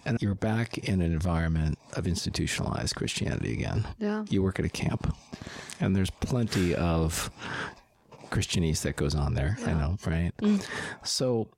And 0.05 0.21
you're 0.21 0.33
back 0.35 0.77
in 0.77 1.01
an 1.01 1.11
environment 1.11 1.77
of 1.93 2.07
institutionalized 2.07 2.95
Christianity 2.95 3.53
again. 3.53 3.85
Yeah, 3.99 4.25
You 4.29 4.41
work 4.41 4.57
at 4.59 4.65
a 4.65 4.69
camp, 4.69 5.13
and 5.79 5.95
there's 5.95 6.09
plenty 6.09 6.73
of 6.73 7.29
Christianese 8.31 8.81
that 8.83 8.95
goes 8.95 9.13
on 9.13 9.33
there. 9.33 9.57
I 9.65 9.73
know, 9.73 9.97
right? 10.07 10.31
Mm. 10.41 10.65
So, 11.03 11.49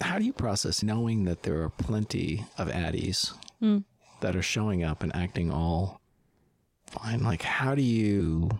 how 0.00 0.18
do 0.18 0.24
you 0.24 0.32
process 0.32 0.82
knowing 0.82 1.24
that 1.24 1.44
there 1.44 1.62
are 1.62 1.68
plenty 1.70 2.44
of 2.58 2.68
addies 2.68 3.32
Mm. 3.62 3.84
that 4.20 4.34
are 4.36 4.42
showing 4.42 4.82
up 4.82 5.02
and 5.02 5.14
acting 5.14 5.50
all 5.52 6.00
fine? 6.86 7.22
Like, 7.22 7.42
how 7.42 7.74
do 7.74 7.82
you 7.82 8.50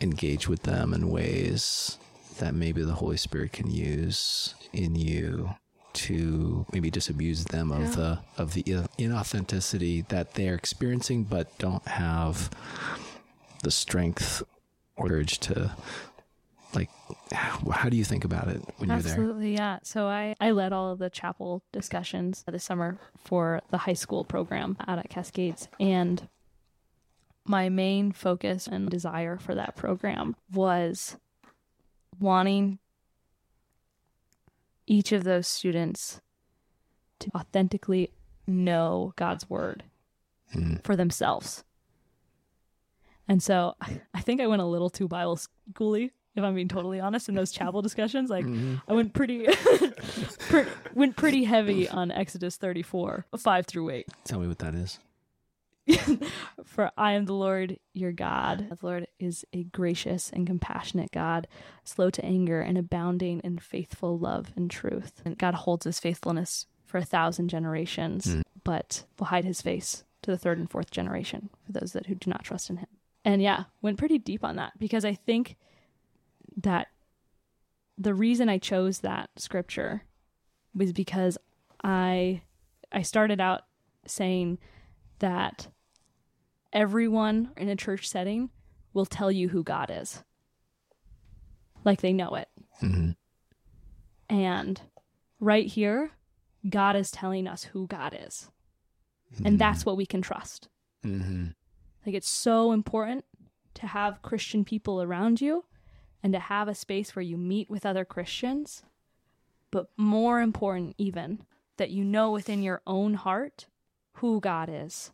engage 0.00 0.48
with 0.48 0.62
them 0.62 0.92
in 0.94 1.10
ways 1.10 1.98
that 2.38 2.54
maybe 2.54 2.82
the 2.82 2.94
Holy 2.94 3.16
Spirit 3.16 3.52
can 3.52 3.70
use 3.70 4.54
in 4.72 4.96
you? 4.96 5.54
To 5.94 6.66
maybe 6.72 6.90
disabuse 6.90 7.44
them 7.46 7.72
of 7.72 7.80
Yeah. 7.80 7.90
the 7.90 8.18
of 8.38 8.54
the 8.54 8.62
inauthenticity 8.64 10.06
that 10.08 10.34
they're 10.34 10.54
experiencing, 10.54 11.24
but 11.24 11.56
don't 11.58 11.86
have 11.88 12.50
the 13.62 13.70
strength 13.70 14.42
or 14.96 15.10
urge 15.10 15.38
to 15.40 15.74
like 16.74 16.90
how 17.32 17.88
do 17.88 17.96
you 17.96 18.04
think 18.04 18.24
about 18.24 18.46
it 18.46 18.62
when 18.76 18.88
you're 18.88 18.98
there 19.00 19.12
absolutely. 19.12 19.54
Yeah. 19.54 19.80
So 19.82 20.06
I 20.06 20.36
I 20.40 20.52
led 20.52 20.72
all 20.72 20.92
of 20.92 20.98
the 21.00 21.10
chapel 21.10 21.62
discussions 21.72 22.44
this 22.46 22.62
summer 22.62 22.98
for 23.24 23.60
the 23.70 23.78
high 23.78 23.94
school 23.94 24.24
program 24.24 24.76
out 24.86 24.98
at 25.00 25.10
Cascades, 25.10 25.68
and 25.80 26.28
my 27.44 27.68
main 27.68 28.12
focus 28.12 28.68
and 28.68 28.88
desire 28.88 29.36
for 29.38 29.56
that 29.56 29.74
program 29.74 30.36
was 30.52 31.16
wanting 32.20 32.78
each 34.90 35.12
of 35.12 35.22
those 35.24 35.46
students 35.46 36.20
to 37.20 37.30
authentically 37.36 38.10
know 38.46 39.12
God's 39.16 39.48
word 39.48 39.84
Mm. 40.54 40.82
for 40.82 40.96
themselves. 40.96 41.62
And 43.28 43.40
so 43.40 43.74
I 44.14 44.20
think 44.20 44.40
I 44.40 44.48
went 44.48 44.62
a 44.62 44.64
little 44.66 44.90
too 44.90 45.06
Bible 45.06 45.38
schooly, 45.38 46.10
if 46.34 46.42
I'm 46.42 46.54
being 46.56 46.66
totally 46.66 46.98
honest, 46.98 47.28
in 47.28 47.36
those 47.36 47.52
chapel 47.52 47.82
discussions. 47.82 48.30
Like 48.30 48.44
Mhm. 48.44 48.82
I 48.88 48.92
went 48.94 49.14
pretty, 49.14 49.46
pre- 50.48 50.66
went 50.94 51.16
pretty 51.16 51.44
heavy 51.44 51.88
on 51.88 52.10
Exodus 52.10 52.56
34, 52.56 53.26
five 53.38 53.66
through 53.66 53.90
eight. 53.90 54.08
tell 54.24 54.40
me 54.40 54.48
what 54.48 54.58
that 54.58 54.74
is 54.74 54.98
For 56.64 56.90
I 56.96 57.12
am 57.12 57.24
the 57.26 57.34
Lord 57.34 57.78
your 57.92 58.12
God. 58.12 58.68
The 58.70 58.86
Lord 58.86 59.06
is 59.18 59.44
a 59.52 59.64
gracious 59.64 60.30
and 60.30 60.46
compassionate 60.46 61.10
God, 61.12 61.48
slow 61.84 62.10
to 62.10 62.24
anger 62.24 62.60
and 62.60 62.76
abounding 62.78 63.40
in 63.40 63.58
faithful 63.58 64.18
love 64.18 64.52
and 64.56 64.70
truth. 64.70 65.20
And 65.24 65.36
God 65.38 65.54
holds 65.54 65.84
his 65.84 66.00
faithfulness 66.00 66.66
for 66.86 66.98
a 66.98 67.04
thousand 67.04 67.48
generations, 67.48 68.26
Mm. 68.26 68.42
but 68.64 69.04
will 69.18 69.26
hide 69.26 69.44
his 69.44 69.62
face 69.62 70.04
to 70.22 70.30
the 70.30 70.38
third 70.38 70.58
and 70.58 70.70
fourth 70.70 70.90
generation 70.90 71.50
for 71.64 71.72
those 71.72 71.92
that 71.92 72.06
who 72.06 72.14
do 72.14 72.28
not 72.30 72.44
trust 72.44 72.68
in 72.70 72.78
him. 72.78 72.88
And 73.24 73.40
yeah, 73.42 73.64
went 73.82 73.98
pretty 73.98 74.18
deep 74.18 74.44
on 74.44 74.56
that 74.56 74.72
because 74.78 75.04
I 75.04 75.14
think 75.14 75.56
that 76.62 76.88
the 77.96 78.14
reason 78.14 78.48
I 78.48 78.58
chose 78.58 79.00
that 79.00 79.30
scripture 79.36 80.02
was 80.74 80.92
because 80.92 81.36
I 81.84 82.42
I 82.92 83.02
started 83.02 83.40
out 83.40 83.62
saying 84.06 84.58
that 85.20 85.68
everyone 86.72 87.50
in 87.56 87.68
a 87.68 87.76
church 87.76 88.08
setting 88.08 88.50
will 88.92 89.06
tell 89.06 89.30
you 89.30 89.48
who 89.48 89.62
God 89.62 89.90
is. 89.92 90.22
Like 91.84 92.00
they 92.00 92.12
know 92.12 92.34
it. 92.34 92.48
hmm 92.80 93.10
And 94.28 94.80
right 95.38 95.66
here, 95.66 96.12
God 96.68 96.96
is 96.96 97.10
telling 97.10 97.46
us 97.46 97.64
who 97.64 97.86
God 97.86 98.16
is. 98.26 98.50
And 99.44 99.58
that's 99.58 99.86
what 99.86 99.96
we 99.96 100.06
can 100.06 100.22
trust. 100.22 100.68
hmm 101.02 101.46
Like 102.04 102.14
it's 102.14 102.28
so 102.28 102.72
important 102.72 103.24
to 103.74 103.86
have 103.86 104.22
Christian 104.22 104.64
people 104.64 105.00
around 105.00 105.40
you 105.40 105.64
and 106.22 106.32
to 106.32 106.38
have 106.38 106.68
a 106.68 106.74
space 106.74 107.14
where 107.14 107.22
you 107.22 107.36
meet 107.38 107.70
with 107.70 107.86
other 107.86 108.04
Christians. 108.04 108.82
But 109.70 109.86
more 109.96 110.40
important, 110.40 110.96
even, 110.98 111.44
that 111.76 111.90
you 111.90 112.04
know 112.04 112.32
within 112.32 112.62
your 112.62 112.82
own 112.86 113.14
heart 113.14 113.66
who 114.14 114.40
God 114.40 114.68
is. 114.70 115.12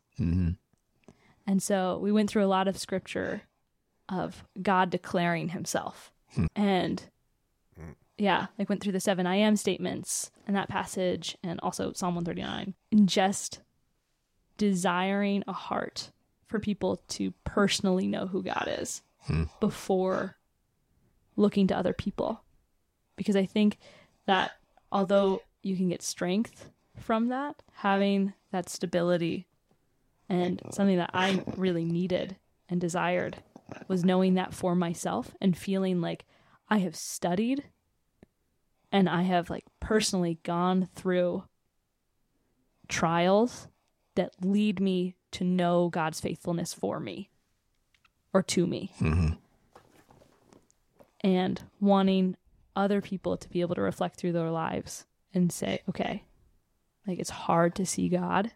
Hmm 1.47 1.51
And 1.51 1.63
so 1.63 1.99
we 2.03 2.13
went 2.13 2.29
through 2.31 2.45
a 2.45 2.47
lot 2.49 2.69
of 2.69 2.79
scripture 2.79 3.43
of 4.09 4.45
God 4.61 4.91
declaring 4.91 5.49
himself. 5.51 6.13
And 6.55 7.03
yeah, 8.19 8.47
like 8.59 8.69
went 8.69 8.83
through 8.83 8.93
the 8.93 9.01
seven 9.01 9.27
I 9.27 9.37
am 9.37 9.57
statements 9.57 10.31
and 10.47 10.57
that 10.57 10.69
passage 10.69 11.37
and 11.43 11.61
also 11.63 11.93
Psalm 11.93 12.15
139. 12.15 12.75
And 12.93 13.09
just 13.09 13.61
desiring 14.57 15.45
a 15.47 15.53
heart 15.53 16.11
for 16.47 16.59
people 16.59 17.03
to 17.09 17.33
personally 17.45 18.07
know 18.07 18.27
who 18.27 18.43
God 18.43 18.69
is 18.81 19.03
before 19.61 20.37
looking 21.37 21.67
to 21.67 21.77
other 21.77 21.93
people. 21.93 22.43
Because 23.17 23.37
I 23.37 23.45
think 23.45 23.79
that 24.27 24.53
although 24.93 25.43
you 25.63 25.77
can 25.77 25.89
get 25.89 26.03
strength 26.03 26.71
from 26.99 27.29
that, 27.29 27.63
having 27.75 28.33
that 28.53 28.69
stability 28.69 29.47
and 30.29 30.61
oh. 30.65 30.71
something 30.71 30.97
that 30.97 31.11
I 31.13 31.43
really 31.57 31.85
needed 31.85 32.37
and 32.69 32.81
desired 32.81 33.37
was 33.89 34.05
knowing 34.05 34.35
that 34.35 34.55
for 34.55 34.75
myself 34.75 35.35
and 35.41 35.57
feeling 35.57 36.01
like 36.01 36.25
I 36.69 36.79
have 36.79 36.97
studied 36.97 37.65
and 38.93 39.09
I 39.09 39.23
have 39.23 39.51
like 39.51 39.65
personally 39.81 40.39
gone 40.43 40.89
through 40.95 41.45
trials 42.89 43.69
that 44.15 44.33
lead 44.43 44.81
me 44.81 45.17
to 45.33 45.45
know 45.45 45.89
God's 45.89 46.21
faithfulness 46.21 46.73
for 46.73 46.99
me 46.99 47.31
or 48.33 48.43
to 48.43 48.67
me. 48.67 48.93
Mm-hmm. 49.01 49.35
And 51.21 51.63
wanting 51.81 52.37
other 52.75 53.01
people 53.01 53.37
to 53.37 53.49
be 53.49 53.61
able 53.61 53.75
to 53.75 53.81
reflect 53.81 54.17
through 54.17 54.33
their 54.33 54.51
lives 54.51 55.07
and 55.35 55.53
say, 55.53 55.83
okay, 55.89 56.25
like 57.07 57.19
it's 57.19 57.31
hard 57.31 57.75
to 57.77 57.87
see 57.87 58.09
God, 58.09 58.53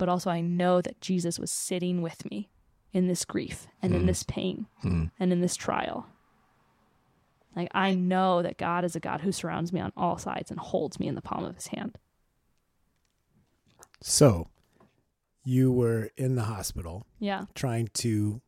but 0.00 0.08
also 0.08 0.30
I 0.30 0.40
know 0.40 0.80
that 0.80 1.00
Jesus 1.02 1.38
was 1.38 1.50
sitting 1.50 2.00
with 2.00 2.28
me 2.30 2.48
in 2.92 3.06
this 3.06 3.26
grief 3.26 3.68
and 3.82 3.94
in 3.94 4.02
mm. 4.02 4.06
this 4.06 4.22
pain 4.22 4.66
mm. 4.82 5.10
and 5.20 5.30
in 5.30 5.42
this 5.42 5.54
trial. 5.54 6.06
Like 7.54 7.68
I 7.74 7.94
know 7.94 8.40
that 8.40 8.56
God 8.56 8.82
is 8.82 8.96
a 8.96 9.00
God 9.00 9.20
who 9.20 9.30
surrounds 9.30 9.74
me 9.74 9.78
on 9.78 9.92
all 9.98 10.16
sides 10.16 10.50
and 10.50 10.58
holds 10.58 10.98
me 10.98 11.06
in 11.06 11.16
the 11.16 11.20
palm 11.20 11.44
of 11.44 11.54
his 11.54 11.66
hand. 11.66 11.98
So, 14.00 14.48
you 15.44 15.70
were 15.70 16.08
in 16.16 16.34
the 16.34 16.44
hospital 16.44 17.06
Yeah. 17.18 17.44
trying 17.54 17.88
to 17.94 18.40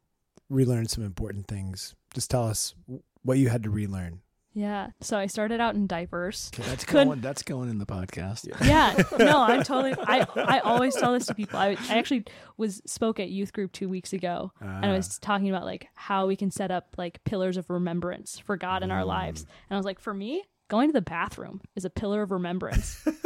relearn 0.48 0.88
some 0.88 1.04
important 1.04 1.48
things. 1.48 1.94
Just 2.14 2.30
tell 2.30 2.48
us 2.48 2.74
what 3.22 3.36
you 3.36 3.50
had 3.50 3.62
to 3.64 3.70
relearn. 3.70 4.22
Yeah. 4.54 4.88
So 5.00 5.16
I 5.16 5.26
started 5.26 5.60
out 5.60 5.74
in 5.74 5.86
diapers. 5.86 6.50
Okay, 6.54 6.68
that's 6.68 6.84
Could- 6.84 7.06
going. 7.06 7.20
That's 7.20 7.42
going 7.42 7.70
in 7.70 7.78
the 7.78 7.86
podcast. 7.86 8.48
yeah. 8.64 9.02
No 9.18 9.42
i'm 9.42 9.62
totally 9.64 9.94
i 10.06 10.26
i 10.36 10.60
always 10.60 10.94
tell 10.94 11.12
this 11.12 11.26
to 11.26 11.34
people. 11.34 11.58
I, 11.58 11.76
I 11.88 11.98
actually 11.98 12.24
was 12.56 12.82
spoke 12.86 13.20
at 13.20 13.30
youth 13.30 13.52
group 13.52 13.72
two 13.72 13.88
weeks 13.88 14.12
ago 14.12 14.52
and 14.60 14.86
i 14.86 14.92
was 14.92 15.18
ah. 15.22 15.26
talking 15.26 15.48
about 15.48 15.64
like 15.64 15.88
how 15.94 16.26
we 16.26 16.36
can 16.36 16.50
set 16.50 16.70
up 16.70 16.94
like 16.96 17.22
pillars 17.24 17.56
of 17.56 17.70
remembrance 17.70 18.38
for 18.38 18.56
god 18.56 18.82
in 18.82 18.90
our 18.90 19.02
mm. 19.02 19.06
lives. 19.06 19.42
And 19.42 19.74
i 19.74 19.76
was 19.76 19.86
like 19.86 20.00
for 20.00 20.12
me 20.12 20.42
going 20.68 20.88
to 20.88 20.92
the 20.92 21.02
bathroom 21.02 21.60
is 21.76 21.84
a 21.84 21.90
pillar 21.90 22.22
of 22.22 22.30
remembrance. 22.30 23.04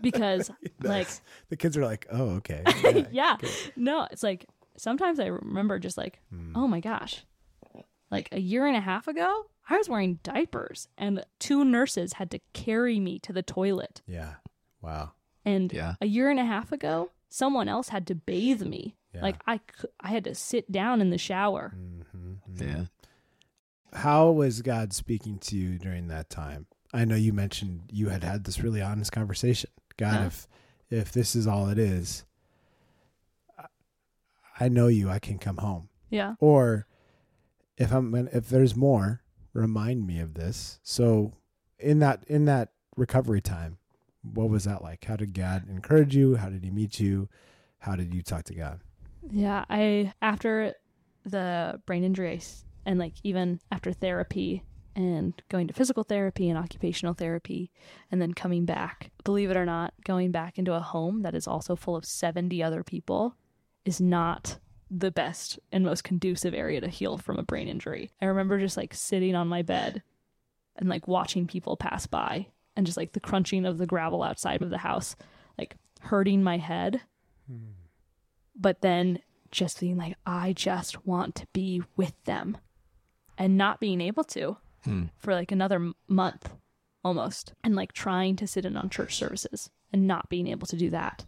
Because 0.00 0.50
like 0.80 1.06
The 1.48 1.56
kids 1.56 1.76
are 1.76 1.84
like, 1.84 2.06
"Oh, 2.10 2.36
okay." 2.36 2.64
yeah. 3.12 3.36
no 3.76 4.08
it's 4.10 4.22
like 4.22 4.46
sometimes 4.76 5.20
i 5.20 5.26
remember 5.26 5.78
just 5.78 5.98
like 5.98 6.18
hmm. 6.30 6.52
oh 6.56 6.66
my 6.66 6.80
gosh. 6.80 7.24
Like 8.10 8.28
a 8.32 8.40
year 8.40 8.66
and 8.66 8.76
a 8.76 8.80
half 8.80 9.06
ago 9.08 9.46
i 9.68 9.76
was 9.76 9.88
wearing 9.88 10.18
diapers 10.22 10.88
and 10.98 11.24
two 11.38 11.64
nurses 11.64 12.14
had 12.14 12.30
to 12.30 12.40
carry 12.52 12.98
me 13.00 13.18
to 13.20 13.32
the 13.32 13.42
toilet 13.42 14.02
Yeah. 14.06 14.34
Wow. 14.80 15.12
And 15.44 15.72
Yeah. 15.72 15.94
a 16.00 16.06
year 16.06 16.28
and 16.30 16.38
a 16.40 16.44
half 16.44 16.72
ago, 16.72 17.10
someone 17.28 17.68
else 17.68 17.88
had 17.90 18.06
to 18.08 18.14
bathe 18.14 18.62
me. 18.62 18.96
Yeah. 19.14 19.22
Like 19.22 19.36
I, 19.46 19.60
I 20.00 20.08
had 20.08 20.24
to 20.24 20.34
sit 20.34 20.70
down 20.72 21.00
in 21.00 21.10
the 21.10 21.18
shower. 21.18 21.74
Mm-hmm. 21.76 22.32
Yeah. 22.62 22.66
Mm-hmm. 22.74 22.82
How 23.98 24.30
was 24.30 24.62
God 24.62 24.92
speaking 24.92 25.38
to 25.38 25.56
you 25.56 25.78
during 25.78 26.08
that 26.08 26.30
time? 26.30 26.66
I 26.92 27.04
know 27.04 27.14
you 27.16 27.32
mentioned 27.32 27.90
you 27.92 28.08
had 28.08 28.22
had 28.24 28.44
this 28.44 28.60
really 28.60 28.82
honest 28.82 29.12
conversation. 29.12 29.70
God, 29.96 30.14
Yeah. 30.14 30.26
if 30.26 30.48
if 30.90 31.12
this 31.12 31.34
is 31.36 31.46
all 31.46 31.68
it 31.68 31.78
is, 31.78 32.24
I- 33.58 33.66
I 34.60 34.68
know 34.68 34.88
you. 34.88 35.08
I 35.10 35.18
can 35.18 35.38
come 35.38 35.56
home. 35.58 35.88
Yeah. 36.10 36.34
Or 36.40 36.86
if 37.76 37.92
I'm 37.92 38.14
if 38.14 38.48
there's 38.48 38.76
more, 38.76 39.21
remind 39.52 40.06
me 40.06 40.20
of 40.20 40.34
this. 40.34 40.78
So 40.82 41.32
in 41.78 41.98
that 42.00 42.24
in 42.26 42.44
that 42.46 42.70
recovery 42.96 43.40
time, 43.40 43.78
what 44.22 44.48
was 44.48 44.64
that 44.64 44.82
like? 44.82 45.04
How 45.04 45.16
did 45.16 45.34
God 45.34 45.68
encourage 45.68 46.14
you? 46.14 46.36
How 46.36 46.48
did 46.48 46.64
He 46.64 46.70
meet 46.70 47.00
you? 47.00 47.28
How 47.78 47.96
did 47.96 48.14
you 48.14 48.22
talk 48.22 48.44
to 48.44 48.54
God? 48.54 48.80
Yeah. 49.30 49.64
I, 49.68 50.12
after 50.22 50.74
the 51.24 51.80
brain 51.86 52.04
injury 52.04 52.40
and 52.86 52.98
like 52.98 53.14
even 53.22 53.60
after 53.70 53.92
therapy 53.92 54.62
and 54.94 55.40
going 55.48 55.66
to 55.68 55.74
physical 55.74 56.04
therapy 56.04 56.48
and 56.48 56.58
occupational 56.58 57.14
therapy 57.14 57.70
and 58.10 58.20
then 58.20 58.34
coming 58.34 58.64
back, 58.64 59.10
believe 59.24 59.50
it 59.50 59.56
or 59.56 59.64
not, 59.64 59.94
going 60.04 60.30
back 60.30 60.58
into 60.58 60.74
a 60.74 60.80
home 60.80 61.22
that 61.22 61.34
is 61.34 61.46
also 61.46 61.76
full 61.76 61.96
of 61.96 62.04
70 62.04 62.62
other 62.62 62.82
people 62.82 63.36
is 63.84 64.00
not 64.00 64.58
the 64.94 65.10
best 65.10 65.58
and 65.72 65.84
most 65.84 66.04
conducive 66.04 66.52
area 66.52 66.80
to 66.80 66.88
heal 66.88 67.16
from 67.16 67.38
a 67.38 67.42
brain 67.42 67.66
injury. 67.66 68.10
I 68.20 68.26
remember 68.26 68.58
just 68.58 68.76
like 68.76 68.92
sitting 68.92 69.34
on 69.34 69.48
my 69.48 69.62
bed 69.62 70.02
and 70.76 70.88
like 70.88 71.08
watching 71.08 71.46
people 71.46 71.76
pass 71.76 72.06
by 72.06 72.48
and 72.76 72.84
just 72.84 72.98
like 72.98 73.12
the 73.12 73.20
crunching 73.20 73.64
of 73.64 73.78
the 73.78 73.86
gravel 73.86 74.22
outside 74.22 74.60
of 74.60 74.70
the 74.70 74.78
house, 74.78 75.16
like 75.58 75.76
hurting 76.00 76.42
my 76.42 76.58
head. 76.58 77.00
But 78.54 78.82
then 78.82 79.20
just 79.50 79.80
being 79.80 79.96
like, 79.96 80.16
I 80.26 80.52
just 80.52 81.06
want 81.06 81.34
to 81.36 81.46
be 81.52 81.82
with 81.96 82.14
them 82.24 82.58
and 83.38 83.56
not 83.56 83.80
being 83.80 84.00
able 84.00 84.24
to 84.24 84.58
hmm. 84.84 85.04
for 85.16 85.32
like 85.32 85.52
another 85.52 85.92
month 86.06 86.52
almost 87.04 87.54
and 87.64 87.74
like 87.74 87.92
trying 87.92 88.36
to 88.36 88.46
sit 88.46 88.64
in 88.64 88.76
on 88.76 88.90
church 88.90 89.16
services 89.16 89.70
and 89.92 90.06
not 90.06 90.28
being 90.28 90.46
able 90.48 90.66
to 90.66 90.76
do 90.76 90.90
that. 90.90 91.24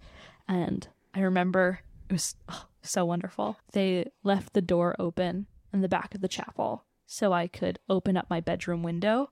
And 0.47 0.87
I 1.15 1.21
remember 1.21 1.81
it 2.09 2.13
was 2.13 2.35
oh, 2.49 2.67
so 2.91 3.05
wonderful. 3.05 3.57
They 3.73 4.11
left 4.23 4.53
the 4.53 4.63
door 4.63 4.95
open 4.99 5.47
in 5.73 5.81
the 5.81 5.89
back 5.89 6.15
of 6.15 6.21
the 6.21 6.29
chapel 6.29 6.85
so 7.07 7.33
I 7.33 7.47
could 7.47 7.79
open 7.89 8.17
up 8.17 8.31
my 8.31 8.41
bedroom 8.41 8.83
window 8.83 9.31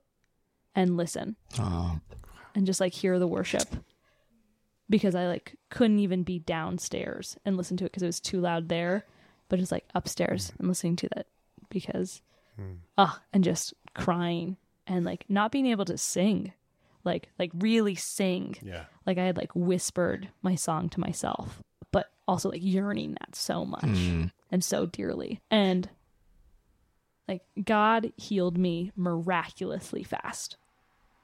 and 0.75 0.97
listen 0.97 1.35
Oh, 1.59 1.99
and 2.55 2.65
just 2.65 2.79
like 2.79 2.93
hear 2.93 3.19
the 3.19 3.27
worship 3.27 3.67
because 4.89 5.15
I 5.15 5.27
like 5.27 5.55
couldn't 5.69 5.99
even 5.99 6.23
be 6.23 6.39
downstairs 6.39 7.37
and 7.45 7.57
listen 7.57 7.77
to 7.77 7.85
it 7.85 7.91
because 7.91 8.03
it 8.03 8.07
was 8.07 8.19
too 8.19 8.39
loud 8.39 8.69
there, 8.69 9.05
but 9.49 9.59
just 9.59 9.71
like 9.71 9.85
upstairs 9.95 10.51
and 10.59 10.67
listening 10.67 10.95
to 10.97 11.09
that 11.15 11.27
because, 11.69 12.21
ah, 12.97 13.21
and 13.31 13.43
just 13.43 13.73
crying 13.95 14.57
and 14.85 15.05
like 15.05 15.25
not 15.29 15.51
being 15.51 15.65
able 15.67 15.85
to 15.85 15.97
sing, 15.97 16.53
like 17.03 17.29
like 17.39 17.51
really 17.55 17.95
sing. 17.95 18.55
Yeah. 18.61 18.85
Like 19.05 19.17
I 19.17 19.25
had 19.25 19.37
like 19.37 19.51
whispered 19.55 20.29
my 20.41 20.55
song 20.55 20.89
to 20.89 20.99
myself, 20.99 21.61
but 21.72 21.72
also 22.27 22.49
like 22.49 22.63
yearning 22.63 23.15
that 23.19 23.35
so 23.35 23.65
much 23.65 23.83
hmm. 23.83 24.25
and 24.51 24.63
so 24.63 24.85
dearly. 24.85 25.41
And 25.51 25.89
like 27.27 27.43
God 27.63 28.11
healed 28.17 28.57
me 28.57 28.91
miraculously 28.95 30.03
fast. 30.03 30.57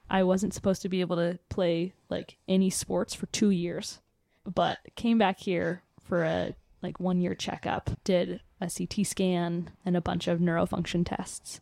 I 0.08 0.22
wasn't 0.24 0.54
supposed 0.54 0.82
to 0.82 0.88
be 0.88 1.00
able 1.00 1.16
to 1.16 1.38
play 1.48 1.94
like 2.08 2.36
any 2.48 2.70
sports 2.70 3.14
for 3.14 3.26
2 3.26 3.50
years, 3.50 4.00
but 4.44 4.78
came 4.96 5.18
back 5.18 5.38
here 5.38 5.82
for 6.00 6.24
a 6.24 6.54
like 6.82 6.98
1 6.98 7.20
year 7.20 7.34
checkup, 7.34 7.90
did 8.04 8.40
a 8.60 8.70
CT 8.70 9.06
scan 9.06 9.70
and 9.84 9.96
a 9.96 10.00
bunch 10.00 10.26
of 10.28 10.40
neurofunction 10.40 11.06
tests. 11.06 11.60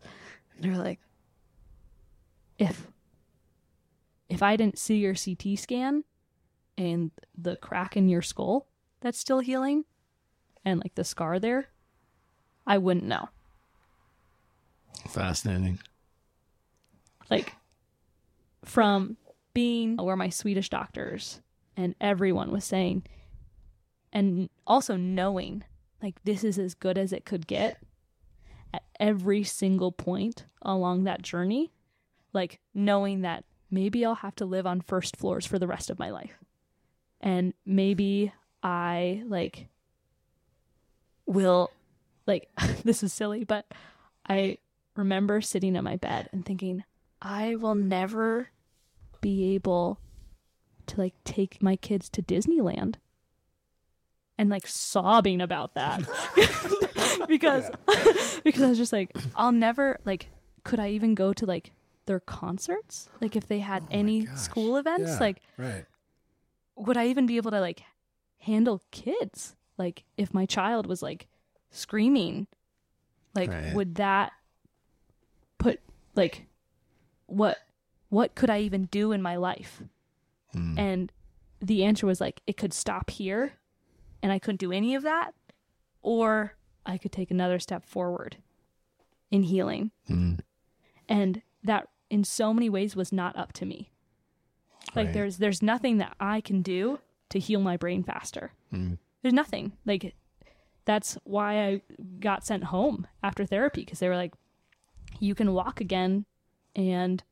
And 0.54 0.64
they're 0.64 0.78
like 0.78 1.00
if 2.58 2.88
if 4.28 4.42
I 4.42 4.56
didn't 4.56 4.78
see 4.78 4.96
your 4.96 5.14
CT 5.14 5.58
scan 5.58 6.04
and 6.76 7.10
the 7.36 7.56
crack 7.56 7.96
in 7.96 8.08
your 8.08 8.22
skull 8.22 8.66
that's 9.00 9.18
still 9.18 9.40
healing 9.40 9.84
and 10.64 10.80
like 10.80 10.94
the 10.94 11.04
scar 11.04 11.38
there, 11.38 11.68
I 12.66 12.78
wouldn't 12.78 13.06
know. 13.06 13.28
fascinating. 15.08 15.78
Like 17.30 17.54
from 18.64 19.16
being 19.54 19.96
where 19.96 20.16
my 20.16 20.28
Swedish 20.28 20.68
doctors 20.68 21.40
and 21.76 21.94
everyone 22.00 22.50
was 22.50 22.64
saying 22.64 23.04
and 24.12 24.48
also 24.66 24.96
knowing 24.96 25.64
like 26.02 26.22
this 26.24 26.44
is 26.44 26.58
as 26.58 26.74
good 26.74 26.98
as 26.98 27.12
it 27.12 27.24
could 27.24 27.46
get 27.46 27.78
at 28.72 28.82
every 29.00 29.42
single 29.42 29.92
point 29.92 30.44
along 30.62 31.04
that 31.04 31.22
journey 31.22 31.72
like 32.32 32.60
knowing 32.74 33.22
that 33.22 33.44
maybe 33.70 34.04
I'll 34.04 34.16
have 34.16 34.36
to 34.36 34.46
live 34.46 34.66
on 34.66 34.80
first 34.80 35.16
floors 35.16 35.46
for 35.46 35.58
the 35.58 35.66
rest 35.66 35.90
of 35.90 35.98
my 35.98 36.10
life 36.10 36.38
and 37.20 37.54
maybe 37.66 38.32
I 38.62 39.22
like 39.26 39.68
will 41.26 41.70
like 42.26 42.48
this 42.84 43.02
is 43.02 43.12
silly 43.12 43.44
but 43.44 43.66
I 44.28 44.58
remember 44.96 45.40
sitting 45.40 45.76
in 45.76 45.84
my 45.84 45.96
bed 45.96 46.28
and 46.32 46.44
thinking 46.44 46.84
I 47.20 47.56
will 47.56 47.74
never 47.74 48.48
be 49.20 49.54
able 49.54 49.98
to 50.86 50.98
like 51.00 51.14
take 51.24 51.62
my 51.62 51.76
kids 51.76 52.08
to 52.10 52.22
Disneyland 52.22 52.94
and 54.38 54.48
like 54.50 54.66
sobbing 54.66 55.40
about 55.40 55.74
that 55.74 56.00
because 57.28 57.70
because 58.44 58.62
I 58.62 58.68
was 58.68 58.78
just 58.78 58.92
like 58.92 59.16
I'll 59.34 59.52
never 59.52 59.98
like 60.04 60.28
could 60.64 60.80
I 60.80 60.90
even 60.90 61.14
go 61.14 61.32
to 61.32 61.46
like 61.46 61.72
their 62.06 62.20
concerts 62.20 63.08
like 63.20 63.36
if 63.36 63.46
they 63.48 63.58
had 63.58 63.82
oh 63.84 63.88
any 63.90 64.24
gosh. 64.24 64.38
school 64.38 64.76
events 64.76 65.10
Yeah, 65.10 65.18
like 65.18 65.40
right. 65.56 65.84
would 66.76 66.96
I 66.96 67.08
even 67.08 67.26
be 67.26 67.36
able 67.36 67.50
to 67.50 67.60
like 67.60 67.82
handle 68.40 68.80
kids 68.90 69.54
like 69.76 70.04
if 70.16 70.32
my 70.32 70.46
child 70.46 70.86
was 70.86 71.02
like 71.02 71.26
screaming 71.70 72.46
like 73.34 73.50
Right. 73.50 73.74
would 73.74 73.96
that 73.96 74.32
put 75.58 75.80
like 76.14 76.46
what 77.26 77.58
what 78.08 78.34
could 78.34 78.48
I 78.50 78.60
even 78.60 78.84
do 78.86 79.12
in 79.12 79.20
my 79.22 79.36
life 79.36 79.82
Mm. 80.54 80.78
and 80.78 81.12
the 81.60 81.84
answer 81.84 82.06
was 82.06 82.22
like 82.22 82.40
it 82.46 82.56
could 82.56 82.72
stop 82.72 83.10
here 83.10 83.52
and 84.22 84.32
I 84.32 84.38
couldn't 84.38 84.60
do 84.60 84.72
any 84.72 84.94
of 84.94 85.02
that 85.02 85.34
or 86.00 86.54
I 86.86 86.96
could 86.96 87.12
take 87.12 87.30
another 87.30 87.58
step 87.58 87.84
forward 87.84 88.38
in 89.30 89.42
healing 89.42 89.90
Mm. 90.08 90.40
and 91.06 91.42
that 91.62 91.88
in 92.08 92.24
so 92.24 92.54
many 92.54 92.70
ways 92.70 92.96
was 92.96 93.12
not 93.12 93.36
up 93.36 93.52
to 93.54 93.66
me 93.66 93.90
like 94.96 95.06
Right. 95.08 95.12
there's 95.12 95.36
there's 95.36 95.60
nothing 95.60 95.98
that 95.98 96.16
I 96.18 96.40
can 96.40 96.62
do 96.62 97.00
to 97.30 97.38
heal 97.38 97.60
my 97.60 97.76
brain 97.76 98.02
faster 98.02 98.52
Mm. 98.72 98.98
there's 99.22 99.34
nothing 99.34 99.72
like 99.86 100.14
that's 100.84 101.18
why 101.24 101.66
I 101.66 101.82
got 102.20 102.46
sent 102.46 102.64
home 102.64 103.06
after 103.22 103.44
therapy 103.46 103.82
because 103.84 103.98
they 103.98 104.08
were 104.08 104.16
like 104.16 104.32
you 105.20 105.34
can 105.34 105.52
walk 105.52 105.80
again 105.80 106.24
and 106.76 107.22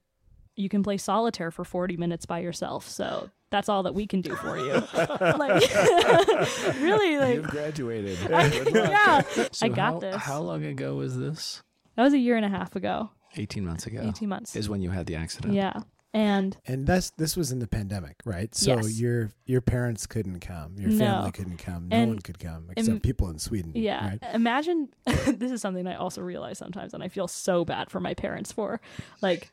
you 0.56 0.68
can 0.68 0.82
play 0.82 0.96
solitaire 0.96 1.50
for 1.50 1.64
40 1.64 1.96
minutes 1.96 2.24
by 2.26 2.38
yourself 2.40 2.88
so 2.88 3.30
that's 3.50 3.68
all 3.68 3.82
that 3.84 3.94
we 3.94 4.06
can 4.06 4.20
do 4.22 4.34
for 4.34 4.58
you 4.58 4.72
like 5.20 5.62
really 6.80 7.18
like 7.18 7.34
You've 7.36 7.46
graduated. 7.48 8.18
yeah 8.28 9.20
So 9.52 9.66
I 9.66 9.68
got 9.68 9.92
how, 9.94 9.98
this. 10.00 10.16
How 10.16 10.40
long 10.40 10.64
ago 10.64 10.96
was 10.96 11.16
this? 11.18 11.62
that 11.96 12.02
was 12.02 12.12
a 12.12 12.18
year 12.18 12.36
and 12.36 12.44
a 12.44 12.48
half 12.48 12.74
ago 12.76 13.10
18 13.36 13.64
months 13.64 13.86
ago. 13.86 14.00
18 14.02 14.28
months 14.28 14.56
Is 14.56 14.68
when 14.68 14.80
you 14.80 14.90
had 14.90 15.06
the 15.06 15.14
accident. 15.16 15.54
yeah 15.54 15.80
and 16.16 16.56
And 16.66 16.86
that's 16.86 17.10
this 17.10 17.36
was 17.36 17.52
in 17.52 17.58
the 17.58 17.66
pandemic, 17.66 18.16
right? 18.24 18.54
So 18.54 18.76
Yes. 18.76 18.98
your 18.98 19.30
your 19.44 19.60
parents 19.60 20.06
couldn't 20.06 20.40
come, 20.40 20.76
your 20.78 20.90
No. 20.90 20.98
family 20.98 21.32
couldn't 21.32 21.58
come, 21.58 21.88
no 21.88 21.96
And- 21.96 22.08
one 22.12 22.18
could 22.20 22.38
come 22.38 22.68
except 22.70 22.88
and- 22.88 23.02
people 23.02 23.28
in 23.28 23.38
Sweden. 23.38 23.72
Yeah. 23.74 24.08
right? 24.08 24.18
Imagine 24.34 24.88
this 25.26 25.52
is 25.52 25.60
something 25.60 25.86
I 25.86 25.96
also 25.96 26.22
realize 26.22 26.58
sometimes 26.58 26.94
and 26.94 27.02
I 27.02 27.08
feel 27.08 27.28
so 27.28 27.64
bad 27.64 27.90
for 27.90 28.00
my 28.00 28.14
parents 28.14 28.50
for 28.52 28.80
like 29.20 29.52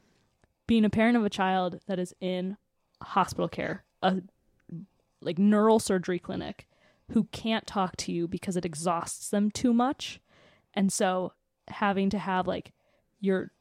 being 0.68 0.86
a 0.86 0.90
parent 0.90 1.18
of 1.18 1.26
a 1.26 1.30
child 1.30 1.80
that 1.88 2.00
is 2.00 2.16
in 2.22 2.56
hospital 3.02 3.50
care, 3.50 3.84
a 4.02 4.22
like 5.22 5.38
neural 5.38 5.80
surgery 5.80 6.20
clinic 6.20 6.68
who 7.12 7.26
can't 7.26 7.68
talk 7.68 7.98
to 7.98 8.12
you 8.14 8.28
because 8.28 8.56
it 8.56 8.64
exhausts 8.66 9.30
them 9.30 9.52
too 9.52 9.74
much. 9.74 10.22
And 10.74 10.92
so 10.92 11.34
having 11.68 12.10
to 12.12 12.18
have 12.18 12.48
like 12.48 12.72
your 13.20 13.52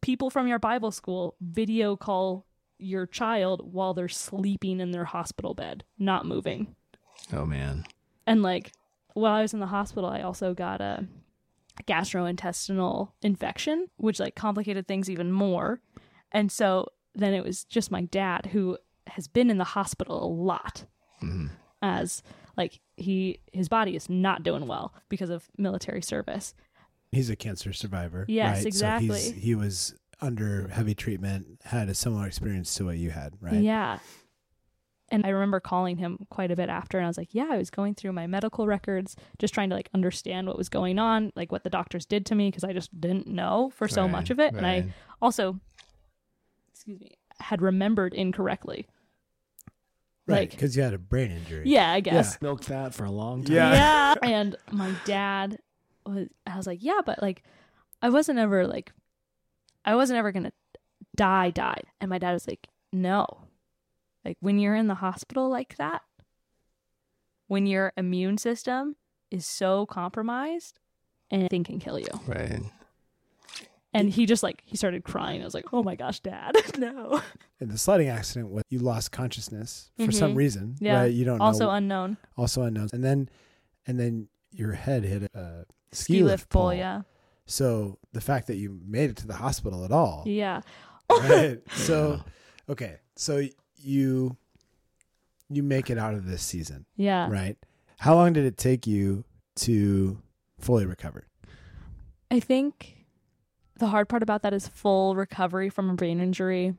people 0.00 0.30
from 0.30 0.46
your 0.46 0.58
Bible 0.58 0.90
school 0.92 1.34
video 1.40 1.96
call 1.96 2.44
your 2.82 3.06
child 3.06 3.72
while 3.72 3.94
they're 3.94 4.08
sleeping 4.08 4.80
in 4.80 4.90
their 4.90 5.04
hospital 5.04 5.54
bed, 5.54 5.84
not 5.98 6.26
moving 6.26 6.74
Oh 7.32 7.46
man. 7.46 7.84
and 8.26 8.42
like 8.42 8.72
while 9.14 9.32
I 9.34 9.42
was 9.42 9.52
in 9.54 9.60
the 9.60 9.66
hospital, 9.66 10.08
I 10.08 10.22
also 10.22 10.54
got 10.54 10.80
a 10.80 11.06
gastrointestinal 11.86 13.10
infection, 13.22 13.88
which 13.96 14.20
like 14.20 14.34
complicated 14.34 14.86
things 14.86 15.08
even 15.10 15.32
more. 15.32 15.80
And 16.30 16.50
so 16.50 16.88
then 17.14 17.34
it 17.34 17.44
was 17.44 17.64
just 17.64 17.90
my 17.90 18.02
dad 18.02 18.46
who 18.52 18.78
has 19.08 19.28
been 19.28 19.50
in 19.50 19.58
the 19.58 19.64
hospital 19.64 20.24
a 20.24 20.30
lot 20.32 20.84
Mhm. 21.22 21.50
as 21.82 22.22
like 22.56 22.80
he 22.96 23.40
his 23.52 23.68
body 23.68 23.96
is 23.96 24.08
not 24.08 24.42
doing 24.42 24.66
well 24.66 24.94
because 25.08 25.30
of 25.30 25.48
military 25.58 26.02
service. 26.02 26.54
He's 27.10 27.28
a 27.28 27.36
cancer 27.36 27.72
survivor. 27.72 28.24
Yes, 28.28 28.58
right? 28.58 28.66
exactly. 28.66 29.18
So 29.18 29.32
he 29.32 29.54
was 29.54 29.94
under 30.22 30.68
heavy 30.68 30.94
treatment, 30.94 31.60
had 31.64 31.88
a 31.88 31.94
similar 31.94 32.26
experience 32.26 32.74
to 32.76 32.84
what 32.86 32.96
you 32.96 33.10
had, 33.10 33.34
right? 33.40 33.60
Yeah. 33.62 33.98
And 35.10 35.26
I 35.26 35.28
remember 35.28 35.60
calling 35.60 35.98
him 35.98 36.26
quite 36.30 36.50
a 36.50 36.56
bit 36.56 36.70
after 36.70 36.96
and 36.96 37.04
I 37.04 37.08
was 37.08 37.18
like, 37.18 37.34
"Yeah, 37.34 37.48
I 37.50 37.58
was 37.58 37.68
going 37.68 37.94
through 37.94 38.12
my 38.12 38.26
medical 38.26 38.66
records 38.66 39.14
just 39.38 39.52
trying 39.52 39.68
to 39.68 39.76
like 39.76 39.90
understand 39.92 40.46
what 40.46 40.56
was 40.56 40.70
going 40.70 40.98
on, 40.98 41.32
like 41.36 41.52
what 41.52 41.64
the 41.64 41.70
doctors 41.70 42.06
did 42.06 42.24
to 42.26 42.34
me 42.34 42.48
because 42.48 42.64
I 42.64 42.72
just 42.72 42.98
didn't 42.98 43.26
know 43.26 43.70
for 43.74 43.88
so 43.88 44.08
much 44.08 44.30
of 44.30 44.40
it." 44.40 44.54
And 44.54 44.64
I 44.66 44.94
also 45.20 45.60
excuse 46.72 46.98
me, 46.98 47.18
had 47.40 47.60
remembered 47.60 48.14
incorrectly. 48.14 48.86
Right. 50.26 50.40
Like- 50.40 50.50
Because 50.52 50.76
you 50.76 50.82
had 50.82 50.94
a 50.94 50.98
brain 50.98 51.30
injury. 51.30 51.64
Yeah, 51.66 51.90
I 51.92 52.00
guess. 52.00 52.40
Milked 52.40 52.68
that 52.68 52.94
for 52.94 53.04
a 53.04 53.10
long 53.10 53.44
time. 53.44 53.54
Yeah. 53.56 53.72
Yeah. 53.74 54.14
and 54.22 54.56
my 54.70 54.94
dad 55.04 55.58
was 56.06 56.28
I 56.46 56.56
was 56.56 56.66
like, 56.66 56.78
"Yeah, 56.82 57.00
but 57.04 57.20
like 57.20 57.42
I 58.00 58.08
wasn't 58.08 58.38
ever 58.38 58.66
like 58.66 58.92
I 59.84 59.94
wasn't 59.96 60.18
ever 60.18 60.32
going 60.32 60.44
to 60.44 60.52
die 61.16 61.50
die." 61.50 61.82
And 62.00 62.08
my 62.10 62.18
dad 62.18 62.32
was 62.32 62.46
like, 62.48 62.68
"No. 62.92 63.26
Like 64.24 64.36
when 64.40 64.58
you're 64.58 64.74
in 64.76 64.86
the 64.86 64.94
hospital 64.96 65.48
like 65.48 65.76
that, 65.76 66.02
when 67.48 67.66
your 67.66 67.92
immune 67.96 68.38
system 68.38 68.96
is 69.30 69.46
so 69.46 69.86
compromised, 69.86 70.78
anything 71.30 71.64
can 71.64 71.78
kill 71.78 71.98
you." 71.98 72.06
Right. 72.26 72.60
And 73.94 74.08
he 74.08 74.24
just 74.24 74.42
like 74.42 74.62
he 74.64 74.76
started 74.76 75.04
crying. 75.04 75.42
I 75.42 75.44
was 75.44 75.52
like, 75.54 75.66
"Oh 75.72 75.82
my 75.82 75.96
gosh, 75.96 76.20
dad." 76.20 76.56
no. 76.78 77.20
And 77.60 77.70
the 77.70 77.76
sledding 77.76 78.08
accident 78.08 78.48
was 78.50 78.64
you 78.70 78.78
lost 78.78 79.12
consciousness 79.12 79.90
for 80.02 80.10
some 80.10 80.32
Mhm. 80.32 80.36
reason. 80.36 80.76
Yeah. 80.80 81.00
Right. 81.02 81.12
You 81.12 81.24
don't 81.26 81.38
know. 81.38 81.44
Also 81.44 81.66
know. 81.66 81.70
unknown. 81.72 82.16
also 82.36 82.62
unknown. 82.62 82.88
And 82.94 83.04
then 83.04 83.28
and 83.86 84.00
then 84.00 84.28
your 84.50 84.72
head 84.72 85.04
hit 85.04 85.24
a 85.34 85.64
ski, 85.92 86.14
Ski 86.14 86.22
lift 86.22 86.26
lift 86.32 86.48
pole, 86.50 86.62
pole. 86.70 86.74
yeah. 86.74 87.02
So 87.46 87.98
the 88.12 88.20
fact 88.20 88.46
that 88.46 88.56
you 88.56 88.80
made 88.86 89.10
it 89.10 89.16
to 89.18 89.26
the 89.26 89.34
hospital 89.34 89.84
at 89.84 89.92
all. 89.92 90.22
Yeah. 90.26 90.60
Right. 91.10 91.60
So 91.72 92.20
okay. 92.68 92.96
So 93.16 93.42
you 93.76 94.36
you 95.50 95.62
make 95.62 95.90
it 95.90 95.98
out 95.98 96.14
of 96.14 96.24
this 96.26 96.42
season, 96.42 96.86
Yeah. 96.96 97.28
right? 97.30 97.56
How 97.98 98.14
long 98.14 98.32
did 98.32 98.44
it 98.46 98.56
take 98.56 98.86
you 98.86 99.24
to 99.56 100.18
fully 100.58 100.86
recover? 100.86 101.26
I 102.30 102.40
think 102.40 103.04
the 103.76 103.88
hard 103.88 104.08
part 104.08 104.22
about 104.22 104.42
that 104.42 104.54
is 104.54 104.66
full 104.66 105.14
recovery 105.14 105.68
from 105.68 105.90
a 105.90 105.94
brain 105.94 106.20
injury 106.20 106.74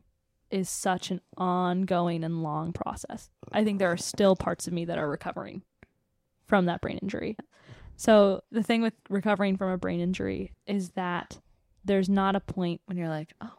is 0.49 0.70
such 0.70 1.11
an 1.11 1.22
ongoing 1.38 2.24
and 2.24 2.41
long 2.41 2.74
process. 2.74 3.30
I 3.51 3.64
think 3.64 3.78
there 3.80 3.91
are 3.91 3.97
still 3.97 4.36
parts 4.36 4.66
of 4.68 4.74
me 4.74 4.86
that 4.86 4.97
are 4.97 5.09
recovering 5.09 5.61
from 6.47 6.66
that 6.66 6.82
brain 6.82 6.97
injury. 7.01 7.38
So, 7.95 8.41
the 8.51 8.63
thing 8.63 8.81
with 8.81 8.93
recovering 9.09 9.57
from 9.57 9.69
a 9.69 9.77
brain 9.77 9.99
injury 9.99 10.51
is 10.65 10.89
that 10.91 11.39
there's 11.85 12.09
not 12.09 12.35
a 12.35 12.39
point 12.39 12.81
when 12.85 12.97
you're 12.97 13.09
like, 13.09 13.33
oh, 13.41 13.53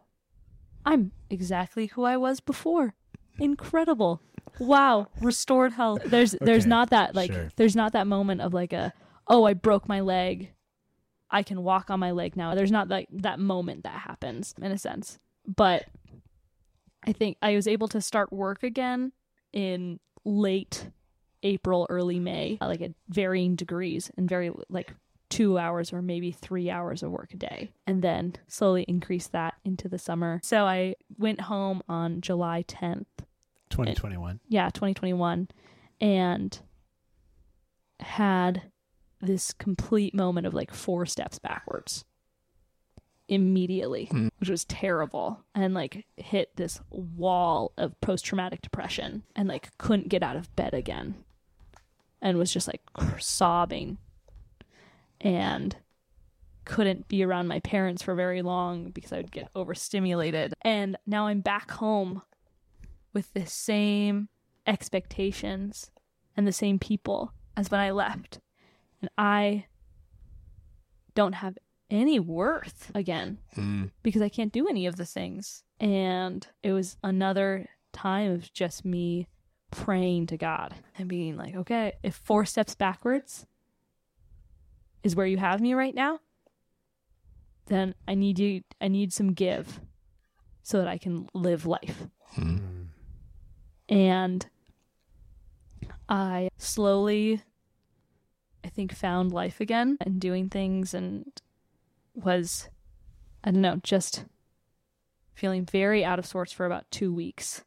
I'm 0.85 1.13
exactly 1.31 1.87
who 1.87 2.05
I 2.05 2.17
was 2.17 2.41
before. 2.41 2.95
Incredible. 3.39 4.21
Wow, 4.59 5.09
restored 5.21 5.73
health. 5.73 6.03
There's 6.05 6.33
there's 6.41 6.67
not 6.67 6.91
that 6.91 7.15
like 7.15 7.33
sure. 7.33 7.49
there's 7.57 7.75
not 7.75 7.93
that 7.93 8.07
moment 8.07 8.41
of 8.41 8.55
like 8.55 8.73
a 8.73 8.93
oh, 9.27 9.45
I 9.45 9.55
broke 9.55 9.89
my 9.89 10.01
leg. 10.01 10.53
I 11.31 11.43
can 11.43 11.63
walk 11.63 11.91
on 11.91 11.99
my 11.99 12.13
leg 12.13 12.37
now. 12.37 12.55
There's 12.55 12.71
not 12.71 12.89
like 12.89 13.09
that 13.11 13.41
moment 13.41 13.85
that 13.85 14.01
happens 14.01 14.55
in 14.61 14.71
a 14.71 14.79
sense. 14.79 15.19
But 15.47 15.87
I 17.05 17.13
think 17.13 17.39
I 17.43 17.55
was 17.55 17.67
able 17.67 17.89
to 17.89 18.01
start 18.01 18.33
work 18.33 18.63
again 18.63 19.13
in 19.53 19.99
late 20.25 20.89
April, 21.45 21.87
early 21.91 22.19
May, 22.19 22.59
uh, 22.61 22.67
like 22.67 22.81
at 22.81 22.93
varying 23.09 23.55
degrees 23.55 24.11
and 24.17 24.29
very 24.29 24.51
like 24.69 24.95
two 25.29 25.59
hours 25.59 25.93
or 25.93 26.03
maybe 26.03 26.33
three 26.33 26.71
hours 26.71 27.03
of 27.03 27.11
work 27.11 27.33
a 27.35 27.37
day, 27.37 27.71
and 27.87 28.03
then 28.03 28.35
slowly 28.49 28.85
increase 28.85 29.27
that 29.29 29.55
into 29.65 29.89
the 29.89 29.99
summer. 29.99 30.41
So 30.43 30.65
I 30.65 30.97
went 31.19 31.43
home 31.43 31.83
on 31.89 32.21
July 32.21 32.65
10th, 32.67 33.07
2021. 33.71 34.41
yeah, 34.49 34.71
2021, 34.71 35.49
and 36.01 36.61
had 38.01 38.63
this 39.21 39.53
complete 39.53 40.15
moment 40.15 40.47
of 40.47 40.55
like 40.55 40.73
four 40.73 41.07
steps 41.07 41.39
backwards. 41.39 42.05
immediately, 43.27 44.05
hmm. 44.05 44.29
which 44.39 44.51
was 44.51 44.67
terrible, 44.67 45.45
and 45.55 45.73
like 45.75 46.05
hit 46.17 46.55
this 46.57 46.81
wall 46.91 47.73
of 47.79 47.99
post 48.01 48.25
traumatic 48.25 48.61
depression 48.63 49.23
and 49.35 49.49
like 49.49 49.77
couldn't 49.79 50.09
get 50.09 50.23
out 50.23 50.37
of 50.37 50.55
bed 50.57 50.75
again 50.75 51.15
and 52.25 52.37
was 52.39 52.53
just 52.53 52.67
like 52.67 52.83
sobbing 53.21 53.99
and 55.21 55.77
couldn't 56.65 57.07
be 57.09 57.23
around 57.23 57.47
my 57.47 57.61
parents 57.61 58.03
for 58.03 58.15
very 58.15 58.41
long 58.43 58.91
because 58.91 59.13
I 59.13 59.19
would 59.19 59.31
get 59.31 59.49
overstimulated. 59.55 60.55
And 60.63 60.97
now 61.07 61.27
I'm 61.27 61.41
back 61.41 61.71
home 61.73 62.23
with 63.13 63.33
the 63.35 63.45
same 63.47 64.29
expectations 64.67 65.91
and 66.37 66.47
the 66.47 66.53
same 66.53 66.79
people 66.79 67.33
as 67.57 67.71
when 67.71 67.81
I 67.81 67.91
left. 67.91 68.41
And 69.03 69.11
I 69.19 69.67
don't 71.15 71.35
have 71.35 71.59
any 71.91 72.19
worth 72.19 72.91
again 72.95 73.39
Mm. 73.57 73.91
because 74.03 74.23
I 74.23 74.31
can't 74.31 74.53
do 74.53 74.67
any 74.67 74.87
of 74.87 74.97
the 74.97 75.05
things. 75.05 75.63
And 75.79 76.47
it 76.63 76.73
was 76.73 76.97
another 77.05 77.69
time 77.93 78.33
of 78.33 78.53
just 78.55 78.85
me 78.85 79.29
praying 79.75 80.27
to 80.29 80.37
God 80.37 80.73
and 80.97 81.09
being 81.09 81.37
like, 81.37 81.55
okay, 81.55 81.95
if 82.03 82.15
four 82.15 82.45
steps 82.45 82.75
backwards 82.75 83.45
is 85.03 85.17
where 85.17 85.27
you 85.27 85.37
have 85.37 85.61
me 85.61 85.75
right 85.75 85.95
now, 85.95 86.21
then 87.67 87.95
I 88.07 88.15
need 88.15 88.39
you, 88.39 88.63
I 88.81 88.89
need 88.89 89.13
some 89.13 89.33
give 89.33 89.81
so 90.63 90.79
that 90.79 90.89
I 90.89 90.97
can 90.97 91.29
live 91.35 91.67
life. 91.67 92.07
Mm. 92.37 92.87
And 93.89 94.47
I 96.09 96.51
slowly, 96.57 97.43
I 98.65 98.69
think, 98.69 98.95
found 98.95 99.33
life 99.33 99.61
again 99.61 99.99
and 100.01 100.21
doing 100.21 100.49
things 100.49 100.95
and 100.95 101.27
was, 102.15 102.69
I 103.43 103.51
don't 103.51 103.61
know, 103.61 103.81
just 103.83 104.25
feeling 105.35 105.65
very 105.65 106.05
out 106.05 106.19
of 106.19 106.27
sorts 106.27 106.53
for 106.53 106.65
about 106.65 106.91
two 106.91 107.13
weeks 107.13 107.65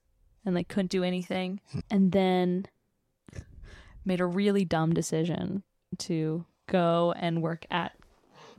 and 0.47 0.55
like 0.55 0.69
couldn't 0.69 0.89
do 0.89 1.03
anything. 1.03 1.59
And 1.91 2.11
then 2.13 2.65
made 4.05 4.21
a 4.21 4.25
really 4.25 4.63
dumb 4.65 4.93
decision 4.93 5.61
to 5.99 6.45
go 6.67 7.13
and 7.19 7.43
work 7.43 7.65
at 7.69 7.91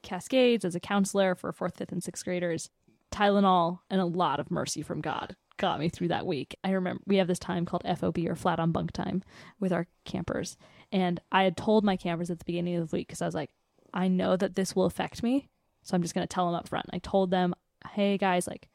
Cascades 0.02 0.64
as 0.64 0.74
a 0.74 0.80
counselor 0.80 1.34
for 1.34 1.50
fourth, 1.50 1.78
fifth, 1.78 1.90
and 1.90 2.04
sixth 2.04 2.24
graders. 2.24 2.70
Tylenol 3.10 3.80
and 3.88 4.02
a 4.02 4.04
lot 4.04 4.38
of 4.38 4.50
mercy 4.50 4.82
from 4.82 5.00
God 5.00 5.34
got 5.56 5.80
me 5.80 5.88
through 5.88 6.08
that 6.08 6.26
week. 6.26 6.54
I 6.62 6.70
remember 6.70 7.02
we 7.06 7.16
have 7.16 7.26
this 7.26 7.38
time 7.38 7.64
called 7.64 7.82
FOB 7.98 8.18
or 8.28 8.36
flat 8.36 8.60
on 8.60 8.70
bunk 8.70 8.92
time 8.92 9.24
with 9.58 9.72
our 9.72 9.86
campers. 10.04 10.58
And 10.92 11.20
I 11.32 11.44
had 11.44 11.56
told 11.56 11.84
my 11.84 11.96
campers 11.96 12.30
at 12.30 12.38
the 12.38 12.44
beginning 12.44 12.76
of 12.76 12.90
the 12.90 12.96
week 12.96 13.08
because 13.08 13.22
I 13.22 13.26
was 13.26 13.34
like, 13.34 13.50
I 13.94 14.08
know 14.08 14.36
that 14.36 14.56
this 14.56 14.76
will 14.76 14.84
affect 14.84 15.22
me. 15.22 15.48
So 15.82 15.94
I'm 15.94 16.02
just 16.02 16.14
going 16.14 16.26
to 16.26 16.32
tell 16.32 16.46
them 16.46 16.54
up 16.54 16.68
front. 16.68 16.86
I 16.92 16.98
told 16.98 17.30
them, 17.30 17.54
hey 17.92 18.18
guys, 18.18 18.46
like, 18.46 18.68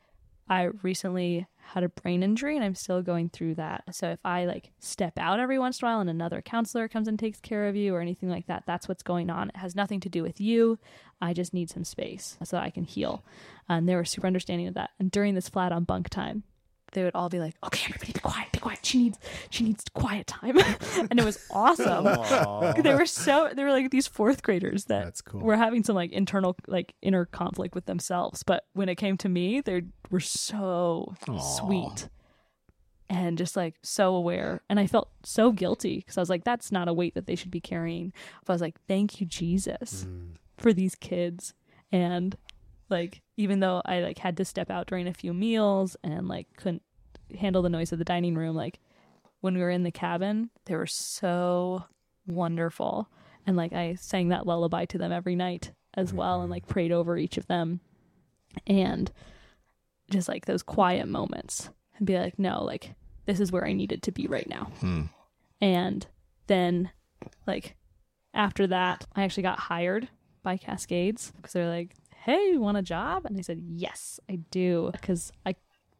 I 0.49 0.69
recently 0.81 1.47
had 1.57 1.83
a 1.83 1.89
brain 1.89 2.23
injury 2.23 2.55
and 2.55 2.63
I'm 2.63 2.75
still 2.75 3.01
going 3.01 3.29
through 3.29 3.55
that. 3.55 3.83
So 3.91 4.09
if 4.09 4.19
I 4.25 4.45
like 4.45 4.71
step 4.79 5.13
out 5.17 5.39
every 5.39 5.57
once 5.57 5.81
in 5.81 5.87
a 5.87 5.89
while 5.89 6.01
and 6.01 6.09
another 6.09 6.41
counselor 6.41 6.87
comes 6.87 7.07
and 7.07 7.17
takes 7.17 7.39
care 7.39 7.67
of 7.67 7.75
you 7.75 7.95
or 7.95 8.01
anything 8.01 8.29
like 8.29 8.47
that, 8.47 8.63
that's 8.67 8.87
what's 8.87 9.03
going 9.03 9.29
on. 9.29 9.49
It 9.49 9.57
has 9.57 9.75
nothing 9.75 9.99
to 10.01 10.09
do 10.09 10.21
with 10.21 10.41
you. 10.41 10.77
I 11.21 11.33
just 11.33 11.53
need 11.53 11.69
some 11.69 11.85
space 11.85 12.37
so 12.43 12.57
that 12.57 12.63
I 12.63 12.69
can 12.69 12.83
heal. 12.83 13.23
And 13.69 13.87
they 13.87 13.95
were 13.95 14.05
super 14.05 14.27
understanding 14.27 14.67
of 14.67 14.73
that. 14.73 14.91
And 14.99 15.09
during 15.09 15.35
this 15.35 15.49
flat 15.49 15.71
on 15.71 15.85
bunk 15.85 16.09
time, 16.09 16.43
they 16.93 17.03
would 17.03 17.15
all 17.15 17.29
be 17.29 17.39
like, 17.39 17.55
"Okay, 17.63 17.85
everybody, 17.85 18.13
be 18.13 18.19
quiet, 18.19 18.51
be 18.51 18.59
quiet. 18.59 18.79
She 18.83 19.03
needs, 19.03 19.19
she 19.49 19.63
needs 19.63 19.83
quiet 19.93 20.27
time," 20.27 20.57
and 21.09 21.19
it 21.19 21.25
was 21.25 21.39
awesome. 21.51 22.05
they 22.81 22.93
were 22.93 23.05
so, 23.05 23.51
they 23.53 23.63
were 23.63 23.71
like 23.71 23.91
these 23.91 24.07
fourth 24.07 24.43
graders 24.43 24.85
that 24.85 25.05
That's 25.05 25.21
cool. 25.21 25.41
were 25.41 25.57
having 25.57 25.83
some 25.83 25.95
like 25.95 26.11
internal, 26.11 26.55
like 26.67 26.93
inner 27.01 27.25
conflict 27.25 27.75
with 27.75 27.85
themselves. 27.85 28.43
But 28.43 28.65
when 28.73 28.89
it 28.89 28.95
came 28.95 29.17
to 29.17 29.29
me, 29.29 29.61
they 29.61 29.83
were 30.09 30.19
so 30.19 31.15
Aw. 31.27 31.37
sweet 31.39 32.09
and 33.09 33.37
just 33.37 33.55
like 33.55 33.75
so 33.83 34.15
aware. 34.15 34.61
And 34.69 34.79
I 34.79 34.87
felt 34.87 35.09
so 35.23 35.51
guilty 35.51 35.97
because 35.97 36.17
I 36.17 36.21
was 36.21 36.29
like, 36.29 36.43
"That's 36.43 36.71
not 36.71 36.87
a 36.87 36.93
weight 36.93 37.15
that 37.15 37.25
they 37.25 37.35
should 37.35 37.51
be 37.51 37.61
carrying." 37.61 38.13
But 38.45 38.53
I 38.53 38.55
was 38.55 38.61
like, 38.61 38.79
"Thank 38.87 39.19
you, 39.19 39.27
Jesus, 39.27 40.05
mm. 40.07 40.35
for 40.57 40.73
these 40.73 40.95
kids." 40.95 41.53
And 41.91 42.37
like 42.89 43.21
even 43.37 43.59
though 43.59 43.81
I 43.85 43.99
like 44.01 44.19
had 44.19 44.37
to 44.37 44.45
step 44.45 44.69
out 44.69 44.87
during 44.87 45.07
a 45.07 45.13
few 45.13 45.33
meals 45.33 45.95
and 46.03 46.27
like 46.27 46.47
couldn't 46.57 46.83
handle 47.39 47.61
the 47.61 47.69
noise 47.69 47.91
of 47.91 47.99
the 47.99 48.05
dining 48.05 48.35
room, 48.35 48.55
like 48.55 48.79
when 49.41 49.55
we 49.55 49.61
were 49.61 49.69
in 49.69 49.83
the 49.83 49.91
cabin, 49.91 50.49
they 50.65 50.75
were 50.75 50.87
so 50.87 51.85
wonderful. 52.27 53.09
And 53.45 53.57
like 53.57 53.73
I 53.73 53.95
sang 53.95 54.29
that 54.29 54.45
lullaby 54.47 54.85
to 54.85 54.97
them 54.97 55.11
every 55.11 55.35
night 55.35 55.71
as 55.95 56.13
well 56.13 56.41
and 56.41 56.49
like 56.49 56.67
prayed 56.67 56.91
over 56.91 57.17
each 57.17 57.37
of 57.37 57.47
them. 57.47 57.81
And 58.67 59.11
just 60.09 60.27
like 60.29 60.45
those 60.45 60.63
quiet 60.63 61.07
moments 61.07 61.69
and 61.97 62.05
be 62.05 62.17
like, 62.17 62.37
no, 62.37 62.63
like 62.63 62.93
this 63.25 63.39
is 63.39 63.51
where 63.51 63.65
I 63.65 63.73
needed 63.73 64.03
to 64.03 64.11
be 64.11 64.27
right 64.27 64.47
now. 64.47 64.65
Hmm. 64.79 65.03
And 65.61 66.05
then, 66.47 66.91
like, 67.47 67.75
after 68.33 68.67
that, 68.67 69.05
I 69.15 69.23
actually 69.23 69.43
got 69.43 69.59
hired 69.59 70.09
by 70.41 70.57
Cascades 70.57 71.31
because 71.37 71.53
they're 71.53 71.69
like, 71.69 71.95
hey, 72.23 72.51
you 72.51 72.61
want 72.61 72.77
a 72.77 72.81
job? 72.81 73.25
And 73.25 73.37
I 73.37 73.41
said, 73.41 73.61
yes, 73.67 74.19
I 74.29 74.35
do. 74.49 74.89
Because 74.93 75.31
I 75.45 75.55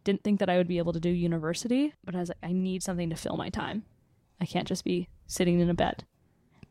didn't 0.06 0.24
think 0.24 0.40
that 0.40 0.50
I 0.50 0.58
would 0.58 0.68
be 0.68 0.78
able 0.78 0.94
to 0.94 1.00
do 1.00 1.10
university, 1.10 1.94
but 2.04 2.16
I 2.16 2.20
was 2.20 2.30
like, 2.30 2.38
I 2.42 2.54
need 2.54 2.82
something 2.82 3.10
to 3.10 3.16
fill 3.16 3.36
my 3.36 3.50
time. 3.50 3.84
I 4.40 4.46
can't 4.46 4.68
just 4.68 4.86
be 4.86 5.10
sitting 5.28 5.60
in 5.60 5.70
a 5.70 5.74
bed. 5.74 6.06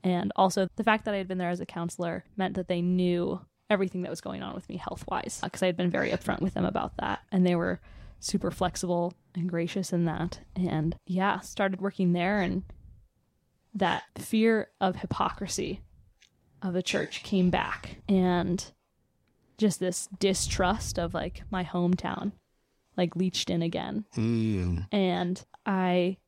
And 0.02 0.32
also, 0.36 0.68
the 0.76 0.84
fact 0.84 1.04
that 1.04 1.14
I 1.14 1.18
had 1.18 1.28
been 1.28 1.38
there 1.38 1.50
as 1.50 1.60
a 1.60 1.66
counselor 1.66 2.24
meant 2.36 2.54
that 2.54 2.68
they 2.68 2.80
knew 2.80 3.40
everything 3.70 4.02
that 4.02 4.10
was 4.10 4.20
going 4.20 4.42
on 4.42 4.54
with 4.54 4.68
me 4.68 4.76
health 4.76 5.04
wise 5.08 5.40
because 5.42 5.62
I 5.62 5.66
had 5.66 5.76
been 5.76 5.90
very 5.90 6.10
upfront 6.10 6.40
with 6.40 6.54
them 6.54 6.64
about 6.64 6.96
that. 6.98 7.20
And 7.30 7.46
they 7.46 7.54
were 7.54 7.80
super 8.20 8.50
flexible 8.50 9.14
and 9.34 9.48
gracious 9.48 9.92
in 9.92 10.06
that. 10.06 10.40
And 10.56 10.96
yeah, 11.06 11.40
started 11.40 11.80
working 11.80 12.12
there. 12.12 12.40
And 12.40 12.64
that 13.74 14.04
fear 14.16 14.68
of 14.80 14.96
hypocrisy 14.96 15.80
of 16.62 16.72
the 16.72 16.82
church 16.82 17.22
came 17.22 17.50
back. 17.50 17.96
And 18.08 18.64
just 19.62 19.80
this 19.80 20.08
distrust 20.18 20.98
of 20.98 21.14
like 21.14 21.42
my 21.50 21.64
hometown, 21.64 22.32
like 22.96 23.16
leached 23.16 23.48
in 23.48 23.62
again 23.62 24.04
Mm. 24.16 24.86
and 24.92 25.44
I 25.64 26.18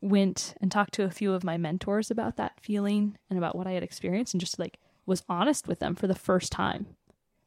went 0.00 0.54
and 0.60 0.70
talked 0.70 0.94
to 0.94 1.04
a 1.04 1.10
few 1.10 1.32
of 1.32 1.44
my 1.44 1.56
mentors 1.56 2.10
about 2.10 2.36
that 2.36 2.58
feeling 2.60 3.16
and 3.30 3.38
about 3.38 3.54
what 3.56 3.66
I 3.66 3.72
had 3.72 3.82
experienced 3.84 4.34
and 4.34 4.40
just 4.40 4.58
like 4.58 4.78
was 5.06 5.22
honest 5.28 5.68
with 5.68 5.78
them 5.78 5.94
for 5.94 6.06
the 6.08 6.14
first 6.14 6.50
time. 6.52 6.86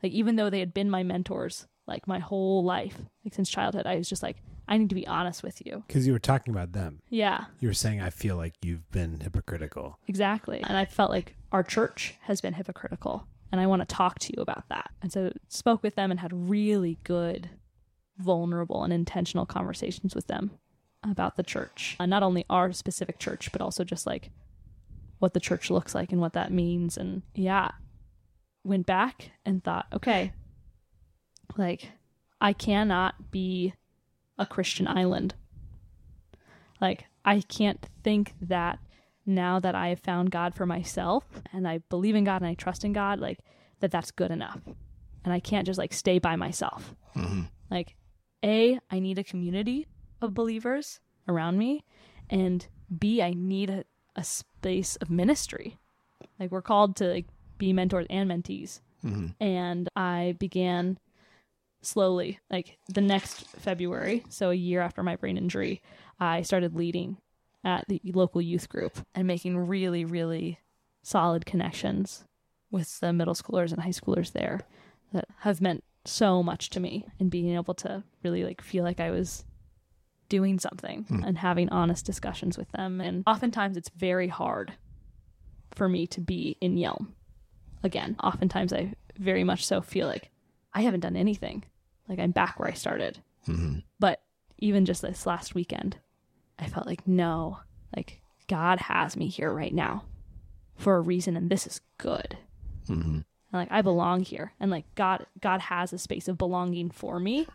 Like 0.02 0.14
even 0.14 0.36
though 0.38 0.50
they 0.50 0.60
had 0.60 0.74
been 0.74 0.90
my 0.90 1.04
mentors 1.04 1.68
like 1.88 2.08
my 2.08 2.20
whole 2.20 2.64
life, 2.64 2.98
like 3.24 3.34
since 3.34 3.50
childhood, 3.50 3.86
I 3.86 3.98
was 3.98 4.10
just 4.10 4.24
like 4.24 4.38
I 4.68 4.78
need 4.78 4.90
to 4.90 4.96
be 4.96 5.06
honest 5.06 5.44
with 5.44 5.64
you. 5.66 5.84
Because 5.86 6.08
you 6.08 6.14
were 6.14 6.18
talking 6.20 6.52
about 6.54 6.72
them. 6.72 7.00
Yeah, 7.10 7.46
You 7.60 7.68
were 7.68 7.74
saying, 7.76 8.02
I 8.02 8.10
feel 8.10 8.36
like 8.36 8.54
you've 8.64 8.90
been 8.92 9.20
hypocritical. 9.20 10.00
exactly. 10.08 10.60
And 10.64 10.76
I 10.76 10.86
felt 10.86 11.12
like 11.12 11.36
our 11.52 11.62
church 11.62 12.16
has 12.22 12.42
been 12.42 12.54
hypocritical 12.54 13.28
and 13.52 13.62
I 13.62 13.68
want 13.68 13.88
to 13.88 13.96
talk 13.96 14.20
to 14.20 14.34
you 14.36 14.42
about 14.42 14.68
that. 14.70 14.92
And 15.02 15.12
so 15.12 15.32
spoke 15.48 15.84
with 15.84 15.96
them 15.96 16.12
and 16.12 16.20
had 16.20 16.50
really 16.50 16.98
good 17.04 17.50
vulnerable 18.18 18.84
and 18.84 18.94
intentional 18.94 19.46
conversations 19.46 20.16
with 20.16 20.28
them 20.28 20.52
about 21.04 21.36
the 21.36 21.44
church. 21.44 21.96
And 22.00 22.10
not 22.10 22.24
only 22.24 22.46
our 22.50 22.72
specific 22.74 23.20
church, 23.20 23.52
but 23.52 23.62
also 23.62 23.84
just 23.84 24.06
like 24.06 24.32
what 25.20 25.34
the 25.34 25.40
church 25.40 25.70
looks 25.70 25.96
like 25.96 26.12
and 26.12 26.22
what 26.22 26.34
that 26.34 26.52
means. 26.52 26.98
And 26.98 27.22
yeah, 27.34 27.72
went 28.64 28.86
back 28.86 29.32
and 29.46 29.64
thought, 29.64 29.88
okay, 29.94 30.34
like 31.58 31.92
I 32.42 32.54
cannot 32.54 33.32
be 33.32 33.74
a 34.38 34.46
Christian 34.46 34.88
island. 34.88 35.36
Like 36.82 37.06
I 37.24 37.42
can't 37.42 37.88
think 38.04 38.34
that 38.42 38.80
now 39.26 39.60
that 39.60 39.76
I 39.76 39.90
have 39.90 40.00
found 40.00 40.32
God 40.32 40.54
for 40.56 40.66
myself 40.66 41.26
and 41.52 41.68
I 41.68 41.80
believe 41.90 42.16
in 42.16 42.24
God 42.24 42.42
and 42.42 42.50
I 42.50 42.54
trust 42.54 42.84
in 42.84 42.94
God, 42.94 43.20
like 43.20 43.40
that 43.80 43.92
that's 43.92 44.12
good 44.12 44.32
enough. 44.32 44.60
And 45.24 45.34
I 45.34 45.40
can't 45.40 45.66
just 45.66 45.80
like 45.80 45.94
stay 45.94 46.20
by 46.20 46.36
myself. 46.36 46.96
Mm-hmm. 47.16 47.42
Like, 47.72 47.96
A, 48.44 48.80
I 48.92 49.00
need 49.00 49.18
a 49.18 49.24
community 49.24 49.88
of 50.22 50.34
believers 50.34 51.00
around 51.28 51.58
me. 51.58 51.84
And 52.30 52.68
B, 52.96 53.22
I 53.22 53.34
need 53.36 53.70
a, 53.70 53.86
a 54.16 54.24
space 54.24 54.96
of 54.98 55.10
ministry. 55.10 55.78
Like, 56.40 56.52
we're 56.52 56.62
called 56.62 56.98
to 56.98 57.06
like 57.06 57.26
be 57.58 57.74
mentors 57.74 58.06
and 58.10 58.30
mentees. 58.30 58.82
Mm-hmm. 59.04 59.44
And 59.44 59.90
I 59.96 60.36
began 60.40 61.00
slowly, 61.82 62.40
like 62.50 62.78
the 62.90 63.02
next 63.02 63.48
February, 63.60 64.24
so 64.30 64.50
a 64.50 64.56
year 64.56 64.82
after 64.82 65.04
my 65.04 65.16
brain 65.16 65.38
injury, 65.38 65.82
I 66.20 66.42
started 66.42 66.76
leading 66.76 67.18
at 67.66 67.84
the 67.90 68.00
local 68.14 68.42
youth 68.42 68.70
group 68.70 68.98
and 69.14 69.28
making 69.28 69.58
really, 69.58 70.06
really 70.06 70.60
solid 71.04 71.46
connections 71.46 72.24
with 72.72 73.00
the 73.00 73.12
middle 73.12 73.34
schoolers 73.34 73.74
and 73.74 73.82
high 73.82 73.90
schoolers 73.90 74.32
there 74.32 74.62
that 75.12 75.26
have 75.40 75.60
meant 75.60 75.84
so 76.06 76.42
much 76.42 76.70
to 76.70 76.80
me 76.80 77.06
and 77.20 77.30
being 77.32 77.54
able 77.56 77.74
to 77.74 78.04
really 78.24 78.44
like 78.44 78.62
feel 78.62 78.84
like 78.84 79.00
I 79.00 79.12
was 79.12 79.44
doing 80.30 80.60
something 80.60 81.06
and 81.26 81.38
having 81.38 81.70
honest 81.70 82.06
discussions 82.06 82.58
with 82.58 82.72
them 82.72 83.02
and 83.02 83.24
oftentimes 83.28 83.78
it's 83.78 83.90
very 83.90 84.28
hard 84.28 84.74
for 85.74 85.88
me 85.90 86.08
to 86.08 86.22
be 86.22 86.58
in 86.62 86.76
Yelm 86.78 87.10
again 87.84 88.16
oftentimes 88.24 88.74
I 88.74 88.94
very 89.18 89.44
much 89.44 89.66
so 89.66 89.82
feel 89.82 90.08
like 90.08 90.32
I 90.74 90.82
haven't 90.82 91.00
done 91.00 91.16
anything. 91.16 91.64
Like 92.08 92.20
I'm 92.20 92.32
back 92.32 92.60
where 92.60 92.70
I 92.70 92.74
started. 92.74 93.20
hmm 93.46 93.80
But 94.00 94.22
even 94.58 94.86
just 94.86 95.02
this 95.02 95.26
last 95.26 95.56
weekend, 95.56 95.98
I 96.60 96.68
felt 96.68 96.86
like, 96.86 97.08
no, 97.08 97.60
like 97.96 98.22
God 98.48 98.80
has 98.80 99.18
me 99.18 99.28
here 99.28 99.52
right 99.52 99.74
now 99.74 100.04
for 100.76 100.98
a 100.98 101.02
reason, 101.02 101.36
and 101.36 101.50
this 101.50 101.68
is 101.68 101.82
good. 101.98 102.38
hmm 102.88 103.02
And 103.02 103.24
like 103.52 103.72
I 103.72 103.82
belong 103.82 104.22
here, 104.22 104.54
and 104.60 104.72
like 104.72 104.86
God, 104.96 105.26
God 105.42 105.62
has 105.62 105.94
a 105.94 105.98
space 105.98 106.28
of 106.28 106.38
belonging 106.38 106.90
for 106.90 107.20
me, 107.20 107.48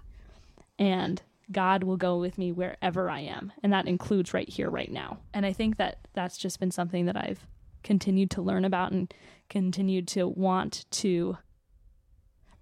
and 0.79 1.23
God 1.53 1.83
will 1.83 1.97
go 1.97 2.19
with 2.19 2.39
me 2.39 2.53
wherever 2.53 3.11
I 3.11 3.21
am, 3.21 3.53
and 3.63 3.73
that 3.73 3.89
includes 3.89 4.33
right 4.33 4.49
here, 4.49 4.71
right 4.71 4.91
now. 4.91 5.19
And 5.35 5.45
I 5.45 5.53
think 5.53 5.77
that 5.77 5.99
that's 6.15 6.39
just 6.39 6.61
been 6.61 6.71
something 6.71 7.07
that 7.07 7.17
I've 7.17 7.47
continued 7.83 8.31
to 8.33 8.43
learn 8.43 8.65
about 8.65 8.93
and 8.93 9.13
continued 9.49 10.07
to 10.09 10.29
want 10.29 10.85
to 10.91 11.39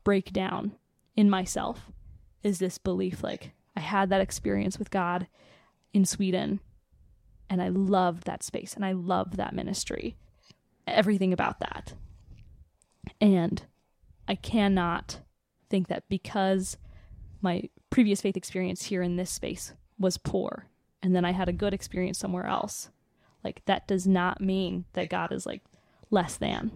break 0.05 0.33
down 0.33 0.73
in 1.17 1.29
myself 1.29 1.91
is 2.43 2.61
this 2.61 2.79
belief 2.79 3.23
like 3.23 3.51
I 3.77 3.81
had 3.81 4.09
that 4.11 4.21
experience 4.21 4.79
with 4.79 4.91
God 4.91 5.27
in 5.93 6.05
Sweden 6.05 6.61
and 7.51 7.63
I 7.63 7.69
loved 7.69 8.25
that 8.25 8.43
space 8.43 8.75
and 8.75 8.85
I 8.85 8.93
loved 8.93 9.37
that 9.37 9.55
ministry. 9.55 10.17
Everything 10.87 11.33
about 11.33 11.61
that. 11.61 11.95
And 13.21 13.63
I 14.27 14.35
cannot 14.35 15.21
think 15.71 15.89
that 15.89 16.09
because 16.09 16.77
my 17.41 17.69
previous 17.91 18.21
faith 18.21 18.37
experience 18.37 18.85
here 18.85 19.03
in 19.03 19.17
this 19.17 19.31
space 19.31 19.73
was 19.99 20.19
poor 20.19 20.67
and 21.03 21.15
then 21.15 21.25
I 21.25 21.33
had 21.33 21.49
a 21.49 21.53
good 21.53 21.73
experience 21.73 22.19
somewhere 22.19 22.47
else, 22.47 22.91
like 23.45 23.63
that 23.67 23.87
does 23.87 24.07
not 24.07 24.41
mean 24.41 24.85
that 24.93 25.11
God 25.11 25.33
is 25.33 25.47
like 25.47 25.63
less 26.11 26.37
than 26.37 26.71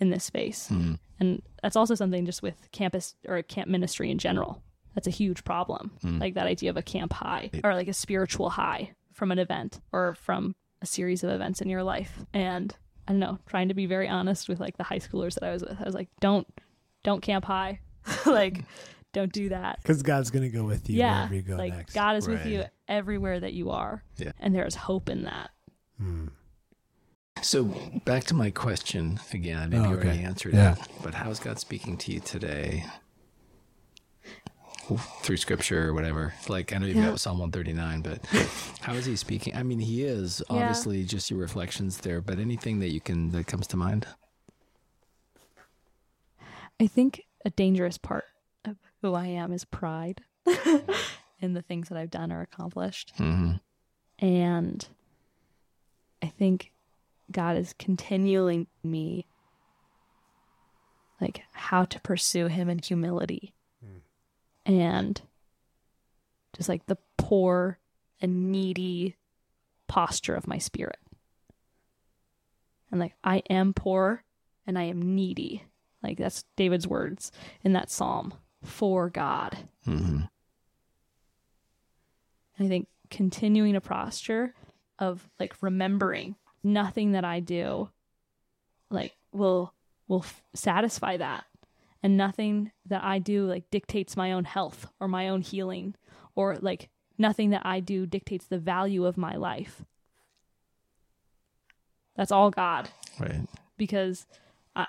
in 0.00 0.10
this 0.10 0.24
space. 0.24 0.68
Mhm. 0.70 0.98
And 1.20 1.42
that's 1.62 1.76
also 1.76 1.94
something 1.94 2.26
just 2.26 2.42
with 2.42 2.70
campus 2.72 3.14
or 3.26 3.40
camp 3.42 3.68
ministry 3.68 4.10
in 4.10 4.18
general. 4.18 4.62
That's 4.94 5.06
a 5.06 5.10
huge 5.10 5.44
problem. 5.44 5.92
Like 6.02 6.34
that 6.34 6.46
idea 6.46 6.70
of 6.70 6.76
a 6.76 6.82
camp 6.82 7.12
high 7.12 7.50
or 7.62 7.74
like 7.74 7.88
a 7.88 7.92
spiritual 7.92 8.50
high 8.50 8.92
from 9.12 9.30
an 9.32 9.38
event 9.38 9.80
or 9.92 10.14
from 10.14 10.54
a 10.82 10.86
series 10.86 11.24
of 11.24 11.30
events 11.30 11.60
in 11.60 11.68
your 11.68 11.82
life. 11.82 12.12
And 12.32 12.74
I 13.08 13.12
don't 13.12 13.20
know, 13.20 13.38
trying 13.46 13.68
to 13.68 13.74
be 13.74 13.86
very 13.86 14.08
honest 14.08 14.48
with 14.48 14.60
like 14.60 14.76
the 14.76 14.84
high 14.84 14.98
schoolers 14.98 15.34
that 15.34 15.44
I 15.44 15.52
was 15.52 15.62
with. 15.62 15.80
I 15.80 15.84
was 15.84 15.94
like, 15.94 16.08
don't 16.20 16.46
don't 17.02 17.20
camp 17.20 17.44
high. 17.44 17.80
like 18.26 18.64
don't 19.12 19.32
do 19.32 19.48
that. 19.50 19.78
Because 19.82 20.02
God's 20.02 20.30
going 20.30 20.42
to 20.42 20.48
go 20.48 20.64
with 20.64 20.88
you 20.90 20.98
yeah. 20.98 21.16
wherever 21.18 21.34
you 21.34 21.42
go 21.42 21.56
like 21.56 21.74
next. 21.74 21.94
God 21.94 22.16
is 22.16 22.26
with 22.28 22.46
you 22.46 22.64
everywhere 22.88 23.40
that 23.40 23.52
you 23.52 23.70
are. 23.70 24.02
Yeah. 24.16 24.32
And 24.40 24.54
there 24.54 24.66
is 24.66 24.74
hope 24.74 25.08
in 25.08 25.24
that. 25.24 25.50
Hmm. 25.98 26.26
So 27.42 27.64
back 28.04 28.24
to 28.24 28.34
my 28.34 28.50
question 28.50 29.20
again. 29.32 29.58
I 29.58 29.66
maybe 29.66 29.84
Oh, 29.84 29.90
you 29.90 29.96
already 29.96 30.22
answered 30.22 30.54
Yeah. 30.54 30.72
it, 30.72 30.78
but 31.02 31.14
how 31.14 31.30
is 31.30 31.38
God 31.40 31.58
speaking 31.58 31.96
to 31.98 32.12
you 32.12 32.20
today? 32.20 32.84
Through 35.22 35.38
scripture 35.38 35.88
or 35.88 35.94
whatever. 35.94 36.34
Like 36.48 36.72
I 36.72 36.78
know 36.78 36.86
you've 36.86 36.96
Yeah. 36.96 37.10
got 37.10 37.20
Psalm 37.20 37.38
one 37.38 37.50
thirty 37.50 37.72
nine, 37.72 38.02
but 38.02 38.24
how 38.80 38.94
is 38.94 39.06
he 39.06 39.16
speaking? 39.16 39.56
I 39.56 39.62
mean, 39.62 39.78
he 39.78 40.02
is 40.04 40.42
Yeah. 40.50 40.56
obviously 40.58 41.04
just 41.04 41.30
your 41.30 41.40
reflections 41.40 41.98
there, 41.98 42.20
but 42.20 42.38
anything 42.38 42.80
that 42.80 42.92
you 42.92 43.00
can 43.00 43.30
that 43.30 43.46
comes 43.46 43.66
to 43.68 43.76
mind? 43.76 44.06
I 46.80 46.86
think 46.86 47.22
a 47.44 47.50
dangerous 47.50 47.98
part 47.98 48.24
of 48.64 48.76
who 49.00 49.14
I 49.14 49.26
am 49.26 49.52
is 49.52 49.64
pride 49.64 50.22
in 51.40 51.54
the 51.54 51.62
things 51.62 51.88
that 51.88 51.96
I've 51.96 52.10
done 52.10 52.32
or 52.32 52.40
accomplished. 52.42 53.12
hmm 53.16 53.52
And 54.18 54.86
I 56.22 56.26
think 56.26 56.72
God 57.30 57.56
is 57.56 57.74
continuing 57.78 58.66
me 58.82 59.26
like 61.20 61.42
how 61.52 61.84
to 61.84 62.00
pursue 62.00 62.48
him 62.48 62.68
in 62.68 62.80
humility. 62.80 63.54
And 64.66 65.20
just 66.56 66.68
like 66.68 66.86
the 66.86 66.98
poor 67.18 67.78
and 68.20 68.50
needy 68.50 69.16
posture 69.88 70.34
of 70.34 70.46
my 70.46 70.58
spirit. 70.58 70.98
And 72.90 73.00
like 73.00 73.14
I 73.24 73.42
am 73.50 73.74
poor 73.74 74.24
and 74.66 74.78
I 74.78 74.84
am 74.84 75.14
needy. 75.14 75.64
Like 76.02 76.18
that's 76.18 76.44
David's 76.56 76.86
words 76.86 77.32
in 77.62 77.72
that 77.72 77.90
psalm 77.90 78.34
for 78.62 79.10
God. 79.10 79.56
hmm 79.84 80.20
And 82.56 82.66
I 82.66 82.68
think 82.68 82.88
continuing 83.10 83.76
a 83.76 83.80
posture 83.80 84.54
of 84.98 85.28
like 85.40 85.54
remembering 85.60 86.36
nothing 86.62 87.12
that 87.12 87.24
I 87.24 87.40
do 87.40 87.90
like 88.90 89.12
will 89.32 89.74
will 90.06 90.20
f- 90.20 90.42
satisfy 90.54 91.16
that 91.16 91.44
and 92.04 92.16
nothing 92.18 92.70
that 92.86 93.02
I 93.02 93.18
do 93.18 93.46
like 93.46 93.70
dictates 93.70 94.14
my 94.16 94.30
own 94.32 94.44
health 94.44 94.86
or 95.00 95.08
my 95.08 95.28
own 95.28 95.40
healing 95.40 95.94
or 96.36 96.56
like 96.60 96.90
nothing 97.16 97.48
that 97.50 97.62
I 97.64 97.80
do 97.80 98.04
dictates 98.06 98.44
the 98.46 98.58
value 98.58 99.06
of 99.06 99.16
my 99.16 99.34
life. 99.36 99.82
That's 102.16 102.30
all 102.32 102.50
God 102.50 102.88
Right. 103.18 103.46
because 103.76 104.26
I 104.76 104.86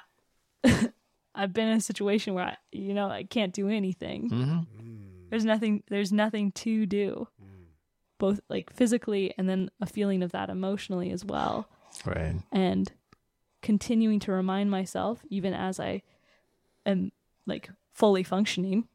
I've 1.36 1.54
been 1.54 1.68
in 1.68 1.78
a 1.78 1.82
situation 1.82 2.34
where 2.34 2.46
I 2.46 2.58
you 2.72 2.94
know 2.94 3.10
I 3.10 3.24
can't 3.24 3.54
do 3.54 3.70
anything. 3.70 4.30
hmm 4.30 4.60
There's 5.30 5.46
nothing 5.46 5.84
there's 5.90 6.12
nothing 6.12 6.52
to 6.54 6.86
do. 6.86 7.28
Both 8.18 8.40
like 8.50 8.72
physically 8.74 9.34
and 9.38 9.50
then 9.50 9.70
a 9.82 9.86
feeling 9.86 10.24
of 10.24 10.32
that 10.32 10.50
emotionally 10.50 11.12
as 11.12 11.26
well. 11.26 11.68
Right. 12.06 12.36
And 12.52 12.92
continuing 13.62 14.20
to 14.22 14.32
remind 14.32 14.70
myself 14.70 15.22
even 15.30 15.54
as 15.54 15.80
I 15.80 16.02
am 16.86 17.12
like 17.46 17.70
fully 17.94 18.24
functioning 18.24 18.88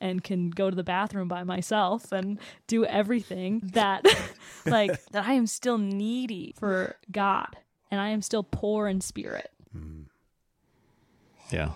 and 0.00 0.24
can 0.24 0.50
go 0.50 0.70
to 0.70 0.76
the 0.76 0.84
bathroom 0.84 1.28
by 1.28 1.44
myself 1.44 2.10
and 2.10 2.38
do 2.66 2.84
everything 2.84 3.60
that 3.72 4.04
like 4.66 5.04
that 5.06 5.26
I 5.26 5.34
am 5.34 5.46
still 5.46 5.78
needy 5.78 6.54
for 6.58 6.96
God 7.10 7.56
and 7.90 8.00
I 8.00 8.08
am 8.08 8.22
still 8.22 8.42
poor 8.42 8.88
in 8.88 9.00
spirit 9.00 9.50
hmm. 9.72 10.02
Yeah. 11.50 11.72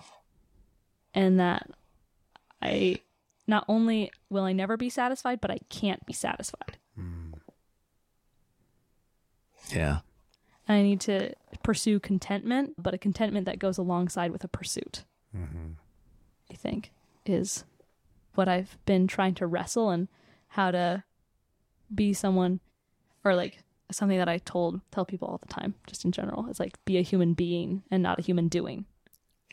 and 1.13 1.39
that 1.39 1.69
I 2.61 2.99
not 3.47 3.65
only 3.67 4.11
will 4.29 4.43
I 4.43 4.53
never 4.53 4.77
be 4.77 4.89
satisfied, 4.89 5.41
but 5.41 5.51
I 5.51 5.59
can't 5.69 6.05
be 6.05 6.13
satisfied. 6.13 6.77
Hmm. 6.95 7.33
Yeah. 9.69 9.99
I 10.67 10.81
need 10.81 10.99
to 11.01 11.33
pursue 11.63 11.99
contentment, 11.99 12.73
but 12.77 12.93
a 12.93 12.97
contentment 12.97 13.45
that 13.45 13.59
goes 13.59 13.77
alongside 13.77 14.31
with 14.31 14.43
a 14.43 14.47
pursuit. 14.47 15.05
Mm-hmm. 15.35 15.71
I 16.51 16.53
think 16.55 16.91
is 17.25 17.65
what 18.35 18.47
I've 18.47 18.77
been 18.85 19.07
trying 19.07 19.33
to 19.35 19.47
wrestle 19.47 19.89
and 19.89 20.07
how 20.49 20.71
to 20.71 21.03
be 21.93 22.13
someone 22.13 22.59
or 23.23 23.35
like 23.35 23.63
something 23.91 24.17
that 24.17 24.29
I 24.29 24.37
told 24.39 24.81
tell 24.91 25.05
people 25.05 25.27
all 25.27 25.37
the 25.37 25.53
time, 25.53 25.75
just 25.87 26.05
in 26.05 26.11
general. 26.11 26.47
It's 26.49 26.59
like 26.59 26.83
be 26.85 26.97
a 26.97 27.01
human 27.01 27.33
being 27.33 27.83
and 27.91 28.01
not 28.03 28.19
a 28.19 28.21
human 28.21 28.47
doing. 28.47 28.85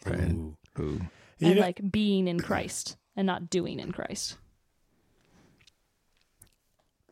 Right. 0.04 0.30
Ooh. 0.30 0.56
Ooh. 0.78 1.00
You 1.38 1.48
and 1.48 1.56
know- 1.56 1.62
like 1.62 1.80
being 1.90 2.28
in 2.28 2.40
Christ 2.40 2.96
and 3.16 3.26
not 3.26 3.50
doing 3.50 3.80
in 3.80 3.92
Christ. 3.92 4.36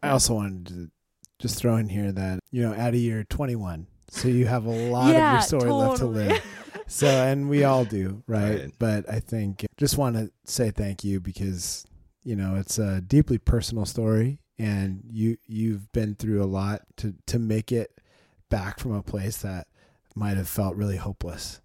I 0.02 0.10
also 0.10 0.34
wanted 0.34 0.66
to 0.68 0.90
just 1.38 1.58
throw 1.58 1.76
in 1.76 1.88
here 1.88 2.10
that, 2.12 2.40
you 2.50 2.62
know, 2.62 2.72
Addie, 2.72 3.00
you're 3.00 3.24
21. 3.24 3.86
So 4.08 4.28
you 4.28 4.46
have 4.46 4.64
a 4.64 4.70
lot 4.70 5.10
of 5.14 5.16
your 5.16 5.40
story 5.42 5.70
left 5.70 5.98
to 5.98 6.06
live. 6.06 6.42
So, 6.90 7.06
and 7.06 7.48
we 7.48 7.62
all 7.62 7.84
do, 7.84 8.22
right? 8.26 8.60
Right. 8.62 8.72
But 8.78 9.08
I 9.08 9.20
think 9.20 9.64
just 9.76 9.96
want 9.96 10.16
to 10.16 10.30
say 10.44 10.72
thank 10.72 11.04
you 11.04 11.20
because, 11.20 11.86
you 12.24 12.34
know, 12.34 12.56
it's 12.56 12.78
a 12.78 13.00
deeply 13.00 13.38
personal 13.38 13.86
story 13.86 14.40
and 14.58 15.04
you, 15.08 15.36
you've 15.46 15.90
been 15.92 16.16
through 16.16 16.42
a 16.42 16.46
lot 16.46 16.82
to, 16.96 17.14
to 17.26 17.38
make 17.38 17.70
it 17.70 18.00
back 18.48 18.80
from 18.80 18.92
a 18.92 19.02
place 19.02 19.38
that 19.38 19.68
might 20.16 20.36
have 20.36 20.48
felt 20.48 20.74
really 20.74 20.96
hopeless. 20.96 21.60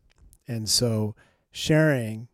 And 0.48 0.70
so 0.70 1.16
sharing 1.52 2.28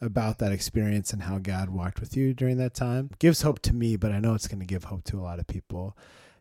about 0.00 0.38
that 0.38 0.50
experience 0.50 1.12
and 1.12 1.22
how 1.22 1.38
God 1.38 1.70
walked 1.70 2.00
with 2.00 2.16
you 2.16 2.34
during 2.34 2.58
that 2.58 2.74
time 2.74 3.10
gives 3.20 3.42
hope 3.42 3.60
to 3.60 3.72
me, 3.72 3.96
but 3.96 4.10
I 4.10 4.18
know 4.18 4.34
it's 4.34 4.48
going 4.48 4.58
to 4.58 4.66
give 4.66 4.84
hope 4.84 5.04
to 5.04 5.20
a 5.20 5.22
lot 5.22 5.38
of 5.38 5.46
people. 5.46 5.96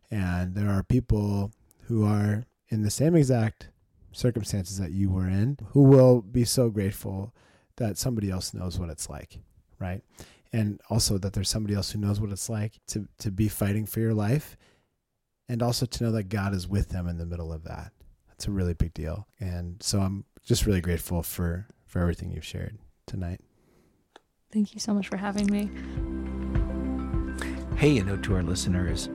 And 0.10 0.56
there 0.56 0.70
are 0.70 0.82
people 0.82 1.52
who 1.84 2.04
are 2.04 2.46
in 2.70 2.82
the 2.82 2.89
same 2.89 3.16
exact 3.16 3.70
circumstances 4.16 4.78
that 4.78 4.91
you 4.91 5.09
were 5.09 5.28
in 5.28 5.57
who 5.72 5.84
will 5.84 6.22
be 6.22 6.45
so 6.45 6.70
grateful 6.70 7.34
that 7.78 7.97
somebody 7.97 8.32
else 8.32 8.53
knows 8.53 8.80
what 8.80 8.89
it's 8.89 9.09
like, 9.09 9.39
right? 9.80 10.01
And 10.53 10.80
also 10.89 11.18
that 11.18 11.34
there's 11.34 11.49
somebody 11.49 11.76
else 11.76 11.91
who 11.91 11.99
knows 11.99 12.22
what 12.22 12.32
it's 12.32 12.49
like 12.49 12.80
to, 12.88 13.07
to 13.20 13.32
be 13.32 13.49
fighting 13.49 13.86
for 13.86 13.99
your 13.99 14.13
life 14.13 14.55
and 15.49 15.61
also 15.61 15.86
to 15.86 16.03
know 16.03 16.11
that 16.13 16.30
God 16.30 16.53
is 16.53 16.68
with 16.68 16.89
them 16.89 17.07
in 17.07 17.18
the 17.18 17.26
middle 17.26 17.51
of 17.51 17.63
that. 17.66 17.91
That's 18.30 18.47
a 18.47 18.51
really 18.51 18.74
big 18.74 18.93
deal. 18.93 19.28
And 19.39 19.82
so 19.84 19.99
I'm 19.99 20.26
just 20.45 20.66
really 20.66 20.82
grateful 20.82 21.22
for, 21.22 21.68
for 21.86 21.99
everything 21.99 22.32
you've 22.32 22.45
shared 22.45 22.78
tonight. 23.05 23.41
Thank 24.51 24.74
you 24.74 24.80
so 24.80 24.93
much 24.93 25.09
for 25.09 25.18
having 25.18 25.47
me. 25.47 25.70
Hey, 27.76 27.97
a 27.97 28.03
note 28.05 28.24
to 28.24 28.36
our 28.36 28.43
listeners. 28.43 29.09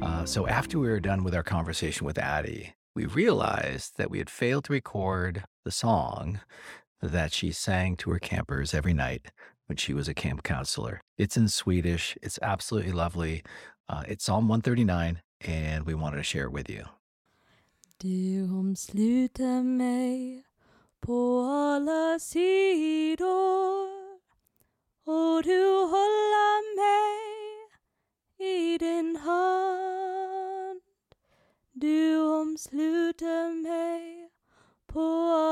Uh, 0.00 0.24
so, 0.24 0.46
after 0.46 0.78
we 0.78 0.88
were 0.88 1.00
done 1.00 1.22
with 1.22 1.34
our 1.34 1.42
conversation 1.42 2.06
with 2.06 2.18
Addie, 2.18 2.72
we 2.96 3.04
realized 3.04 3.98
that 3.98 4.10
we 4.10 4.16
had 4.16 4.30
failed 4.30 4.64
to 4.64 4.72
record 4.72 5.44
the 5.64 5.70
song 5.70 6.40
that 7.02 7.30
she 7.30 7.52
sang 7.52 7.94
to 7.94 8.10
her 8.10 8.18
campers 8.18 8.72
every 8.72 8.94
night 8.94 9.26
when 9.66 9.76
she 9.76 9.92
was 9.92 10.08
a 10.08 10.14
camp 10.14 10.42
counselor. 10.42 11.02
It's 11.18 11.36
in 11.36 11.48
Swedish. 11.48 12.16
It's 12.22 12.38
absolutely 12.40 12.92
lovely. 12.92 13.42
Uh, 13.86 14.04
it's 14.08 14.24
Psalm 14.24 14.48
139, 14.48 15.20
and 15.42 15.84
we 15.84 15.94
wanted 15.94 16.16
to 16.16 16.22
share 16.22 16.46
it 16.46 16.52
with 16.52 16.70
you. 16.70 16.86
Du 17.98 18.48
omsluter 18.50 19.62
mig 19.62 20.42
på 21.00 21.40
alla 21.40 22.18
sidor 22.18 23.88
och 25.04 25.42
du 25.42 25.64
håller 25.92 26.76
mig 26.76 27.18
i 28.38 28.78
din 28.78 29.16
hand. 29.16 30.15
Du 31.78 32.16
omsluter 32.20 33.62
mig 33.62 34.30
på 34.86 35.00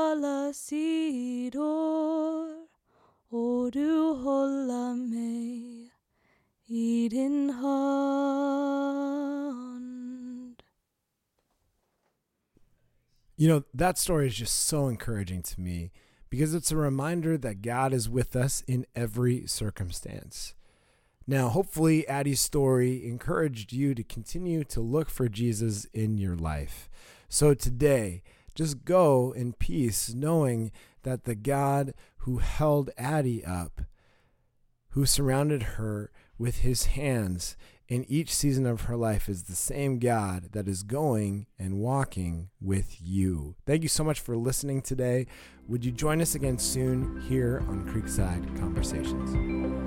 alla 0.09 0.53
sidor 0.53 1.59
och 3.29 3.71
du 3.71 3.99
håller 3.99 4.95
mig 4.95 5.91
i 6.65 7.09
din 7.09 7.49
hand. 7.49 7.75
You 13.37 13.47
know, 13.47 13.63
that 13.73 13.99
story 13.99 14.27
is 14.27 14.39
just 14.39 14.55
so 14.55 14.87
encouraging 14.87 15.43
to 15.43 15.61
me 15.61 15.91
because 16.31 16.55
it's 16.55 16.71
a 16.71 16.75
reminder 16.75 17.37
that 17.37 17.61
God 17.61 17.93
is 17.93 18.09
with 18.09 18.35
us 18.35 18.63
in 18.67 18.87
every 18.95 19.45
circumstance. 19.45 20.55
Now, 21.27 21.49
hopefully, 21.49 22.07
Addie's 22.07 22.41
story 22.41 23.07
encouraged 23.07 23.73
you 23.73 23.95
to 23.95 24.03
continue 24.03 24.63
to 24.65 24.81
look 24.81 25.09
for 25.09 25.27
Jesus 25.27 25.85
in 25.85 26.17
your 26.17 26.35
life. 26.35 26.89
So 27.29 27.53
today, 27.53 28.21
just 28.53 28.85
go 28.85 29.33
in 29.35 29.53
peace, 29.53 30.13
knowing 30.13 30.71
that 31.03 31.23
the 31.23 31.35
God 31.35 31.93
who 32.19 32.37
held 32.37 32.91
Addie 32.97 33.43
up, 33.43 33.81
who 34.89 35.05
surrounded 35.05 35.63
her 35.63 36.11
with 36.37 36.59
his 36.59 36.85
hands 36.85 37.57
in 37.87 38.05
each 38.05 38.33
season 38.33 38.65
of 38.65 38.81
her 38.81 38.95
life, 38.95 39.27
is 39.27 39.43
the 39.43 39.55
same 39.55 39.99
God 39.99 40.49
that 40.53 40.67
is 40.67 40.83
going 40.83 41.47
and 41.59 41.79
walking 41.79 42.49
with 42.61 42.97
you. 43.01 43.55
Thank 43.65 43.83
you 43.83 43.89
so 43.89 44.03
much 44.03 44.19
for 44.19 44.37
listening 44.37 44.81
today. 44.81 45.27
Would 45.67 45.83
you 45.83 45.91
join 45.91 46.21
us 46.21 46.35
again 46.35 46.59
soon 46.59 47.21
here 47.21 47.63
on 47.67 47.85
Creekside 47.87 48.59
Conversations? 48.59 49.84